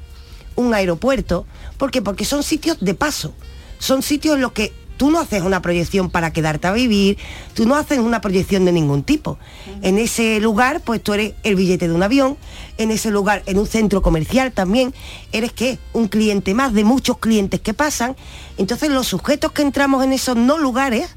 un 0.55 0.73
aeropuerto. 0.75 1.45
¿Por 1.77 1.91
qué? 1.91 2.03
Porque 2.03 2.25
son 2.25 2.45
sitios 2.45 2.79
de 2.81 2.95
paso. 2.95 3.35
Son 3.79 4.03
sitios 4.03 4.37
en 4.37 4.43
los 4.43 4.53
que 4.53 4.73
tú 4.97 5.11
no 5.11 5.18
haces 5.18 5.43
una 5.43 5.61
proyección 5.61 6.11
para 6.11 6.33
quedarte 6.33 6.68
a 6.68 6.73
vivir, 6.73 7.18
tú 7.55 7.66
no 7.66 7.75
haces 7.75 7.99
una 7.99 8.20
proyección 8.20 8.64
de 8.64 8.70
ningún 8.70 9.03
tipo. 9.03 9.37
En 9.83 9.99
ese 9.99 10.39
lugar, 10.39 10.81
pues 10.81 11.03
tú 11.03 11.14
eres 11.14 11.35
el 11.43 11.57
billete 11.57 11.89
de 11.89 11.95
un 11.95 12.05
avión, 12.05 12.37
en 12.79 12.93
ese 12.93 13.11
lugar, 13.11 13.43
en 13.47 13.59
un 13.59 13.66
centro 13.66 14.01
comercial 14.01 14.53
también, 14.53 14.95
eres 15.33 15.53
qué? 15.53 15.81
Un 15.93 16.07
cliente 16.07 16.55
más 16.55 16.73
de 16.73 16.85
muchos 16.85 17.18
clientes 17.18 17.61
que 17.61 17.75
pasan. 17.75 18.14
Entonces 18.59 18.91
los 18.91 19.09
sujetos 19.09 19.51
que 19.51 19.62
entramos 19.62 20.05
en 20.05 20.12
esos 20.12 20.37
no 20.37 20.57
lugares, 20.57 21.16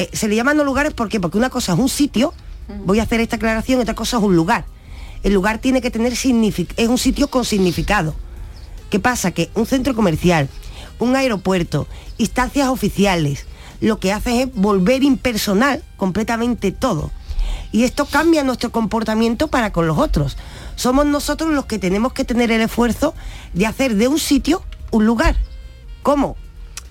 eh, 0.00 0.08
se 0.14 0.28
le 0.28 0.36
llaman 0.36 0.56
no 0.56 0.64
lugares 0.64 0.94
¿por 0.94 1.10
qué? 1.10 1.20
porque 1.20 1.36
una 1.36 1.50
cosa 1.50 1.74
es 1.74 1.78
un 1.78 1.90
sitio, 1.90 2.32
voy 2.86 3.00
a 3.00 3.02
hacer 3.02 3.20
esta 3.20 3.36
aclaración, 3.36 3.80
otra 3.80 3.94
cosa 3.94 4.16
es 4.16 4.22
un 4.22 4.34
lugar. 4.34 4.64
El 5.22 5.34
lugar 5.34 5.58
tiene 5.58 5.82
que 5.82 5.90
tener 5.90 6.16
significado, 6.16 6.82
es 6.82 6.88
un 6.88 6.96
sitio 6.96 7.28
con 7.28 7.44
significado. 7.44 8.14
¿Qué 8.88 8.98
pasa? 8.98 9.32
Que 9.32 9.50
un 9.54 9.66
centro 9.66 9.94
comercial, 9.94 10.48
un 10.98 11.16
aeropuerto, 11.16 11.86
instancias 12.16 12.68
oficiales, 12.68 13.44
lo 13.82 14.00
que 14.00 14.12
hacen 14.12 14.34
es 14.36 14.54
volver 14.54 15.02
impersonal 15.02 15.82
completamente 15.98 16.72
todo. 16.72 17.10
Y 17.70 17.84
esto 17.84 18.06
cambia 18.06 18.42
nuestro 18.42 18.72
comportamiento 18.72 19.48
para 19.48 19.70
con 19.70 19.86
los 19.86 19.98
otros. 19.98 20.38
Somos 20.76 21.04
nosotros 21.04 21.52
los 21.52 21.66
que 21.66 21.78
tenemos 21.78 22.14
que 22.14 22.24
tener 22.24 22.50
el 22.50 22.62
esfuerzo 22.62 23.14
de 23.52 23.66
hacer 23.66 23.96
de 23.96 24.08
un 24.08 24.18
sitio 24.18 24.62
un 24.90 25.04
lugar. 25.04 25.36
¿Cómo? 26.02 26.36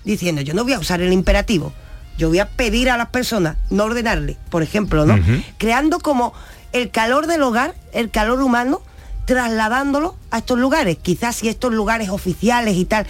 Diciendo, 0.04 0.42
yo 0.42 0.54
no 0.54 0.62
voy 0.62 0.74
a 0.74 0.78
usar 0.78 1.00
el 1.00 1.12
imperativo, 1.12 1.72
yo 2.20 2.28
voy 2.28 2.38
a 2.38 2.50
pedir 2.50 2.90
a 2.90 2.98
las 2.98 3.08
personas, 3.08 3.56
no 3.70 3.84
ordenarle, 3.84 4.36
por 4.50 4.62
ejemplo, 4.62 5.06
¿no? 5.06 5.18
Creando 5.56 6.00
como 6.00 6.34
el 6.72 6.90
calor 6.90 7.26
del 7.26 7.42
hogar, 7.42 7.74
el 7.94 8.10
calor 8.10 8.42
humano, 8.42 8.82
trasladándolo 9.24 10.16
a 10.30 10.38
estos 10.38 10.58
lugares. 10.58 10.98
Quizás 11.00 11.36
si 11.36 11.48
estos 11.48 11.72
lugares 11.72 12.10
oficiales 12.10 12.76
y 12.76 12.84
tal, 12.84 13.06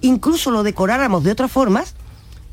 incluso 0.00 0.50
lo 0.50 0.62
decoráramos 0.62 1.22
de 1.24 1.32
otras 1.32 1.52
formas, 1.52 1.94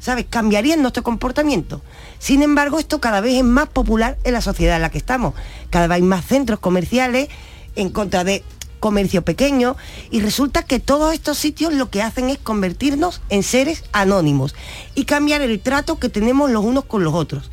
¿sabes? 0.02 0.26
Cambiarían 0.30 0.82
nuestro 0.82 1.02
comportamiento. 1.02 1.82
Sin 2.20 2.44
embargo, 2.44 2.78
esto 2.78 3.00
cada 3.00 3.22
vez 3.22 3.36
es 3.36 3.46
más 3.46 3.70
popular 3.70 4.18
en 4.26 4.34
la 4.34 4.42
sociedad 4.42 4.76
en 4.76 4.82
la 4.82 4.90
que 4.90 4.98
estamos. 4.98 5.34
Cada 5.70 5.88
vez 5.88 5.96
hay 5.96 6.02
más 6.02 6.26
centros 6.26 6.60
comerciales 6.60 7.30
en 7.78 7.90
contra 7.90 8.26
de 8.26 8.44
comercio 8.82 9.22
pequeño 9.22 9.78
y 10.10 10.20
resulta 10.20 10.64
que 10.64 10.82
todos 10.82 11.14
estos 11.14 11.38
sitios 11.38 11.74
lo 11.74 11.90
que 11.90 12.02
hacen 12.02 12.30
es 12.30 12.38
convertirnos 12.38 13.22
en 13.30 13.44
seres 13.44 13.86
anónimos 13.94 14.54
y 14.96 15.06
cambiar 15.06 15.42
el 15.42 15.62
trato 15.62 16.00
que 16.00 16.10
tenemos 16.10 16.52
los 16.52 16.66
unos 16.66 16.84
con 16.84 17.06
los 17.06 17.14
otros. 17.14 17.50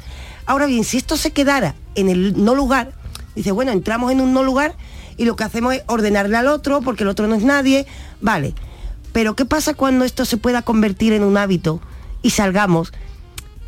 Ahora 0.46 0.66
bien, 0.66 0.82
si 0.82 0.96
esto 0.96 1.16
se 1.16 1.30
quedara 1.30 1.76
en 1.94 2.08
el 2.08 2.42
no 2.42 2.56
lugar, 2.56 2.92
dice, 3.36 3.52
bueno, 3.52 3.70
entramos 3.70 4.10
en 4.10 4.20
un 4.20 4.32
no 4.32 4.42
lugar 4.42 4.74
y 5.16 5.26
lo 5.26 5.36
que 5.36 5.44
hacemos 5.44 5.74
es 5.74 5.82
ordenarle 5.86 6.36
al 6.36 6.48
otro 6.48 6.80
porque 6.80 7.04
el 7.04 7.10
otro 7.10 7.28
no 7.28 7.36
es 7.36 7.44
nadie, 7.44 7.86
vale. 8.20 8.54
Pero 9.12 9.36
¿qué 9.36 9.44
pasa 9.44 9.74
cuando 9.74 10.04
esto 10.04 10.24
se 10.24 10.38
pueda 10.38 10.62
convertir 10.62 11.12
en 11.12 11.22
un 11.22 11.36
hábito 11.36 11.80
y 12.22 12.30
salgamos 12.30 12.92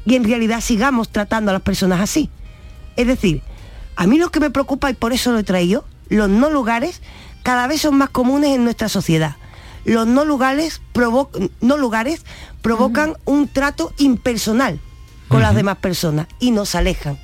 y 0.06 0.14
en 0.16 0.24
realidad 0.24 0.60
sigamos 0.62 1.10
tratando 1.10 1.50
a 1.50 1.54
las 1.54 1.62
personas 1.62 2.00
así? 2.00 2.30
Es 2.96 3.06
decir, 3.06 3.42
a 3.96 4.06
mí 4.06 4.16
lo 4.16 4.30
que 4.30 4.40
me 4.40 4.50
preocupa 4.50 4.90
y 4.90 4.94
por 4.94 5.12
eso 5.12 5.32
lo 5.32 5.38
he 5.38 5.44
traído, 5.44 5.84
los 6.08 6.30
no 6.30 6.48
lugares 6.48 7.02
cada 7.42 7.66
vez 7.66 7.80
son 7.82 7.96
más 7.96 8.10
comunes 8.10 8.50
en 8.54 8.64
nuestra 8.64 8.88
sociedad. 8.88 9.36
Los 9.84 10.06
no 10.06 10.24
lugares, 10.24 10.80
provo- 10.92 11.30
no 11.60 11.76
lugares 11.78 12.24
provocan 12.62 13.14
un 13.24 13.48
trato 13.48 13.92
impersonal 13.98 14.78
con 15.28 15.40
las 15.42 15.54
demás 15.54 15.76
personas 15.78 16.26
y 16.38 16.50
nos 16.50 16.74
alejan. 16.74 17.18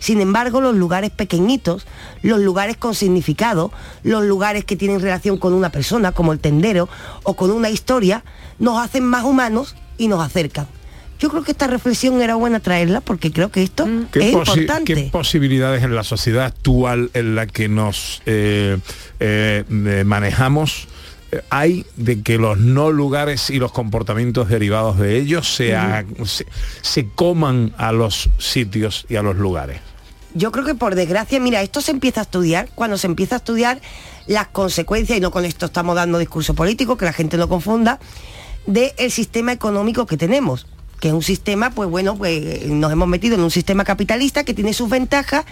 Sin 0.00 0.20
embargo, 0.20 0.60
los 0.60 0.76
lugares 0.76 1.10
pequeñitos, 1.10 1.84
los 2.22 2.38
lugares 2.38 2.76
con 2.76 2.94
significado, 2.94 3.72
los 4.04 4.24
lugares 4.24 4.64
que 4.64 4.76
tienen 4.76 5.00
relación 5.00 5.38
con 5.38 5.52
una 5.52 5.70
persona, 5.70 6.12
como 6.12 6.32
el 6.32 6.38
tendero, 6.38 6.88
o 7.24 7.34
con 7.34 7.50
una 7.50 7.68
historia, 7.68 8.22
nos 8.60 8.78
hacen 8.78 9.04
más 9.04 9.24
humanos 9.24 9.74
y 9.98 10.06
nos 10.06 10.24
acercan. 10.24 10.68
Yo 11.18 11.30
creo 11.30 11.42
que 11.42 11.50
esta 11.50 11.66
reflexión 11.66 12.22
era 12.22 12.36
buena 12.36 12.60
traerla 12.60 13.00
porque 13.00 13.32
creo 13.32 13.50
que 13.50 13.62
esto 13.62 13.88
¿Qué, 14.12 14.20
es 14.20 14.32
importante. 14.32 14.94
qué 14.94 15.08
posibilidades 15.10 15.82
en 15.82 15.94
la 15.94 16.04
sociedad 16.04 16.44
actual 16.44 17.10
en 17.14 17.34
la 17.34 17.46
que 17.46 17.68
nos 17.68 18.22
eh, 18.26 18.78
eh, 19.18 19.64
eh, 19.68 20.04
manejamos 20.06 20.86
hay 21.50 21.84
de 21.96 22.22
que 22.22 22.38
los 22.38 22.58
no 22.58 22.90
lugares 22.90 23.50
y 23.50 23.58
los 23.58 23.72
comportamientos 23.72 24.48
derivados 24.48 24.98
de 24.98 25.18
ellos 25.18 25.54
se, 25.54 25.76
se, 26.24 26.46
se 26.80 27.08
coman 27.14 27.74
a 27.76 27.92
los 27.92 28.30
sitios 28.38 29.04
y 29.10 29.16
a 29.16 29.22
los 29.22 29.36
lugares? 29.36 29.80
Yo 30.34 30.52
creo 30.52 30.64
que 30.64 30.74
por 30.74 30.94
desgracia, 30.94 31.38
mira, 31.40 31.60
esto 31.62 31.80
se 31.80 31.90
empieza 31.90 32.20
a 32.20 32.22
estudiar, 32.22 32.68
cuando 32.74 32.96
se 32.96 33.06
empieza 33.06 33.36
a 33.36 33.38
estudiar 33.38 33.80
las 34.26 34.48
consecuencias, 34.48 35.18
y 35.18 35.20
no 35.20 35.30
con 35.30 35.44
esto 35.44 35.66
estamos 35.66 35.96
dando 35.96 36.18
discurso 36.18 36.54
político, 36.54 36.96
que 36.96 37.04
la 37.04 37.12
gente 37.12 37.36
no 37.36 37.48
confunda, 37.48 37.98
del 38.66 39.10
sistema 39.10 39.52
económico 39.52 40.06
que 40.06 40.16
tenemos 40.16 40.66
que 41.00 41.08
es 41.08 41.14
un 41.14 41.22
sistema, 41.22 41.70
pues 41.70 41.88
bueno, 41.88 42.16
pues 42.16 42.66
nos 42.66 42.90
hemos 42.92 43.08
metido 43.08 43.34
en 43.36 43.42
un 43.42 43.50
sistema 43.50 43.84
capitalista 43.84 44.44
que 44.44 44.54
tiene 44.54 44.72
sus 44.72 44.88
ventajas, 44.88 45.44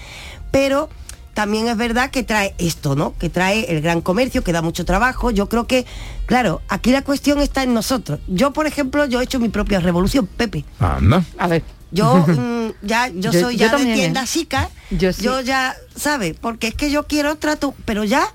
pero 0.51 0.88
también 1.34 1.68
es 1.68 1.76
verdad 1.76 2.11
que 2.11 2.22
trae 2.22 2.55
esto, 2.59 2.97
¿no? 2.97 3.12
Que 3.18 3.28
trae 3.28 3.70
el 3.70 3.82
gran 3.82 4.01
comercio, 4.01 4.42
que 4.42 4.53
da 4.53 4.62
mucho 4.62 4.84
trabajo. 4.86 5.30
Yo 5.30 5.49
creo 5.51 5.66
que, 5.66 5.84
claro, 6.24 6.62
aquí 6.68 6.90
la 6.92 7.03
cuestión 7.03 7.40
está 7.40 7.62
en 7.62 7.74
nosotros. 7.74 8.20
Yo, 8.26 8.53
por 8.53 8.66
ejemplo, 8.66 9.05
yo 9.05 9.20
he 9.20 9.24
hecho 9.24 9.38
mi 9.38 9.51
propia 9.51 9.78
revolución, 9.80 10.26
Pepe. 10.26 10.64
Anda. 10.78 11.22
A 11.36 11.47
ver. 11.47 11.62
Yo 11.92 12.16
mm, 12.26 12.70
ya, 12.82 13.09
yo, 13.09 13.32
Yo- 13.32 13.40
soy 13.40 13.57
yo 13.57 13.66
ya 13.66 13.76
de 13.76 13.92
¿eh? 13.92 13.94
tienda 13.94 14.24
chica. 14.24 14.70
Yo 14.90 15.12
sí. 15.12 15.26
ya, 15.44 15.76
¿sabe? 15.94 16.34
Porque 16.40 16.68
es 16.68 16.74
que 16.74 16.90
yo 16.90 17.07
quiero 17.07 17.36
trato, 17.36 17.74
pero 17.84 18.03
ya, 18.05 18.26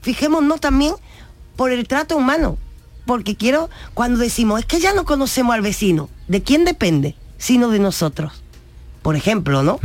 fijémonos 0.00 0.58
también 0.60 0.94
por 1.54 1.70
el 1.70 1.86
trato 1.86 2.16
humano. 2.16 2.56
Porque 3.08 3.36
quiero, 3.36 3.70
cuando 3.94 4.18
decimos, 4.20 4.60
es 4.60 4.66
que 4.66 4.80
ya 4.80 4.92
no 4.92 5.06
conocemos 5.06 5.54
al 5.54 5.62
vecino, 5.62 6.10
¿de 6.28 6.42
quién 6.42 6.66
depende? 6.66 7.14
Sino 7.38 7.70
de 7.70 7.78
nosotros. 7.78 8.32
Por 9.00 9.16
ejemplo, 9.16 9.62
¿no? 9.62 9.78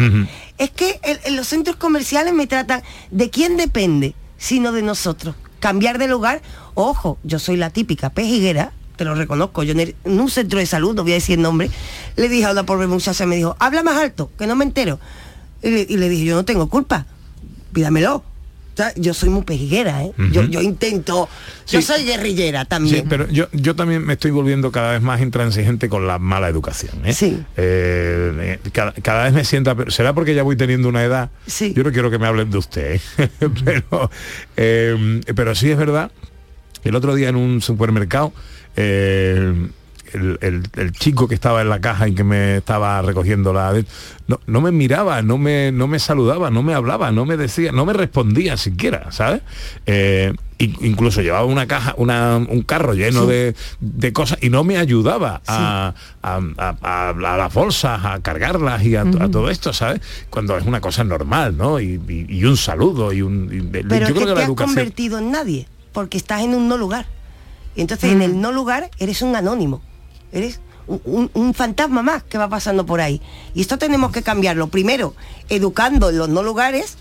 Es 0.57 0.71
que 0.71 0.99
en, 1.03 1.17
en 1.23 1.37
los 1.37 1.47
centros 1.47 1.77
comerciales 1.77 2.33
me 2.33 2.47
tratan, 2.47 2.83
¿de 3.11 3.29
quién 3.29 3.55
depende? 3.55 4.13
Sino 4.37 4.73
de 4.73 4.81
nosotros. 4.81 5.35
Cambiar 5.61 5.99
de 5.99 6.09
lugar, 6.09 6.41
ojo, 6.73 7.17
yo 7.23 7.39
soy 7.39 7.55
la 7.55 7.69
típica 7.69 8.09
pejiguera, 8.09 8.73
te 8.97 9.05
lo 9.05 9.15
reconozco, 9.15 9.63
yo 9.63 9.71
en, 9.71 9.79
el- 9.79 9.95
en 10.03 10.19
un 10.19 10.29
centro 10.29 10.59
de 10.59 10.65
salud, 10.65 10.93
no 10.93 11.03
voy 11.03 11.13
a 11.13 11.15
decir 11.15 11.37
el 11.37 11.43
nombre, 11.43 11.71
le 12.17 12.27
dije 12.27 12.43
a 12.43 12.51
una 12.51 12.65
pobre 12.65 12.87
muchacha, 12.87 13.25
me 13.25 13.37
dijo, 13.37 13.55
habla 13.57 13.83
más 13.83 13.95
alto, 13.95 14.31
que 14.37 14.47
no 14.47 14.57
me 14.57 14.65
entero. 14.65 14.99
Y 15.61 15.69
le, 15.69 15.87
y 15.89 15.95
le 15.95 16.09
dije, 16.09 16.25
yo 16.25 16.35
no 16.35 16.43
tengo 16.43 16.67
culpa, 16.67 17.05
pídamelo. 17.71 18.25
Yo 18.95 19.13
soy 19.13 19.29
muy 19.29 19.43
pejiguera, 19.43 20.03
¿eh? 20.03 20.11
yo, 20.31 20.43
yo 20.43 20.61
intento, 20.61 21.29
yo 21.67 21.81
Sí. 21.81 21.85
soy 21.85 22.03
guerrillera 22.05 22.61
Sí, 22.61 22.67
también. 22.67 23.05
pero 23.07 23.29
yo, 23.29 23.47
yo 23.51 23.75
también 23.75 24.03
me 24.05 24.13
estoy 24.13 24.31
volviendo 24.31 24.71
cada 24.71 24.93
vez 24.93 25.01
más 25.01 25.21
intransigente 25.21 25.89
con 25.89 26.07
la 26.07 26.17
mala 26.19 26.49
educación. 26.49 27.05
¿eh? 27.05 27.13
Sí. 27.13 27.37
Eh, 27.55 28.59
eh, 28.65 28.69
cada, 28.71 28.91
cada 28.93 29.25
vez 29.25 29.33
me 29.33 29.45
sienta... 29.45 29.75
pero 29.75 29.91
¿Será 29.91 30.13
porque 30.13 30.33
ya 30.33 30.43
voy 30.43 30.55
teniendo 30.55 30.89
una 30.89 31.03
edad? 31.03 31.29
Yo 31.75 31.83
no 31.83 31.91
quiero 31.91 32.09
que 32.09 32.17
me 32.17 32.25
hablen 32.27 32.49
de 32.49 32.57
usted, 32.57 32.99
¿eh? 33.17 33.29
pero, 33.63 34.09
pero 35.35 35.55
sí 35.55 35.69
es 35.69 35.77
verdad. 35.77 36.11
El 36.83 36.95
otro 36.95 37.15
día 37.15 37.29
en 37.29 37.35
un 37.35 37.61
supermercado, 37.61 38.33
eh, 38.75 39.67
el, 40.13 40.37
el- 40.41 40.63
el 40.77 40.91
chico 40.91 41.27
que 41.27 41.35
estaba 41.35 41.61
en 41.61 41.69
la 41.69 41.79
caja 41.81 42.07
y 42.07 42.13
que 42.15 42.23
me 42.23 42.57
estaba 42.57 43.01
recogiendo 43.01 43.51
la... 43.53 43.73
No, 44.27 44.39
no 44.47 44.61
me 44.61 44.71
miraba, 44.71 45.21
no 45.21 45.37
me, 45.37 45.71
no 45.71 45.87
me 45.87 45.99
saludaba, 45.99 46.49
no 46.49 46.63
me 46.63 46.73
hablaba, 46.73 47.11
no 47.11 47.25
me 47.25 47.35
decía, 47.37 47.71
no 47.71 47.85
me 47.85 47.93
respondía 47.93 48.55
siquiera, 48.57 49.11
¿sabes? 49.11 49.41
Eh, 49.85 50.33
in- 50.59 50.77
incluso 50.81 51.21
llevaba 51.21 51.43
una 51.45 51.67
caja, 51.67 51.93
una- 51.97 52.37
un 52.37 52.61
carro 52.61 52.93
lleno 52.93 53.21
Sí. 53.23 53.27
de, 53.27 53.55
de 53.81 54.13
cosas 54.13 54.37
y 54.41 54.49
no 54.49 54.63
me 54.63 54.77
ayudaba 54.77 55.41
a, 55.45 55.93
a- 56.21 56.41
a- 56.57 56.75
a- 56.81 57.09
a 57.09 57.13
las 57.13 57.53
bolsas, 57.53 58.05
a 58.05 58.19
cargarlas 58.21 58.83
y 58.85 58.95
a, 58.95 59.01
a 59.01 59.29
todo 59.29 59.49
esto, 59.49 59.73
¿sabes? 59.73 60.01
Cuando 60.29 60.57
es 60.57 60.65
una 60.65 60.79
cosa 60.79 61.03
normal, 61.03 61.57
¿no? 61.57 61.79
Y, 61.81 61.99
y- 62.07 62.25
y 62.29 62.45
un 62.45 62.55
saludo 62.57 63.11
y 63.11 63.21
un... 63.21 63.49
y- 63.53 63.61
Pero 63.61 63.89
yo 63.89 63.95
es 63.95 64.07
que 64.07 64.13
creo 64.13 64.13
que 64.13 64.19
te 64.21 64.25
la 64.35 64.39
has 64.41 64.45
educación... 64.47 64.75
convertido 64.75 65.17
en 65.17 65.31
nadie, 65.31 65.67
porque 65.91 66.17
estás 66.17 66.41
en 66.43 66.53
un 66.55 66.67
no 66.69 66.77
lugar. 66.77 67.07
Y 67.75 67.81
entonces 67.81 68.11
en 68.11 68.21
el 68.21 68.39
no 68.39 68.51
lugar 68.51 68.91
eres 68.99 69.21
un 69.23 69.35
anónimo, 69.35 69.81
eres 70.33 70.59
un, 70.87 71.31
un- 71.33 71.53
fantasma 71.53 72.01
más 72.01 72.23
que 72.23 72.37
va 72.37 72.49
pasando 72.49 72.85
por 72.85 72.99
ahí. 72.99 73.21
Y 73.53 73.61
esto 73.61 73.77
tenemos 73.77 74.11
que 74.11 74.21
cambiarlo. 74.21 74.67
Primero, 74.67 75.15
educando 75.47 76.09
en 76.09 76.17
los 76.17 76.27
no 76.27 76.43
lugares, 76.43 76.97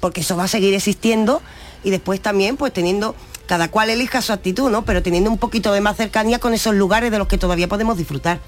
porque 0.00 0.22
eso 0.22 0.36
va 0.36 0.44
a 0.44 0.48
seguir 0.48 0.72
existiendo, 0.72 1.42
y 1.84 1.90
después 1.90 2.20
también 2.22 2.56
pues 2.56 2.72
teniendo, 2.72 3.14
cada 3.46 3.68
cual 3.70 3.90
elija 3.90 4.22
su 4.22 4.32
actitud, 4.32 4.70
¿no? 4.70 4.84
Pero 4.86 5.02
teniendo 5.02 5.30
un 5.30 5.38
poquito 5.38 5.72
de 5.72 5.80
más 5.82 5.96
cercanía 5.98 6.38
con 6.38 6.54
esos 6.54 6.74
lugares 6.74 7.10
de 7.10 7.18
los 7.18 7.28
que 7.28 7.36
todavía 7.36 7.68
podemos 7.68 7.98
disfrutar. 7.98 8.40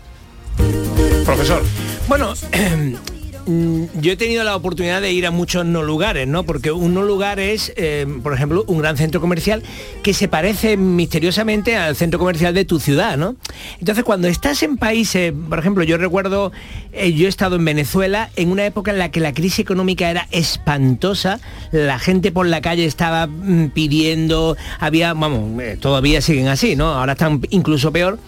Profesor. 1.24 1.62
Bueno, 2.08 2.32
mm, 2.32 2.94
yo 3.48 4.12
he 4.12 4.16
tenido 4.16 4.44
la 4.44 4.54
oportunidad 4.54 5.00
de 5.00 5.10
ir 5.10 5.26
a 5.26 5.30
muchos 5.30 5.64
no 5.64 5.82
lugares, 5.82 6.28
¿no? 6.28 6.42
Porque 6.42 6.70
un 6.70 6.92
no 6.92 7.02
lugar 7.02 7.40
es, 7.40 7.72
eh, 7.76 8.06
por 8.22 8.34
ejemplo, 8.34 8.62
un 8.66 8.78
gran 8.78 8.98
centro 8.98 9.22
comercial 9.22 9.62
que 10.02 10.12
se 10.12 10.28
parece 10.28 10.76
misteriosamente 10.76 11.74
al 11.74 11.96
centro 11.96 12.18
comercial 12.18 12.52
de 12.52 12.66
tu 12.66 12.78
ciudad, 12.78 13.16
¿no? 13.16 13.36
Entonces, 13.80 14.04
cuando 14.04 14.28
estás 14.28 14.62
en 14.62 14.76
países, 14.76 15.32
por 15.48 15.58
ejemplo, 15.58 15.82
yo 15.82 15.96
recuerdo, 15.96 16.52
eh, 16.92 17.14
yo 17.14 17.24
he 17.24 17.28
estado 17.28 17.56
en 17.56 17.64
Venezuela 17.64 18.30
en 18.36 18.50
una 18.50 18.66
época 18.66 18.90
en 18.90 18.98
la 18.98 19.10
que 19.10 19.20
la 19.20 19.32
crisis 19.32 19.60
económica 19.60 20.10
era 20.10 20.28
espantosa, 20.30 21.40
la 21.72 21.98
gente 21.98 22.30
por 22.32 22.46
la 22.46 22.60
calle 22.60 22.84
estaba 22.84 23.28
mm, 23.28 23.70
pidiendo, 23.70 24.58
había, 24.78 25.14
vamos, 25.14 25.58
eh, 25.62 25.78
todavía 25.80 26.20
siguen 26.20 26.48
así, 26.48 26.76
¿no? 26.76 26.88
Ahora 26.92 27.12
están 27.12 27.40
incluso 27.48 27.92
peor. 27.92 28.18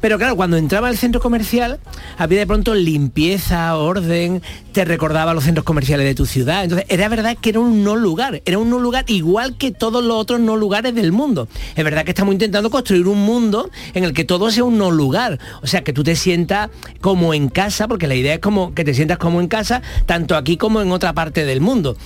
Pero 0.00 0.18
claro, 0.18 0.36
cuando 0.36 0.56
entraba 0.56 0.86
al 0.86 0.96
centro 0.96 1.20
comercial, 1.20 1.80
había 2.16 2.38
de 2.38 2.46
pronto 2.46 2.76
limpieza, 2.76 3.76
orden, 3.76 4.40
te 4.78 4.84
recordaba 4.84 5.34
los 5.34 5.42
centros 5.42 5.64
comerciales 5.64 6.06
de 6.06 6.14
tu 6.14 6.24
ciudad. 6.24 6.62
Entonces, 6.62 6.86
era 6.88 7.08
verdad 7.08 7.36
que 7.36 7.50
era 7.50 7.58
un 7.58 7.82
no 7.82 7.96
lugar, 7.96 8.42
era 8.44 8.60
un 8.60 8.70
no 8.70 8.78
lugar 8.78 9.04
igual 9.08 9.56
que 9.58 9.72
todos 9.72 10.04
los 10.04 10.16
otros 10.16 10.38
no 10.38 10.54
lugares 10.54 10.94
del 10.94 11.10
mundo. 11.10 11.48
Es 11.74 11.82
verdad 11.82 12.04
que 12.04 12.12
estamos 12.12 12.32
intentando 12.32 12.70
construir 12.70 13.08
un 13.08 13.18
mundo 13.18 13.70
en 13.94 14.04
el 14.04 14.12
que 14.12 14.24
todo 14.24 14.52
sea 14.52 14.62
un 14.62 14.78
no 14.78 14.92
lugar. 14.92 15.40
O 15.62 15.66
sea, 15.66 15.82
que 15.82 15.92
tú 15.92 16.04
te 16.04 16.14
sientas 16.14 16.70
como 17.00 17.34
en 17.34 17.48
casa, 17.48 17.88
porque 17.88 18.06
la 18.06 18.14
idea 18.14 18.34
es 18.34 18.38
como 18.38 18.72
que 18.72 18.84
te 18.84 18.94
sientas 18.94 19.18
como 19.18 19.40
en 19.40 19.48
casa, 19.48 19.82
tanto 20.06 20.36
aquí 20.36 20.56
como 20.56 20.80
en 20.80 20.92
otra 20.92 21.12
parte 21.12 21.44
del 21.44 21.60
mundo. 21.60 21.96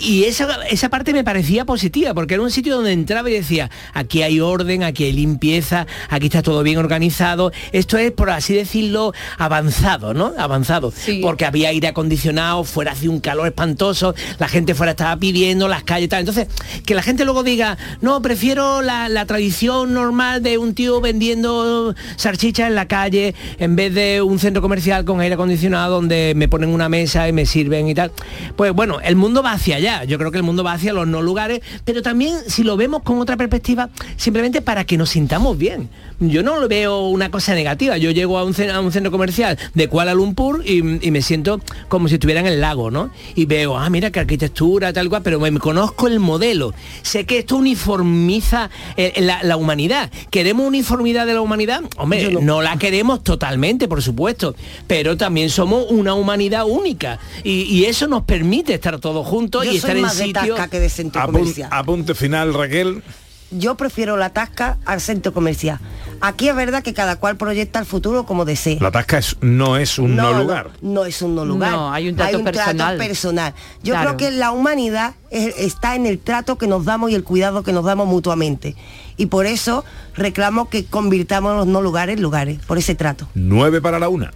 Y 0.00 0.22
esa, 0.22 0.64
esa 0.70 0.88
parte 0.88 1.12
me 1.12 1.24
parecía 1.24 1.64
positiva, 1.64 2.14
porque 2.14 2.34
era 2.34 2.44
un 2.44 2.52
sitio 2.52 2.76
donde 2.76 2.92
entraba 2.92 3.28
y 3.28 3.32
decía, 3.32 3.72
aquí 3.92 4.22
hay 4.22 4.38
orden, 4.38 4.84
aquí 4.84 5.02
hay 5.02 5.12
limpieza, 5.14 5.88
aquí 6.08 6.26
está 6.26 6.42
todo 6.42 6.62
bien 6.62 6.78
organizado. 6.78 7.50
Esto 7.72 7.98
es, 7.98 8.12
por 8.12 8.30
así 8.30 8.54
decirlo, 8.54 9.14
avanzado, 9.36 10.14
¿no? 10.14 10.32
Avanzado. 10.38 10.92
Porque 11.22 11.44
había 11.44 11.70
aire 11.70 11.88
acondicionado, 11.88 12.19
fuera 12.64 12.92
hacía 12.92 13.10
un 13.10 13.20
calor 13.20 13.46
espantoso, 13.46 14.14
la 14.38 14.48
gente 14.48 14.74
fuera 14.74 14.92
estaba 14.92 15.16
pidiendo, 15.16 15.68
las 15.68 15.82
calles 15.84 16.06
y 16.06 16.08
tal. 16.08 16.20
Entonces, 16.20 16.48
que 16.84 16.94
la 16.94 17.02
gente 17.02 17.24
luego 17.24 17.42
diga, 17.42 17.78
no, 18.00 18.20
prefiero 18.22 18.82
la, 18.82 19.08
tradición 19.26 19.92
normal 19.92 20.42
de 20.42 20.58
un 20.58 20.74
tío 20.74 21.00
vendiendo 21.00 21.94
salchichas 22.16 22.68
en 22.68 22.74
la 22.74 22.88
calle 22.88 23.34
en 23.58 23.76
vez 23.76 23.94
de 23.94 24.22
un 24.22 24.38
centro 24.38 24.62
comercial 24.62 25.04
con 25.04 25.20
aire 25.20 25.34
acondicionado 25.34 25.94
donde 25.96 26.32
me 26.36 26.48
ponen 26.48 26.70
una 26.70 26.88
mesa 26.88 27.28
y 27.28 27.32
me 27.32 27.46
sirven 27.46 27.88
y 27.88 27.94
tal. 27.94 28.10
Pues 28.56 28.72
bueno, 28.72 28.98
el 29.02 29.16
mundo 29.16 29.42
va 29.42 29.52
hacia 29.52 29.76
allá. 29.76 30.04
Yo 30.04 30.18
creo 30.18 30.30
que 30.30 30.38
el 30.38 30.42
mundo 30.42 30.64
va 30.64 30.72
hacia 30.72 30.92
los 30.92 31.06
no 31.06 31.22
lugares, 31.22 31.60
pero 31.84 32.02
también 32.02 32.34
si 32.46 32.62
lo 32.64 32.76
vemos 32.76 33.02
con 33.02 33.18
otra 33.20 33.36
perspectiva, 33.36 33.90
simplemente 34.16 34.62
para 34.62 34.84
que 34.84 34.96
nos 34.96 35.10
sintamos 35.10 35.56
bien. 35.58 35.88
Yo 36.18 36.42
no 36.42 36.58
lo 36.60 36.68
veo 36.68 37.06
una 37.08 37.30
cosa 37.30 37.54
negativa. 37.54 37.96
Yo 37.96 38.10
llego 38.10 38.38
a 38.38 38.44
un, 38.44 38.52
ce- 38.54 38.70
a 38.70 38.80
un 38.80 38.92
centro 38.92 39.10
comercial 39.10 39.58
de 39.74 39.88
Kuala 39.88 40.12
Lumpur 40.14 40.62
y, 40.66 41.06
y 41.06 41.10
me 41.10 41.22
siento 41.22 41.60
como 41.88 41.99
si 42.08 42.14
estuviera 42.14 42.40
en 42.40 42.46
el 42.46 42.60
lago, 42.60 42.90
¿no? 42.90 43.10
Y 43.34 43.46
veo, 43.46 43.76
ah, 43.78 43.88
mira 43.90 44.10
qué 44.10 44.20
arquitectura, 44.20 44.92
tal 44.92 45.08
cual, 45.08 45.22
pero 45.22 45.38
me, 45.40 45.50
me 45.50 45.60
conozco 45.60 46.06
el 46.06 46.20
modelo. 46.20 46.72
Sé 47.02 47.26
que 47.26 47.38
esto 47.38 47.56
uniformiza 47.56 48.70
eh, 48.96 49.12
la, 49.20 49.42
la 49.42 49.56
humanidad. 49.56 50.10
¿Queremos 50.30 50.66
uniformidad 50.66 51.26
de 51.26 51.34
la 51.34 51.40
humanidad? 51.40 51.82
Hombre, 51.96 52.30
no. 52.40 52.62
la 52.62 52.76
queremos 52.78 53.22
totalmente, 53.22 53.88
por 53.88 54.02
supuesto, 54.02 54.54
pero 54.86 55.16
también 55.16 55.50
somos 55.50 55.86
una 55.90 56.14
humanidad 56.14 56.64
única. 56.66 57.18
Y, 57.44 57.62
y 57.62 57.84
eso 57.84 58.06
nos 58.06 58.22
permite 58.22 58.74
estar 58.74 58.98
todos 58.98 59.26
juntos 59.26 59.64
Yo 59.64 59.72
y 59.72 59.78
soy 59.78 59.78
estar 59.78 59.96
en 59.96 60.02
más 60.02 60.16
de 60.18 60.24
sitios... 60.24 60.56
tasca 60.56 60.68
que 60.70 60.80
de 60.80 60.88
centro 60.88 61.22
Apun- 61.22 61.32
comercial. 61.32 61.68
apunte 61.72 62.14
final, 62.14 62.54
Raquel. 62.54 63.02
Yo 63.50 63.74
prefiero 63.76 64.16
la 64.16 64.30
tasca 64.30 64.78
al 64.86 65.00
centro 65.00 65.32
comercial. 65.32 65.78
Aquí 66.20 66.48
es 66.48 66.54
verdad 66.54 66.82
que 66.82 66.94
cada 66.94 67.16
cual 67.16 67.36
proyecta 67.36 67.78
el 67.78 67.86
futuro 67.86 68.24
como 68.26 68.44
desee. 68.44 68.78
La 68.80 68.90
tasca 68.90 69.18
es, 69.18 69.36
no 69.40 69.76
es 69.76 69.98
un 69.98 70.14
no, 70.16 70.32
lugar. 70.34 70.70
No, 70.82 71.04
es 71.04 71.20
un 71.22 71.34
no 71.34 71.44
lugar. 71.44 71.72
No, 71.72 71.92
hay 71.92 72.08
un 72.08 72.16
trato 72.16 72.44
personal. 72.44 72.96
personal. 72.98 73.54
Yo 73.82 73.94
Claro. 73.94 74.16
creo 74.16 74.30
que 74.30 74.36
la 74.36 74.52
humanidad 74.52 75.14
es- 75.30 75.54
está 75.58 75.94
en 75.96 76.06
el 76.06 76.18
trato 76.18 76.58
que 76.58 76.66
nos 76.66 76.84
damos 76.84 77.10
y 77.10 77.14
el 77.14 77.24
cuidado 77.24 77.62
que 77.62 77.72
nos 77.72 77.84
damos 77.84 78.06
mutuamente. 78.06 78.76
Y 79.16 79.26
por 79.26 79.46
eso 79.46 79.84
reclamo 80.14 80.68
que 80.68 80.84
convirtamos 80.84 81.56
los 81.56 81.66
no 81.66 81.80
lugares 81.82 82.16
en 82.16 82.22
lugares, 82.22 82.58
por 82.66 82.78
ese 82.78 82.94
trato. 82.94 83.26
9 83.34 83.80
para 83.80 83.98
la 83.98 84.08
una. 84.08 84.30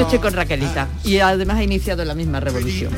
Yo 0.00 0.06
estoy 0.06 0.18
con 0.18 0.32
Raquelita 0.32 0.88
y 1.04 1.18
además 1.18 1.58
ha 1.58 1.62
iniciado 1.62 2.02
la 2.06 2.14
misma 2.14 2.40
revolución. 2.40 2.90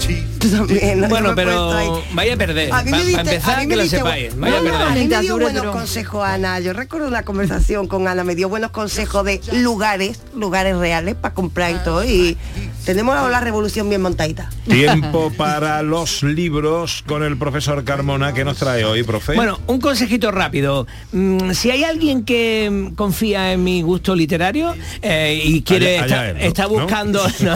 Bueno, 1.08 1.34
pero 1.34 2.00
vaya 2.12 2.34
a 2.34 2.36
perder. 2.36 2.72
A 2.72 2.84
mí 2.84 2.90
me 2.92 2.96
Para 2.96 3.02
diste- 3.04 3.16
a 3.16 3.20
empezar, 3.22 3.66
que 3.68 3.76
lo 3.76 3.86
sepáis. 3.86 4.36
Vaya 4.38 4.58
a 4.58 4.60
No, 4.60 4.64
no, 4.64 4.70
perder. 4.70 4.86
a 4.86 4.90
mí 4.90 5.00
me 5.00 5.06
dio 5.08 5.18
Dictadura 5.20 5.44
buenos 5.52 5.66
consejos 5.76 6.24
Ana. 6.24 6.60
Yo 6.60 6.72
recuerdo 6.72 7.08
una 7.08 7.24
conversación 7.24 7.88
con 7.88 8.06
Ana, 8.06 8.22
me 8.22 8.36
dio 8.36 8.48
buenos 8.48 8.70
consejos 8.70 9.24
de 9.24 9.40
lugares, 9.52 10.20
lugares 10.36 10.76
reales 10.76 11.16
para 11.16 11.34
comprar 11.34 11.72
y 11.72 11.78
todo. 11.84 12.04
Y 12.04 12.36
tenemos 12.84 13.14
la 13.30 13.40
revolución 13.40 13.88
bien 13.88 14.02
montadita. 14.02 14.50
Tiempo 14.68 15.32
para 15.36 15.82
los 15.82 16.22
libros 16.22 17.02
con 17.06 17.22
el 17.22 17.36
profesor 17.36 17.84
Carmona 17.84 18.32
que 18.34 18.44
nos 18.44 18.58
trae 18.58 18.84
hoy, 18.84 19.02
profe. 19.02 19.34
Bueno, 19.34 19.60
un 19.66 19.80
consejito 19.80 20.30
rápido. 20.30 20.86
Mm, 21.12 21.52
si 21.52 21.70
hay 21.70 21.84
alguien 21.84 22.24
que 22.24 22.68
mm, 22.70 22.94
confía 22.94 23.52
en 23.52 23.64
mi 23.64 23.82
gusto 23.82 24.14
literario 24.14 24.74
eh, 25.02 25.40
y 25.44 25.62
quiere 25.62 25.98
Allá- 25.98 26.04
allá 26.22 26.28
está, 26.28 26.30
él, 26.30 26.36
¿no? 26.36 26.42
está 26.48 26.62
¿No? 26.64 26.68
buscando 26.70 27.22
no, 27.40 27.54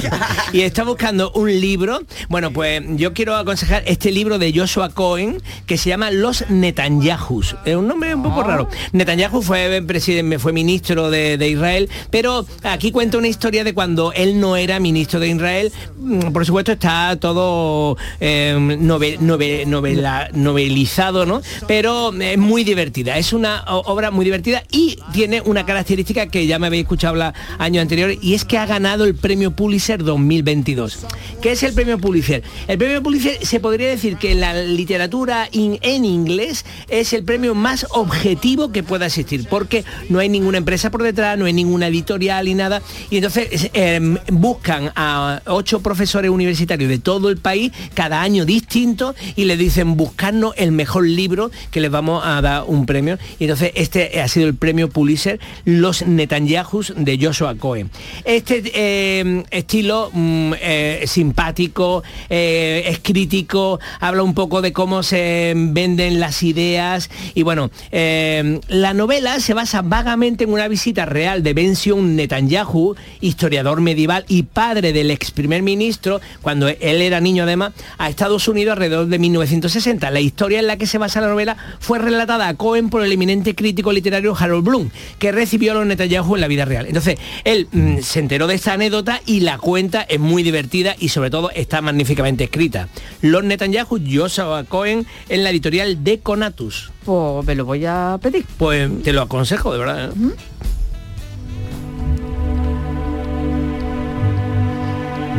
y 0.52 0.60
está 0.62 0.84
buscando 0.84 1.30
un 1.32 1.48
libro, 1.60 2.00
bueno, 2.28 2.52
pues 2.52 2.82
yo 2.96 3.12
quiero 3.12 3.36
aconsejar 3.36 3.82
este 3.86 4.10
libro 4.12 4.38
de 4.38 4.52
Joshua 4.56 4.90
Cohen 4.90 5.42
que 5.66 5.78
se 5.78 5.88
llama 5.88 6.10
Los 6.10 6.44
Netanyahus. 6.50 7.56
Es 7.64 7.76
un 7.76 7.88
nombre 7.88 8.14
un 8.14 8.22
poco 8.22 8.42
raro. 8.42 8.68
Netanyahu 8.92 9.42
fue 9.42 9.82
presidente, 9.86 10.38
fue 10.38 10.52
ministro 10.52 11.10
de, 11.10 11.36
de 11.38 11.48
Israel, 11.48 11.88
pero 12.10 12.46
aquí 12.62 12.92
cuenta 12.92 13.18
una 13.18 13.28
historia 13.28 13.64
de 13.64 13.74
cuando 13.74 14.12
él 14.12 14.40
no 14.40 14.56
era 14.56 14.78
ministro 14.80 15.15
de 15.20 15.28
Israel. 15.28 15.72
Mm, 15.98 16.32
Por 16.32 16.44
supuesto 16.46 16.72
está 16.72 17.16
todo 17.16 17.96
eh, 18.20 18.54
nove- 18.58 19.18
nove- 19.18 19.66
novela- 19.66 20.28
novelizado, 20.32 21.26
¿no? 21.26 21.42
Pero 21.66 22.12
es 22.20 22.38
muy 22.38 22.64
divertida. 22.64 23.18
Es 23.18 23.32
una 23.32 23.62
obra 23.66 24.10
muy 24.10 24.24
divertida 24.24 24.62
y 24.70 24.98
tiene 25.12 25.40
una 25.40 25.64
característica 25.66 26.26
que 26.26 26.46
ya 26.46 26.58
me 26.58 26.66
habéis 26.68 26.82
escuchado 26.84 27.10
hablar 27.12 27.34
años 27.58 27.82
anteriores 27.82 28.18
y 28.22 28.34
es 28.34 28.44
que 28.44 28.58
ha 28.58 28.66
ganado 28.66 29.04
el 29.04 29.14
premio 29.14 29.50
Pulitzer 29.50 30.02
2022. 30.04 31.06
¿Qué 31.42 31.52
es 31.52 31.62
el 31.62 31.72
premio 31.74 31.98
Pulitzer? 31.98 32.42
El 32.68 32.78
premio 32.78 33.02
Pulitzer 33.02 33.44
se 33.44 33.60
podría 33.60 33.88
decir 33.88 34.16
que 34.16 34.34
la 34.34 34.54
literatura 34.54 35.48
in- 35.52 35.78
en 35.82 36.04
inglés 36.04 36.64
es 36.88 37.12
el 37.12 37.24
premio 37.24 37.54
más 37.54 37.86
objetivo 37.90 38.72
que 38.72 38.82
pueda 38.82 39.06
existir, 39.06 39.46
porque 39.48 39.84
no 40.08 40.18
hay 40.18 40.28
ninguna 40.28 40.58
empresa 40.58 40.90
por 40.90 41.02
detrás, 41.02 41.38
no 41.38 41.44
hay 41.46 41.52
ninguna 41.52 41.86
editorial 41.88 42.48
y 42.48 42.54
nada, 42.54 42.82
y 43.10 43.16
entonces 43.16 43.70
eh, 43.74 44.00
buscan 44.32 44.90
a, 44.94 45.05
ocho 45.46 45.80
profesores 45.80 46.30
universitarios 46.30 46.88
de 46.88 46.98
todo 46.98 47.28
el 47.28 47.36
país, 47.36 47.72
cada 47.94 48.22
año 48.22 48.44
distinto, 48.44 49.14
y 49.34 49.44
le 49.44 49.56
dicen 49.56 49.96
buscarnos 49.96 50.54
el 50.56 50.72
mejor 50.72 51.06
libro 51.06 51.50
que 51.70 51.80
les 51.80 51.90
vamos 51.90 52.22
a 52.24 52.40
dar 52.40 52.64
un 52.66 52.86
premio. 52.86 53.18
Y 53.38 53.44
entonces 53.44 53.72
este 53.74 54.20
ha 54.20 54.28
sido 54.28 54.46
el 54.46 54.54
premio 54.54 54.88
Pulitzer, 54.88 55.40
Los 55.64 56.06
Netanyahus 56.06 56.94
de 56.96 57.18
Joshua 57.20 57.54
Cohen. 57.56 57.90
Este 58.24 58.62
eh, 58.74 59.44
estilo 59.50 60.10
mm, 60.12 60.52
eh, 60.60 61.04
simpático, 61.06 62.02
eh, 62.28 62.84
es 62.86 63.00
crítico, 63.00 63.80
habla 64.00 64.22
un 64.22 64.34
poco 64.34 64.62
de 64.62 64.72
cómo 64.72 65.02
se 65.02 65.54
venden 65.56 66.20
las 66.20 66.42
ideas 66.42 67.10
y 67.34 67.42
bueno, 67.42 67.70
la 67.92 68.94
novela 68.94 69.40
se 69.40 69.54
basa 69.54 69.82
vagamente 69.82 70.44
en 70.44 70.52
una 70.52 70.68
visita 70.68 71.06
real 71.06 71.42
de 71.42 71.54
Benzion 71.54 72.16
Netanyahu, 72.16 72.94
historiador 73.20 73.80
medieval 73.80 74.24
y 74.28 74.44
padre 74.44 74.92
del 74.96 75.10
ex 75.10 75.30
primer 75.30 75.62
ministro, 75.62 76.22
cuando 76.40 76.68
él 76.68 77.02
era 77.02 77.20
niño 77.20 77.42
además, 77.42 77.72
a 77.98 78.08
Estados 78.08 78.48
Unidos 78.48 78.72
alrededor 78.72 79.06
de 79.06 79.18
1960. 79.18 80.10
La 80.10 80.20
historia 80.20 80.58
en 80.58 80.66
la 80.66 80.78
que 80.78 80.86
se 80.86 80.96
basa 80.96 81.20
la 81.20 81.28
novela 81.28 81.56
fue 81.80 81.98
relatada 81.98 82.48
a 82.48 82.54
Cohen 82.54 82.88
por 82.88 83.04
el 83.04 83.12
eminente 83.12 83.54
crítico 83.54 83.92
literario 83.92 84.34
Harold 84.34 84.64
Bloom, 84.64 84.90
que 85.18 85.32
recibió 85.32 85.72
a 85.72 85.74
los 85.74 85.86
Netanyahu 85.86 86.36
en 86.36 86.40
la 86.40 86.48
vida 86.48 86.64
real. 86.64 86.86
Entonces, 86.86 87.18
él 87.44 87.68
mm, 87.70 87.98
se 87.98 88.20
enteró 88.20 88.46
de 88.46 88.54
esta 88.54 88.72
anécdota 88.72 89.20
y 89.26 89.40
la 89.40 89.58
cuenta 89.58 90.02
es 90.02 90.18
muy 90.18 90.42
divertida 90.42 90.96
y 90.98 91.10
sobre 91.10 91.28
todo 91.28 91.50
está 91.50 91.82
magníficamente 91.82 92.44
escrita. 92.44 92.88
Los 93.20 93.44
Netanyahu, 93.44 94.00
Joshua 94.10 94.64
Cohen, 94.64 95.06
en 95.28 95.44
la 95.44 95.50
editorial 95.50 96.02
de 96.02 96.20
Conatus. 96.20 96.90
Pues 97.04 97.46
me 97.46 97.54
lo 97.54 97.66
voy 97.66 97.84
a 97.84 98.18
pedir. 98.22 98.46
Pues 98.56 98.90
te 99.02 99.12
lo 99.12 99.22
aconsejo, 99.22 99.72
de 99.72 99.78
verdad. 99.78 100.10
¿eh? 100.10 100.34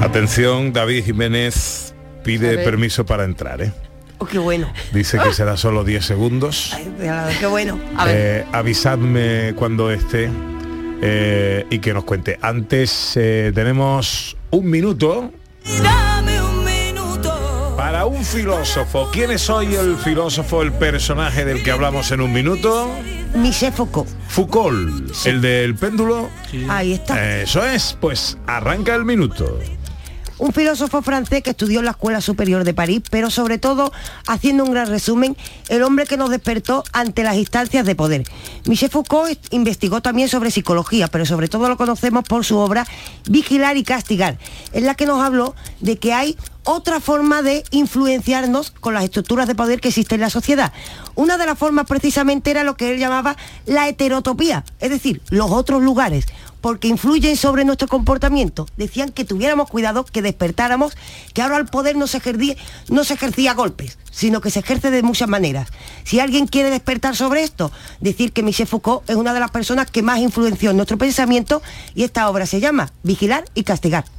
Atención, 0.01 0.73
David 0.73 1.05
Jiménez 1.05 1.93
pide 2.23 2.59
permiso 2.59 3.05
para 3.05 3.23
entrar, 3.23 3.61
¿eh? 3.61 3.71
Oh, 4.19 4.25
qué 4.25 4.39
bueno. 4.39 4.71
Dice 4.93 5.19
que 5.19 5.33
será 5.33 5.57
solo 5.57 5.83
10 5.83 6.05
segundos. 6.05 6.75
Qué 7.39 7.45
bueno. 7.45 7.79
A 7.95 8.05
ver. 8.05 8.15
Eh, 8.17 8.45
avisadme 8.51 9.53
cuando 9.55 9.91
esté 9.91 10.29
eh, 11.01 11.65
y 11.69 11.79
que 11.79 11.93
nos 11.93 12.03
cuente. 12.03 12.39
Antes 12.41 13.13
eh, 13.15 13.51
tenemos 13.53 14.35
un 14.49 14.69
minuto 14.69 15.31
para 17.75 18.05
un 18.05 18.23
filósofo. 18.23 19.09
¿Quién 19.11 19.31
es 19.31 19.49
hoy 19.49 19.75
el 19.75 19.95
filósofo, 19.97 20.61
el 20.63 20.73
personaje 20.73 21.45
del 21.45 21.63
que 21.63 21.71
hablamos 21.71 22.11
en 22.11 22.21
un 22.21 22.33
minuto? 22.33 22.91
Michel 23.35 23.71
Foucault. 23.71 24.09
Foucault, 24.27 25.25
el 25.25 25.41
del 25.41 25.75
péndulo. 25.75 26.29
Ahí 26.69 26.93
está. 26.93 27.41
Eso 27.41 27.63
es, 27.65 27.95
pues 27.99 28.37
arranca 28.47 28.95
el 28.95 29.05
minuto. 29.05 29.59
Un 30.39 30.53
filósofo 30.53 31.01
francés 31.01 31.41
que 31.41 31.49
estudió 31.49 31.79
en 31.79 31.85
la 31.85 31.91
Escuela 31.91 32.21
Superior 32.21 32.63
de 32.63 32.73
París, 32.75 33.01
pero 33.09 33.31
sobre 33.31 33.57
todo, 33.57 33.91
haciendo 34.27 34.65
un 34.65 34.71
gran 34.71 34.88
resumen, 34.88 35.35
el 35.67 35.81
hombre 35.81 36.05
que 36.05 36.15
nos 36.15 36.29
despertó 36.29 36.83
ante 36.93 37.23
las 37.23 37.38
instancias 37.38 37.85
de 37.88 37.95
poder. 37.95 38.23
Michel 38.65 38.91
Foucault 38.91 39.31
est- 39.31 39.51
investigó 39.51 40.01
también 40.01 40.29
sobre 40.29 40.51
psicología, 40.51 41.07
pero 41.07 41.25
sobre 41.25 41.47
todo 41.47 41.67
lo 41.69 41.75
conocemos 41.77 42.23
por 42.23 42.45
su 42.45 42.57
obra 42.57 42.85
Vigilar 43.27 43.77
y 43.77 43.83
Castigar, 43.83 44.38
en 44.73 44.85
la 44.85 44.93
que 44.93 45.07
nos 45.07 45.23
habló 45.23 45.55
de 45.79 45.97
que 45.97 46.13
hay 46.13 46.38
otra 46.63 46.99
forma 46.99 47.41
de 47.41 47.63
influenciarnos 47.71 48.71
con 48.71 48.93
las 48.93 49.05
estructuras 49.05 49.47
de 49.47 49.55
poder 49.55 49.79
que 49.81 49.88
existen 49.88 50.17
en 50.17 50.21
la 50.21 50.29
sociedad. 50.29 50.71
Una 51.15 51.38
de 51.38 51.45
las 51.47 51.57
formas 51.57 51.88
precisamente 51.88 52.51
era 52.51 52.63
lo 52.63 52.75
que 52.77 52.91
él 52.91 52.99
llamaba 52.99 53.38
la 53.65 53.88
heterotopía, 53.88 54.65
es 54.79 54.91
decir, 54.91 55.21
los 55.29 55.49
otros 55.49 55.81
lugares, 55.81 56.25
porque 56.62 56.88
influyen 56.88 57.38
sobre 57.38 57.66
nuestro 57.66 57.88
comportamiento. 57.88 58.68
Decían 58.78 59.12
que 59.12 59.26
tuviéramos 59.26 59.70
cuidado, 59.70 60.05
que 60.05 60.22
despertáramos, 60.22 60.97
que 61.34 61.41
ahora 61.41 61.58
el 61.58 61.66
poder 61.66 61.95
no 61.95 62.08
se 62.08 62.18
ejercía, 62.18 63.51
a 63.51 63.53
golpes, 63.53 63.97
sino 64.12 64.41
que 64.41 64.51
se 64.51 64.60
ejerce 64.60 64.91
de 64.91 65.03
muchas 65.03 65.30
maneras. 65.30 65.70
Si 66.03 66.20
alguien 66.20 66.47
quiere 66.47 66.70
despertar 66.70 67.16
sobre 67.16 67.43
esto, 67.43 67.72
decir 67.99 68.34
que 68.34 68.43
Michel 68.43 68.68
Foucault 68.68 69.10
es 69.10 69.16
una 69.16 69.34
de 69.34 69.39
las 69.39 69.51
personas 69.51 69.89
que 69.91 70.01
más 70.01 70.20
influenció 70.20 70.72
en 70.72 70.78
nuestro 70.78 70.97
pensamiento 70.97 71.62
y 71.95 72.03
esta 72.03 72.30
obra 72.30 72.45
se 72.45 72.60
llama 72.60 72.91
Vigilar 73.03 73.45
y 73.53 73.64
Castigar. 73.64 74.16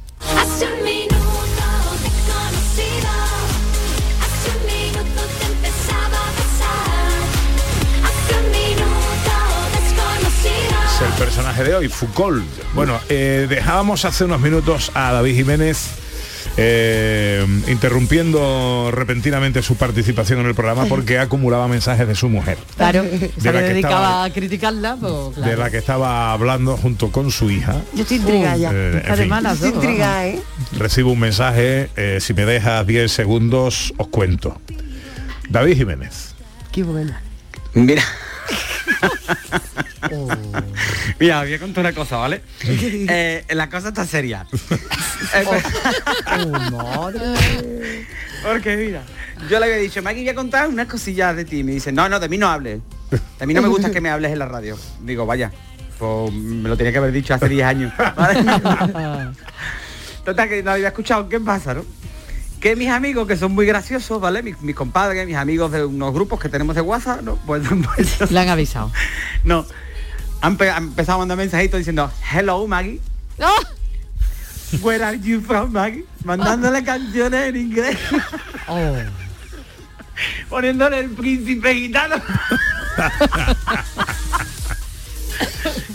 Personaje 11.59 11.63
de 11.63 11.75
hoy, 11.75 11.87
Foucault. 11.89 12.43
Bueno, 12.73 12.99
eh, 13.09 13.47
dejábamos 13.49 14.05
hace 14.05 14.23
unos 14.25 14.39
minutos 14.41 14.91
a 14.93 15.11
David 15.11 15.35
Jiménez 15.35 15.87
eh, 16.57 17.45
interrumpiendo 17.67 18.89
repentinamente 18.93 19.61
su 19.61 19.75
participación 19.75 20.39
en 20.39 20.47
el 20.47 20.55
programa 20.55 20.85
porque 20.85 21.19
acumulaba 21.19 21.67
mensajes 21.67 22.07
de 22.07 22.15
su 22.15 22.29
mujer. 22.29 22.57
Claro, 22.77 23.03
De 23.03 23.31
se 23.37 23.51
la 23.51 23.59
le 23.61 23.67
que 23.67 23.73
dedicaba 23.73 23.95
estaba- 24.05 24.23
a 24.25 24.29
criticarla, 24.33 24.95
pues 24.99 25.13
claro. 25.35 25.51
de 25.51 25.57
la 25.57 25.69
que 25.69 25.77
estaba 25.77 26.31
hablando 26.33 26.77
junto 26.77 27.11
con 27.11 27.31
su 27.31 27.49
hija. 27.51 27.75
Yo 27.93 28.01
estoy 28.03 28.17
intrigada 28.17 28.57
ya. 28.57 28.71
Eh, 28.73 29.03
en 29.05 29.15
fin, 29.17 29.33
Estoy 29.51 29.69
intrigada, 29.69 30.27
¿eh? 30.27 30.39
recibo 30.77 31.11
un 31.11 31.19
mensaje, 31.19 31.89
eh, 31.95 32.19
si 32.21 32.33
me 32.33 32.45
dejas 32.45 32.85
10 32.87 33.11
segundos 33.11 33.93
os 33.97 34.07
cuento. 34.07 34.59
David 35.49 35.77
Jiménez. 35.77 36.35
Qué 36.71 36.83
bueno. 36.83 37.13
Mira. 37.73 38.03
Mira, 41.19 41.41
voy 41.41 41.53
a 41.53 41.59
contar 41.59 41.85
una 41.85 41.93
cosa, 41.93 42.17
¿vale? 42.17 42.41
Eh, 43.09 43.43
la 43.49 43.69
cosa 43.69 43.89
está 43.89 44.05
seria. 44.05 44.45
Eh, 45.35 45.45
Porque 48.41 48.77
mira, 48.77 49.01
yo 49.49 49.59
le 49.59 49.65
había 49.65 49.77
dicho, 49.77 50.01
Maggie, 50.01 50.21
voy 50.21 50.29
a 50.29 50.35
contar 50.35 50.69
unas 50.69 50.87
cosillas 50.87 51.35
de 51.35 51.43
ti. 51.43 51.63
Me 51.63 51.73
dice, 51.73 51.91
no, 51.91 52.07
no, 52.07 52.19
de 52.19 52.29
mí 52.29 52.37
no 52.37 52.47
hables. 52.47 52.79
De 53.37 53.45
mí 53.45 53.53
no 53.53 53.61
me 53.61 53.67
gusta 53.67 53.91
que 53.91 53.99
me 53.99 54.09
hables 54.09 54.31
en 54.31 54.39
la 54.39 54.45
radio. 54.45 54.77
Digo, 55.01 55.25
vaya, 55.25 55.51
pues 55.97 56.33
me 56.33 56.69
lo 56.69 56.77
tenía 56.77 56.93
que 56.93 56.99
haber 56.99 57.11
dicho 57.11 57.33
hace 57.33 57.49
10 57.49 57.67
años. 57.67 57.93
¿vale? 58.15 58.43
Total, 60.23 60.49
que 60.49 60.63
no 60.63 60.71
había 60.71 60.87
escuchado. 60.87 61.27
¿Qué 61.27 61.39
pasa, 61.39 61.73
no? 61.73 61.83
Que 62.59 62.75
mis 62.75 62.89
amigos, 62.89 63.27
que 63.27 63.37
son 63.37 63.53
muy 63.53 63.65
graciosos, 63.65 64.19
¿vale? 64.19 64.43
Mis, 64.43 64.59
mis 64.61 64.75
compadres, 64.75 65.25
mis 65.25 65.35
amigos 65.37 65.71
de 65.71 65.85
unos 65.85 66.13
grupos 66.13 66.39
que 66.39 66.49
tenemos 66.49 66.75
de 66.75 66.81
WhatsApp, 66.81 67.21
¿no? 67.21 67.35
Pues, 67.45 67.63
pues 67.95 68.31
Le 68.31 68.39
han 68.39 68.49
avisado. 68.49 68.91
no. 69.43 69.65
Han, 70.41 70.55
pe- 70.57 70.69
han 70.69 70.83
empezado 70.85 71.17
a 71.17 71.19
mandar 71.19 71.37
mensajitos 71.37 71.77
diciendo, 71.79 72.09
hello 72.33 72.65
Maggie. 72.67 73.01
Where 74.81 75.03
are 75.03 75.19
you 75.19 75.41
from, 75.41 75.71
Maggie? 75.73 76.05
Mandándole 76.23 76.83
canciones 76.83 77.49
en 77.49 77.55
inglés. 77.57 77.97
Poniéndole 80.49 80.99
el 80.99 81.09
príncipe 81.11 81.73
gitano. 81.75 82.15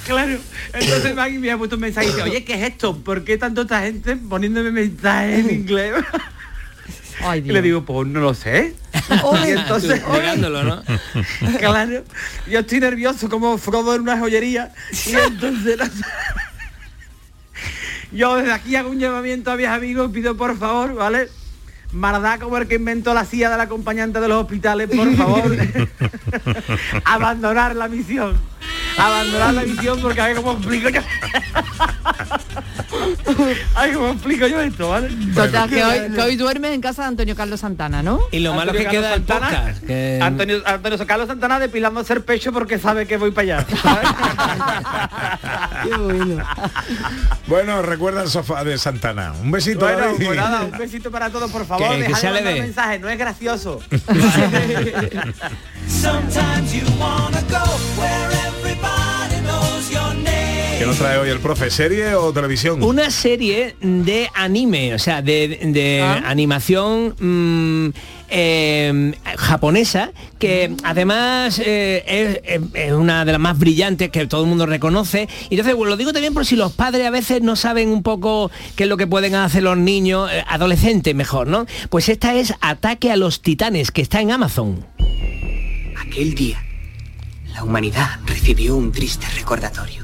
claro. 0.07 0.39
Entonces 0.73 1.15
Maggie 1.15 1.39
me 1.39 1.51
ha 1.51 1.59
puesto 1.59 1.77
un 1.77 1.83
mensaje 1.83 2.07
y 2.09 2.11
dice, 2.11 2.23
oye, 2.23 2.45
¿qué 2.45 2.55
es 2.55 2.63
esto? 2.71 2.97
¿Por 2.99 3.25
qué 3.25 3.39
tanto 3.39 3.63
esta 3.63 3.81
gente 3.83 4.17
poniéndome 4.17 4.71
mensajes 4.71 5.39
en 5.41 5.51
inglés? 5.51 5.95
Y 7.37 7.41
le 7.43 7.63
digo, 7.63 7.85
pues 7.85 8.09
no 8.09 8.21
lo 8.21 8.35
sé. 8.35 8.75
Y 9.47 9.51
entonces, 9.51 10.03
¿no? 10.03 10.83
claro, 11.59 12.05
yo 12.49 12.59
estoy 12.61 12.81
nervioso 12.81 13.29
como 13.29 13.59
Frodo 13.59 13.95
en 13.95 14.03
una 14.03 14.19
joyería. 14.19 14.73
Y 15.07 15.15
entonces 15.27 15.79
yo 18.13 18.37
desde 18.37 18.53
aquí 18.53 18.77
hago 18.77 18.91
un 18.91 18.99
llamamiento 18.99 19.51
a 19.51 19.57
mis 19.57 19.67
amigos 19.67 20.11
pido 20.13 20.37
por 20.37 20.57
favor 20.57 20.95
vale 20.95 21.29
Mardá 21.91 22.39
como 22.39 22.57
el 22.59 22.69
que 22.69 22.77
inventó 22.77 23.13
la 23.13 23.25
silla 23.25 23.51
del 23.51 23.61
acompañante 23.61 24.21
de 24.21 24.29
los 24.29 24.43
hospitales 24.43 24.89
por 24.89 25.15
favor. 25.15 25.57
Abandonar 27.05 27.77
la 27.77 27.89
misión 27.89 28.37
abandonar 28.99 29.55
la 29.55 29.63
misión 29.63 30.01
porque 30.01 30.21
a 30.21 30.27
ver 30.27 30.37
cómo 30.37 30.53
explico 30.53 30.89
yo 30.89 31.01
a 33.75 33.83
ver 33.87 33.95
cómo 33.95 34.09
explico 34.11 34.47
yo 34.47 34.61
esto 34.61 34.89
vale 34.89 35.09
Total, 35.35 35.69
que 35.69 35.85
hoy, 35.85 36.13
que 36.15 36.21
hoy 36.21 36.37
duermes 36.37 36.73
en 36.73 36.81
casa 36.81 37.03
de 37.03 37.09
Antonio 37.09 37.35
Carlos 37.37 37.61
Santana, 37.61 38.03
¿no? 38.03 38.21
Y 38.31 38.39
lo 38.41 38.55
malo 38.55 38.73
que 38.73 38.87
queda 38.87 39.15
el 39.15 39.23
podcast. 39.23 39.83
que- 39.85 40.21
Antonio, 40.23 40.63
Antonio 40.65 41.07
Carlos 41.07 41.27
Santana 41.29 41.59
depilándose 41.59 42.13
el 42.13 42.23
pecho 42.23 42.53
porque 42.53 42.79
sabe 42.79 43.07
que 43.07 43.17
voy 43.17 43.31
para 43.33 43.59
allá. 43.61 43.67
Bueno, 47.47 47.83
recuerda 47.83 48.23
el 48.23 48.29
sofá 48.31 48.65
de 48.65 48.79
Santana. 48.79 49.33
Un 49.33 49.51
besito. 49.51 49.81
Bueno, 49.81 50.15
pues 50.17 50.37
nada, 50.37 50.63
un 50.63 50.71
besito 50.79 51.11
para 51.11 51.31
todos, 51.31 51.51
por 51.51 51.67
favor. 51.67 51.97
Que- 51.99 52.05
que 52.07 52.15
se 52.15 52.31
mensajes, 52.31 53.01
no 53.01 53.09
es 53.09 53.19
gracioso. 53.19 53.81
Sometimes 55.87 56.73
you 56.73 56.83
wanna 56.99 57.41
go 57.51 57.65
where 58.01 58.64
¿Qué 60.85 60.89
nos 60.89 60.99
trae 60.99 61.17
hoy 61.17 61.31
el 61.31 61.41
profe? 61.41 61.71
¿Serie 61.71 62.15
o 62.15 62.31
televisión? 62.31 62.83
Una 62.83 63.11
serie 63.11 63.75
de 63.81 64.29
anime, 64.35 64.93
o 64.93 64.99
sea, 64.99 65.23
de, 65.23 65.61
de 65.73 66.03
animación 66.03 67.15
mm, 67.19 67.89
eh, 68.29 69.15
japonesa, 69.39 70.13
que 70.39 70.77
además 70.83 71.59
eh, 71.65 72.61
es 72.75 72.93
una 72.93 73.25
de 73.25 73.33
las 73.33 73.41
más 73.41 73.59
brillantes 73.59 74.11
que 74.11 74.27
todo 74.27 74.43
el 74.43 74.49
mundo 74.51 74.67
reconoce. 74.67 75.27
Y 75.49 75.55
entonces, 75.55 75.75
bueno, 75.75 75.89
lo 75.89 75.97
digo 75.97 76.13
también 76.13 76.35
por 76.35 76.45
si 76.45 76.55
los 76.55 76.75
padres 76.75 77.07
a 77.07 77.11
veces 77.11 77.41
no 77.41 77.57
saben 77.57 77.89
un 77.89 78.03
poco 78.03 78.51
qué 78.77 78.83
es 78.83 78.89
lo 78.91 78.99
que 78.99 79.07
pueden 79.07 79.37
hacer 79.37 79.63
los 79.63 79.79
niños, 79.79 80.31
eh, 80.31 80.45
adolescentes 80.47 81.15
mejor, 81.15 81.47
¿no? 81.47 81.65
Pues 81.89 82.11
esta 82.11 82.35
es 82.35 82.53
Ataque 82.61 83.11
a 83.11 83.17
los 83.17 83.41
Titanes, 83.41 83.91
que 83.91 84.03
está 84.03 84.21
en 84.21 84.33
Amazon. 84.33 84.85
Aquel 85.97 86.35
día, 86.35 86.63
la 87.55 87.65
humanidad 87.65 88.21
recibió 88.27 88.77
un 88.77 88.93
triste 88.93 89.27
recordatorio. 89.35 90.04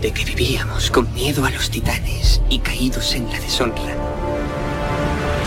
De 0.00 0.10
que 0.10 0.24
vivíamos 0.24 0.90
con 0.90 1.12
miedo 1.14 1.44
a 1.44 1.50
los 1.50 1.70
titanes 1.70 2.40
y 2.48 2.58
caídos 2.58 3.14
en 3.14 3.28
la 3.30 3.38
deshonra. 3.38 4.21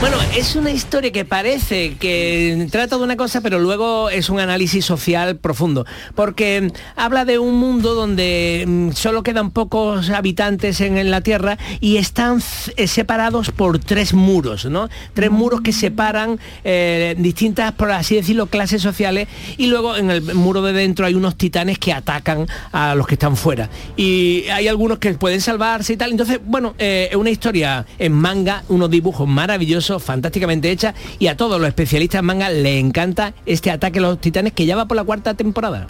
Bueno, 0.08 0.20
es 0.38 0.56
una 0.56 0.70
historia 0.70 1.12
que 1.12 1.26
parece 1.26 1.96
que 1.96 2.68
trata 2.70 2.96
de 2.96 3.04
una 3.04 3.18
cosa, 3.18 3.42
pero 3.42 3.58
luego 3.58 4.12
es 4.12 4.30
un 4.30 4.40
análisis 4.40 4.86
social 4.86 5.38
profundo, 5.38 5.84
porque 6.14 6.72
habla 6.96 7.26
de 7.26 7.40
un 7.40 7.56
mundo 7.56 7.96
donde 7.96 8.66
mm, 8.68 8.92
solo 8.92 9.24
quedan 9.24 9.50
pocos 9.50 10.12
habitantes 10.12 10.80
en, 10.82 11.10
la 11.10 11.22
Tierra 11.22 11.58
y 11.80 11.98
están 11.98 12.40
eh, 12.78 12.86
separados 12.86 13.50
por 13.50 13.80
tres 13.80 14.14
muros, 14.14 14.66
¿no? 14.66 14.90
Tres 15.16 15.32
muros 15.32 15.62
que 15.62 15.74
separan 15.74 16.40
eh, 16.64 17.16
distintas, 17.18 17.72
por 17.72 17.90
así 17.90 18.14
decirlo, 18.14 18.46
clases 18.46 18.84
sociales 18.84 19.28
y 19.58 19.66
luego 19.66 19.98
en 19.98 20.12
el 20.12 20.22
muro 20.36 20.62
de 20.62 20.74
dentro 20.74 21.08
hay 21.08 21.16
unos 21.16 21.36
titanes 21.36 21.80
que 21.80 21.94
atacan 21.94 22.46
a 22.72 22.94
los 22.94 23.08
que 23.08 23.16
están 23.16 23.36
fuera. 23.36 23.72
Y 23.98 24.44
hay 24.54 24.68
algunos 24.68 25.00
que 25.00 25.16
pueden 25.16 25.42
salvarse 25.42 25.94
y 25.94 25.98
tal. 25.98 26.12
Entonces, 26.12 26.40
bueno, 26.46 26.76
eh, 26.78 27.08
es 27.10 27.18
una 27.18 27.32
historia 27.32 27.88
en 27.98 28.14
manga, 28.14 28.64
unos 28.70 28.92
dibujos 28.92 29.28
maravillosos, 29.28 29.95
fantásticamente 30.00 30.72
hechas 30.72 30.96
y 31.20 31.28
a 31.28 31.38
todos 31.38 31.60
los 31.60 31.68
especialistas 31.68 32.20
en 32.20 32.26
manga 32.26 32.50
les 32.50 32.84
encanta 32.84 33.34
este 33.46 33.72
ataque 33.72 34.00
a 34.00 34.04
los 34.04 34.20
titanes 34.22 34.54
que 34.54 34.66
ya 34.66 34.76
va 34.76 34.86
por 34.86 34.98
la 34.98 35.04
cuarta 35.04 35.34
temporada. 35.34 35.88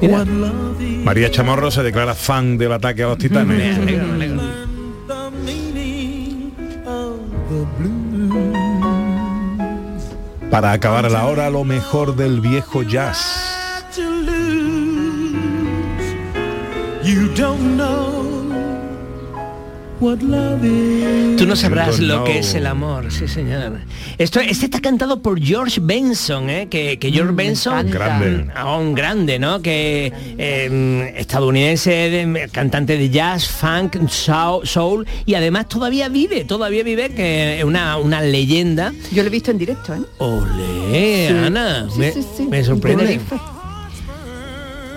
Mira. 0.00 0.24
María 1.04 1.30
Chamorro 1.30 1.70
se 1.70 1.82
declara 1.82 2.14
fan 2.14 2.58
del 2.58 2.72
ataque 2.72 3.02
a 3.02 3.08
los 3.08 3.18
titanes. 3.18 3.78
Para 10.50 10.72
acabar 10.72 11.10
la 11.10 11.26
hora, 11.26 11.50
lo 11.50 11.64
mejor 11.64 12.14
del 12.14 12.40
viejo 12.40 12.82
jazz. 12.84 13.54
You 17.02 17.28
don't 17.34 17.76
know. 17.76 18.43
Tú 21.38 21.46
no 21.46 21.56
sabrás 21.56 21.98
lo 22.00 22.24
que 22.24 22.38
es 22.40 22.54
el 22.54 22.66
amor, 22.66 23.10
sí 23.12 23.28
señor. 23.28 23.78
Esto, 24.18 24.40
este 24.40 24.66
está 24.66 24.80
cantado 24.80 25.20
por 25.22 25.40
George 25.40 25.80
Benson, 25.82 26.50
¿eh? 26.50 26.68
que, 26.68 26.98
que 26.98 27.10
George 27.10 27.32
Benson, 27.34 27.90
Grande. 27.90 28.50
ah, 28.54 28.76
un 28.76 28.94
grande, 28.94 29.38
¿no? 29.38 29.60
Que 29.62 30.12
eh, 30.38 31.14
estadounidense, 31.16 31.90
de- 31.90 32.48
cantante 32.52 32.96
de 32.98 33.10
jazz, 33.10 33.48
funk, 33.48 33.96
soul, 34.08 35.06
y 35.26 35.34
además 35.34 35.68
todavía 35.68 36.08
vive, 36.08 36.44
todavía 36.44 36.82
vive, 36.82 37.10
que 37.10 37.58
es 37.58 37.64
una, 37.64 37.96
una 37.96 38.20
leyenda. 38.20 38.92
Yo 39.12 39.22
lo 39.22 39.28
he 39.28 39.32
visto 39.32 39.50
en 39.50 39.58
directo, 39.58 39.94
¿eh? 39.94 40.00
Olé, 40.18 41.28
Sí. 41.28 41.34
Ana, 41.34 41.86
Sí, 41.90 41.98
me, 41.98 42.12
sí, 42.12 42.24
sí. 42.36 42.42
me 42.48 42.64
sorprende. 42.64 43.04
Tenerife. 43.04 43.36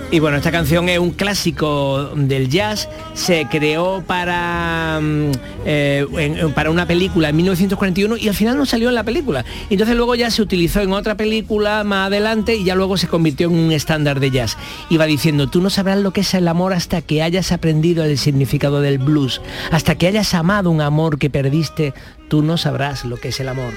Y 0.10 0.20
bueno, 0.20 0.38
esta 0.38 0.54
canción 0.54 0.88
es 0.88 1.00
un 1.00 1.12
clásico 1.12 2.12
del 2.16 2.48
jazz, 2.48 2.88
se 3.14 3.46
creó 3.52 4.02
para, 4.08 5.00
mm, 5.02 5.32
eh, 5.66 6.50
para 6.56 6.72
una 6.72 6.86
película 6.86 7.28
en 7.28 7.36
1941 7.36 8.16
y 8.16 8.30
al 8.30 8.34
final 8.34 8.56
no 8.58 8.66
salió 8.66 8.88
en 8.88 8.96
la 8.96 9.04
película. 9.04 9.44
Entonces 9.70 9.98
luego 9.98 10.16
ya 10.16 10.32
se 10.32 10.42
utilizó 10.42 10.80
en 10.80 10.94
otra 10.94 11.16
película 11.16 11.84
más 11.84 12.08
adelante 12.08 12.56
y 12.56 12.64
ya 12.64 12.76
luego 12.76 12.96
se 12.96 13.10
convirtió 13.10 13.48
en 13.50 13.56
un 13.56 13.72
estándar 13.74 14.22
de 14.22 14.32
jazz. 14.32 14.56
Iba 14.90 15.06
diciendo, 15.06 15.48
tú 15.48 15.60
no 15.60 15.70
sabrás 15.70 15.98
lo 15.98 16.12
que 16.12 16.22
es 16.22 16.34
el 16.34 16.48
amor 16.48 16.72
hasta 16.72 17.02
que 17.02 17.22
hayas 17.22 17.52
aprendido 17.52 18.06
el 18.06 18.18
significado 18.18 18.80
del 18.80 19.00
blues, 19.00 19.42
hasta 19.72 19.96
que 19.96 20.08
hayas 20.08 20.34
amado 20.34 20.72
un 20.72 20.80
amor 20.80 21.20
que 21.20 21.30
perdiste, 21.30 21.94
tú 22.30 22.44
no 22.44 22.56
sabrás 22.56 23.04
lo 23.04 23.18
que 23.18 23.30
es 23.30 23.40
el 23.42 23.50
amor. 23.50 23.74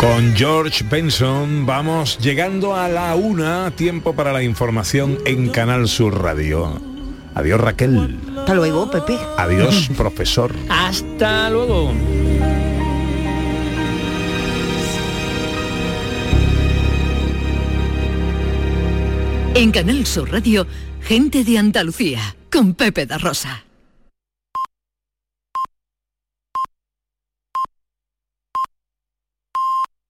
Con 0.00 0.34
George 0.34 0.82
Benson 0.88 1.66
vamos 1.66 2.18
llegando 2.20 2.74
a 2.74 2.88
la 2.88 3.14
una, 3.16 3.70
tiempo 3.72 4.14
para 4.14 4.32
la 4.32 4.42
información 4.42 5.18
en 5.26 5.50
Canal 5.50 5.88
Sur 5.88 6.22
Radio. 6.22 6.80
Adiós 7.34 7.60
Raquel. 7.60 8.18
Hasta 8.38 8.54
luego, 8.54 8.90
Pepe. 8.90 9.18
Adiós 9.36 9.90
profesor. 9.98 10.54
Hasta 10.70 11.50
luego. 11.50 11.92
En 19.54 19.70
Canal 19.70 20.06
Sur 20.06 20.32
Radio, 20.32 20.66
gente 21.02 21.44
de 21.44 21.58
Andalucía, 21.58 22.36
con 22.50 22.72
Pepe 22.72 23.04
da 23.04 23.18
Rosa. 23.18 23.64